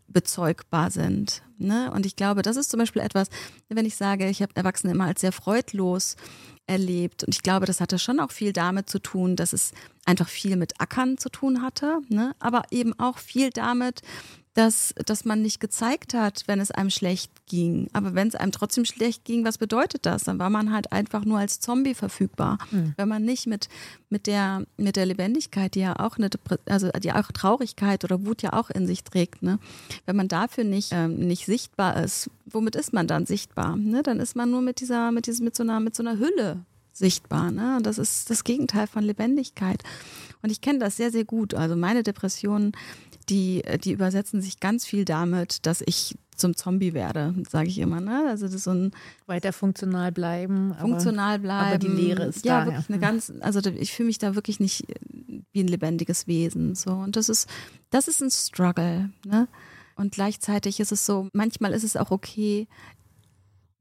bezeugbar 0.07 0.91
sind. 0.91 1.43
Ne? 1.57 1.91
Und 1.91 2.05
ich 2.05 2.15
glaube, 2.15 2.41
das 2.41 2.55
ist 2.55 2.69
zum 2.69 2.79
Beispiel 2.79 3.01
etwas, 3.01 3.29
wenn 3.69 3.85
ich 3.85 3.95
sage, 3.95 4.29
ich 4.29 4.41
habe 4.41 4.55
Erwachsene 4.55 4.93
immer 4.93 5.05
als 5.05 5.21
sehr 5.21 5.31
freudlos 5.31 6.15
erlebt. 6.67 7.23
Und 7.23 7.33
ich 7.33 7.43
glaube, 7.43 7.65
das 7.65 7.81
hatte 7.81 7.99
schon 7.99 8.19
auch 8.19 8.31
viel 8.31 8.53
damit 8.53 8.89
zu 8.89 8.99
tun, 8.99 9.35
dass 9.35 9.53
es 9.53 9.71
einfach 10.05 10.27
viel 10.27 10.55
mit 10.55 10.79
Ackern 10.79 11.17
zu 11.17 11.29
tun 11.29 11.61
hatte, 11.61 11.99
ne? 12.09 12.35
aber 12.39 12.63
eben 12.71 12.97
auch 12.99 13.17
viel 13.17 13.49
damit, 13.49 14.01
dass, 14.57 14.95
dass 15.05 15.23
man 15.23 15.43
nicht 15.43 15.59
gezeigt 15.59 16.15
hat, 16.15 16.43
wenn 16.47 16.59
es 16.59 16.71
einem 16.71 16.89
schlecht 16.89 17.31
ging. 17.45 17.89
Aber 17.93 18.15
wenn 18.15 18.27
es 18.27 18.33
einem 18.33 18.51
trotzdem 18.51 18.85
schlecht 18.85 19.23
ging, 19.23 19.45
was 19.45 19.59
bedeutet 19.59 20.07
das? 20.07 20.23
Dann 20.23 20.39
war 20.39 20.49
man 20.49 20.73
halt 20.73 20.91
einfach 20.91 21.25
nur 21.25 21.37
als 21.37 21.59
Zombie 21.59 21.93
verfügbar. 21.93 22.57
Mhm. 22.71 22.95
Wenn 22.97 23.07
man 23.07 23.23
nicht 23.23 23.45
mit, 23.45 23.69
mit, 24.09 24.25
der, 24.25 24.63
mit 24.77 24.95
der 24.95 25.05
Lebendigkeit, 25.05 25.75
die 25.75 25.81
ja 25.81 25.99
auch 25.99 26.17
eine, 26.17 26.31
also 26.65 26.89
die 26.89 27.11
auch 27.13 27.31
Traurigkeit 27.31 28.03
oder 28.03 28.25
Wut 28.25 28.41
ja 28.41 28.53
auch 28.53 28.71
in 28.71 28.87
sich 28.87 29.03
trägt, 29.03 29.43
ne? 29.43 29.59
wenn 30.07 30.15
man 30.15 30.27
dafür 30.27 30.63
nicht, 30.63 30.89
ähm, 30.91 31.19
nicht 31.19 31.45
sichtbar 31.45 32.03
ist, 32.03 32.31
womit 32.47 32.75
ist 32.75 32.93
man 32.93 33.05
dann 33.05 33.27
sichtbar? 33.27 33.75
Ne? 33.75 34.01
Dann 34.01 34.19
ist 34.19 34.35
man 34.35 34.49
nur 34.49 34.61
mit 34.61 34.79
dieser, 34.79 35.11
mit 35.11 35.27
diesem, 35.27 35.45
mit 35.45 35.55
so 35.55 35.61
einer, 35.61 35.79
mit 35.79 35.95
so 35.95 36.01
einer 36.01 36.17
Hülle 36.17 36.65
sichtbar. 36.97 37.51
Ne? 37.51 37.79
Das 37.83 37.97
ist 37.97 38.29
das 38.29 38.43
Gegenteil 38.43 38.87
von 38.87 39.03
Lebendigkeit. 39.03 39.83
Und 40.41 40.51
ich 40.51 40.61
kenne 40.61 40.79
das 40.79 40.97
sehr, 40.97 41.11
sehr 41.11 41.25
gut. 41.25 41.53
Also 41.53 41.75
meine 41.75 42.03
Depressionen 42.03 42.73
die, 43.29 43.63
die 43.83 43.91
übersetzen 43.91 44.41
sich 44.41 44.59
ganz 44.59 44.85
viel 44.85 45.05
damit, 45.05 45.65
dass 45.65 45.83
ich 45.85 46.17
zum 46.35 46.55
Zombie 46.55 46.93
werde, 46.93 47.33
sage 47.49 47.67
ich 47.67 47.79
immer. 47.79 47.99
Ne? 47.99 48.25
Also 48.27 48.45
das 48.45 48.55
ist 48.55 48.63
so 48.63 48.71
ein 48.71 48.91
weiter 49.25 49.51
funktional 49.53 50.11
bleiben. 50.11 50.75
Funktional 50.79 51.39
bleiben. 51.39 51.67
Aber 51.67 51.77
die 51.77 51.87
Leere 51.87 52.25
ist 52.25 52.45
ja, 52.45 52.59
da. 52.59 52.65
Wirklich 52.67 52.87
ja, 52.87 52.93
eine 52.93 52.99
ganz, 52.99 53.33
also 53.41 53.59
ich 53.71 53.91
fühle 53.91 54.07
mich 54.07 54.19
da 54.19 54.35
wirklich 54.35 54.59
nicht 54.59 54.85
wie 55.51 55.61
ein 55.61 55.67
lebendiges 55.67 56.27
Wesen. 56.27 56.75
So 56.75 56.91
und 56.91 57.15
das 57.15 57.29
ist, 57.29 57.49
das 57.89 58.07
ist 58.07 58.21
ein 58.21 58.31
Struggle. 58.31 59.09
Ne? 59.25 59.47
Und 59.95 60.13
gleichzeitig 60.13 60.79
ist 60.79 60.91
es 60.91 61.05
so, 61.05 61.27
manchmal 61.33 61.73
ist 61.73 61.83
es 61.83 61.97
auch 61.97 62.11
okay, 62.11 62.67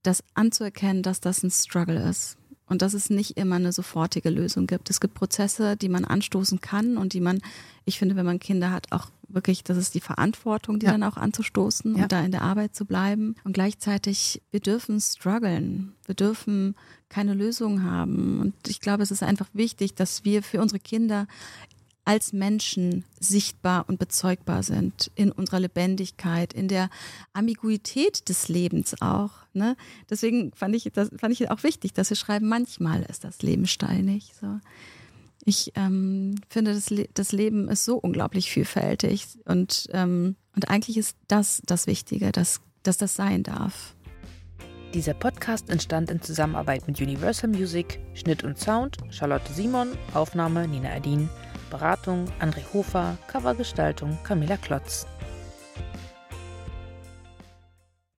das 0.02 0.24
anzuerkennen, 0.34 1.02
dass 1.02 1.20
das 1.20 1.42
ein 1.42 1.50
Struggle 1.50 2.08
ist 2.08 2.38
und 2.68 2.82
dass 2.82 2.94
es 2.94 3.10
nicht 3.10 3.36
immer 3.36 3.56
eine 3.56 3.72
sofortige 3.72 4.30
Lösung 4.30 4.66
gibt. 4.66 4.90
Es 4.90 5.00
gibt 5.00 5.14
Prozesse, 5.14 5.76
die 5.76 5.88
man 5.88 6.04
anstoßen 6.04 6.60
kann 6.60 6.96
und 6.96 7.12
die 7.12 7.20
man, 7.20 7.40
ich 7.84 7.98
finde, 7.98 8.16
wenn 8.16 8.26
man 8.26 8.40
Kinder 8.40 8.72
hat, 8.72 8.92
auch 8.92 9.10
wirklich, 9.28 9.64
das 9.64 9.76
ist 9.76 9.94
die 9.94 10.00
Verantwortung, 10.00 10.78
die 10.78 10.86
ja. 10.86 10.92
dann 10.92 11.02
auch 11.02 11.16
anzustoßen 11.16 11.96
ja. 11.96 12.04
und 12.04 12.12
da 12.12 12.20
in 12.20 12.30
der 12.30 12.42
Arbeit 12.42 12.74
zu 12.74 12.84
bleiben. 12.84 13.36
Und 13.44 13.52
gleichzeitig, 13.52 14.42
wir 14.50 14.60
dürfen 14.60 15.00
strugglen. 15.00 15.94
Wir 16.04 16.14
dürfen 16.14 16.74
keine 17.08 17.34
Lösung 17.34 17.82
haben. 17.82 18.40
Und 18.40 18.54
ich 18.68 18.80
glaube, 18.80 19.02
es 19.02 19.10
ist 19.10 19.22
einfach 19.22 19.48
wichtig, 19.52 19.94
dass 19.94 20.24
wir 20.24 20.42
für 20.42 20.60
unsere 20.60 20.80
Kinder 20.80 21.26
als 22.06 22.32
Menschen 22.32 23.04
sichtbar 23.18 23.84
und 23.88 23.98
bezeugbar 23.98 24.62
sind 24.62 25.10
in 25.16 25.32
unserer 25.32 25.60
Lebendigkeit, 25.60 26.52
in 26.52 26.68
der 26.68 26.88
Ambiguität 27.32 28.28
des 28.28 28.48
Lebens 28.48 28.94
auch. 29.02 29.32
Ne? 29.52 29.76
Deswegen 30.08 30.52
fand 30.54 30.76
ich 30.76 30.84
das 30.94 31.10
fand 31.18 31.32
ich 31.32 31.50
auch 31.50 31.64
wichtig, 31.64 31.92
dass 31.94 32.08
wir 32.08 32.16
schreiben, 32.16 32.48
manchmal 32.48 33.02
ist 33.02 33.24
das 33.24 33.42
Leben 33.42 33.66
steinig. 33.66 34.32
So. 34.40 34.60
Ich 35.44 35.72
ähm, 35.74 36.36
finde, 36.48 36.74
das, 36.74 36.90
Le 36.90 37.08
das 37.12 37.32
Leben 37.32 37.68
ist 37.68 37.84
so 37.84 37.96
unglaublich 37.96 38.50
vielfältig 38.50 39.26
und, 39.44 39.88
ähm, 39.92 40.36
und 40.54 40.70
eigentlich 40.70 40.98
ist 40.98 41.16
das 41.26 41.60
das 41.66 41.88
Wichtige, 41.88 42.30
dass, 42.30 42.60
dass 42.84 42.98
das 42.98 43.16
sein 43.16 43.42
darf. 43.42 43.96
Dieser 44.94 45.14
Podcast 45.14 45.70
entstand 45.70 46.10
in 46.10 46.22
Zusammenarbeit 46.22 46.86
mit 46.86 47.00
Universal 47.00 47.50
Music, 47.50 47.98
Schnitt 48.14 48.44
und 48.44 48.58
Sound, 48.58 48.96
Charlotte 49.10 49.52
Simon, 49.52 49.88
Aufnahme 50.14 50.68
Nina 50.68 50.90
Erdin. 50.90 51.28
Beratung 51.76 52.24
André 52.38 52.62
Hofer, 52.72 53.18
Covergestaltung 53.30 54.16
Camilla 54.24 54.56
Klotz. 54.56 55.06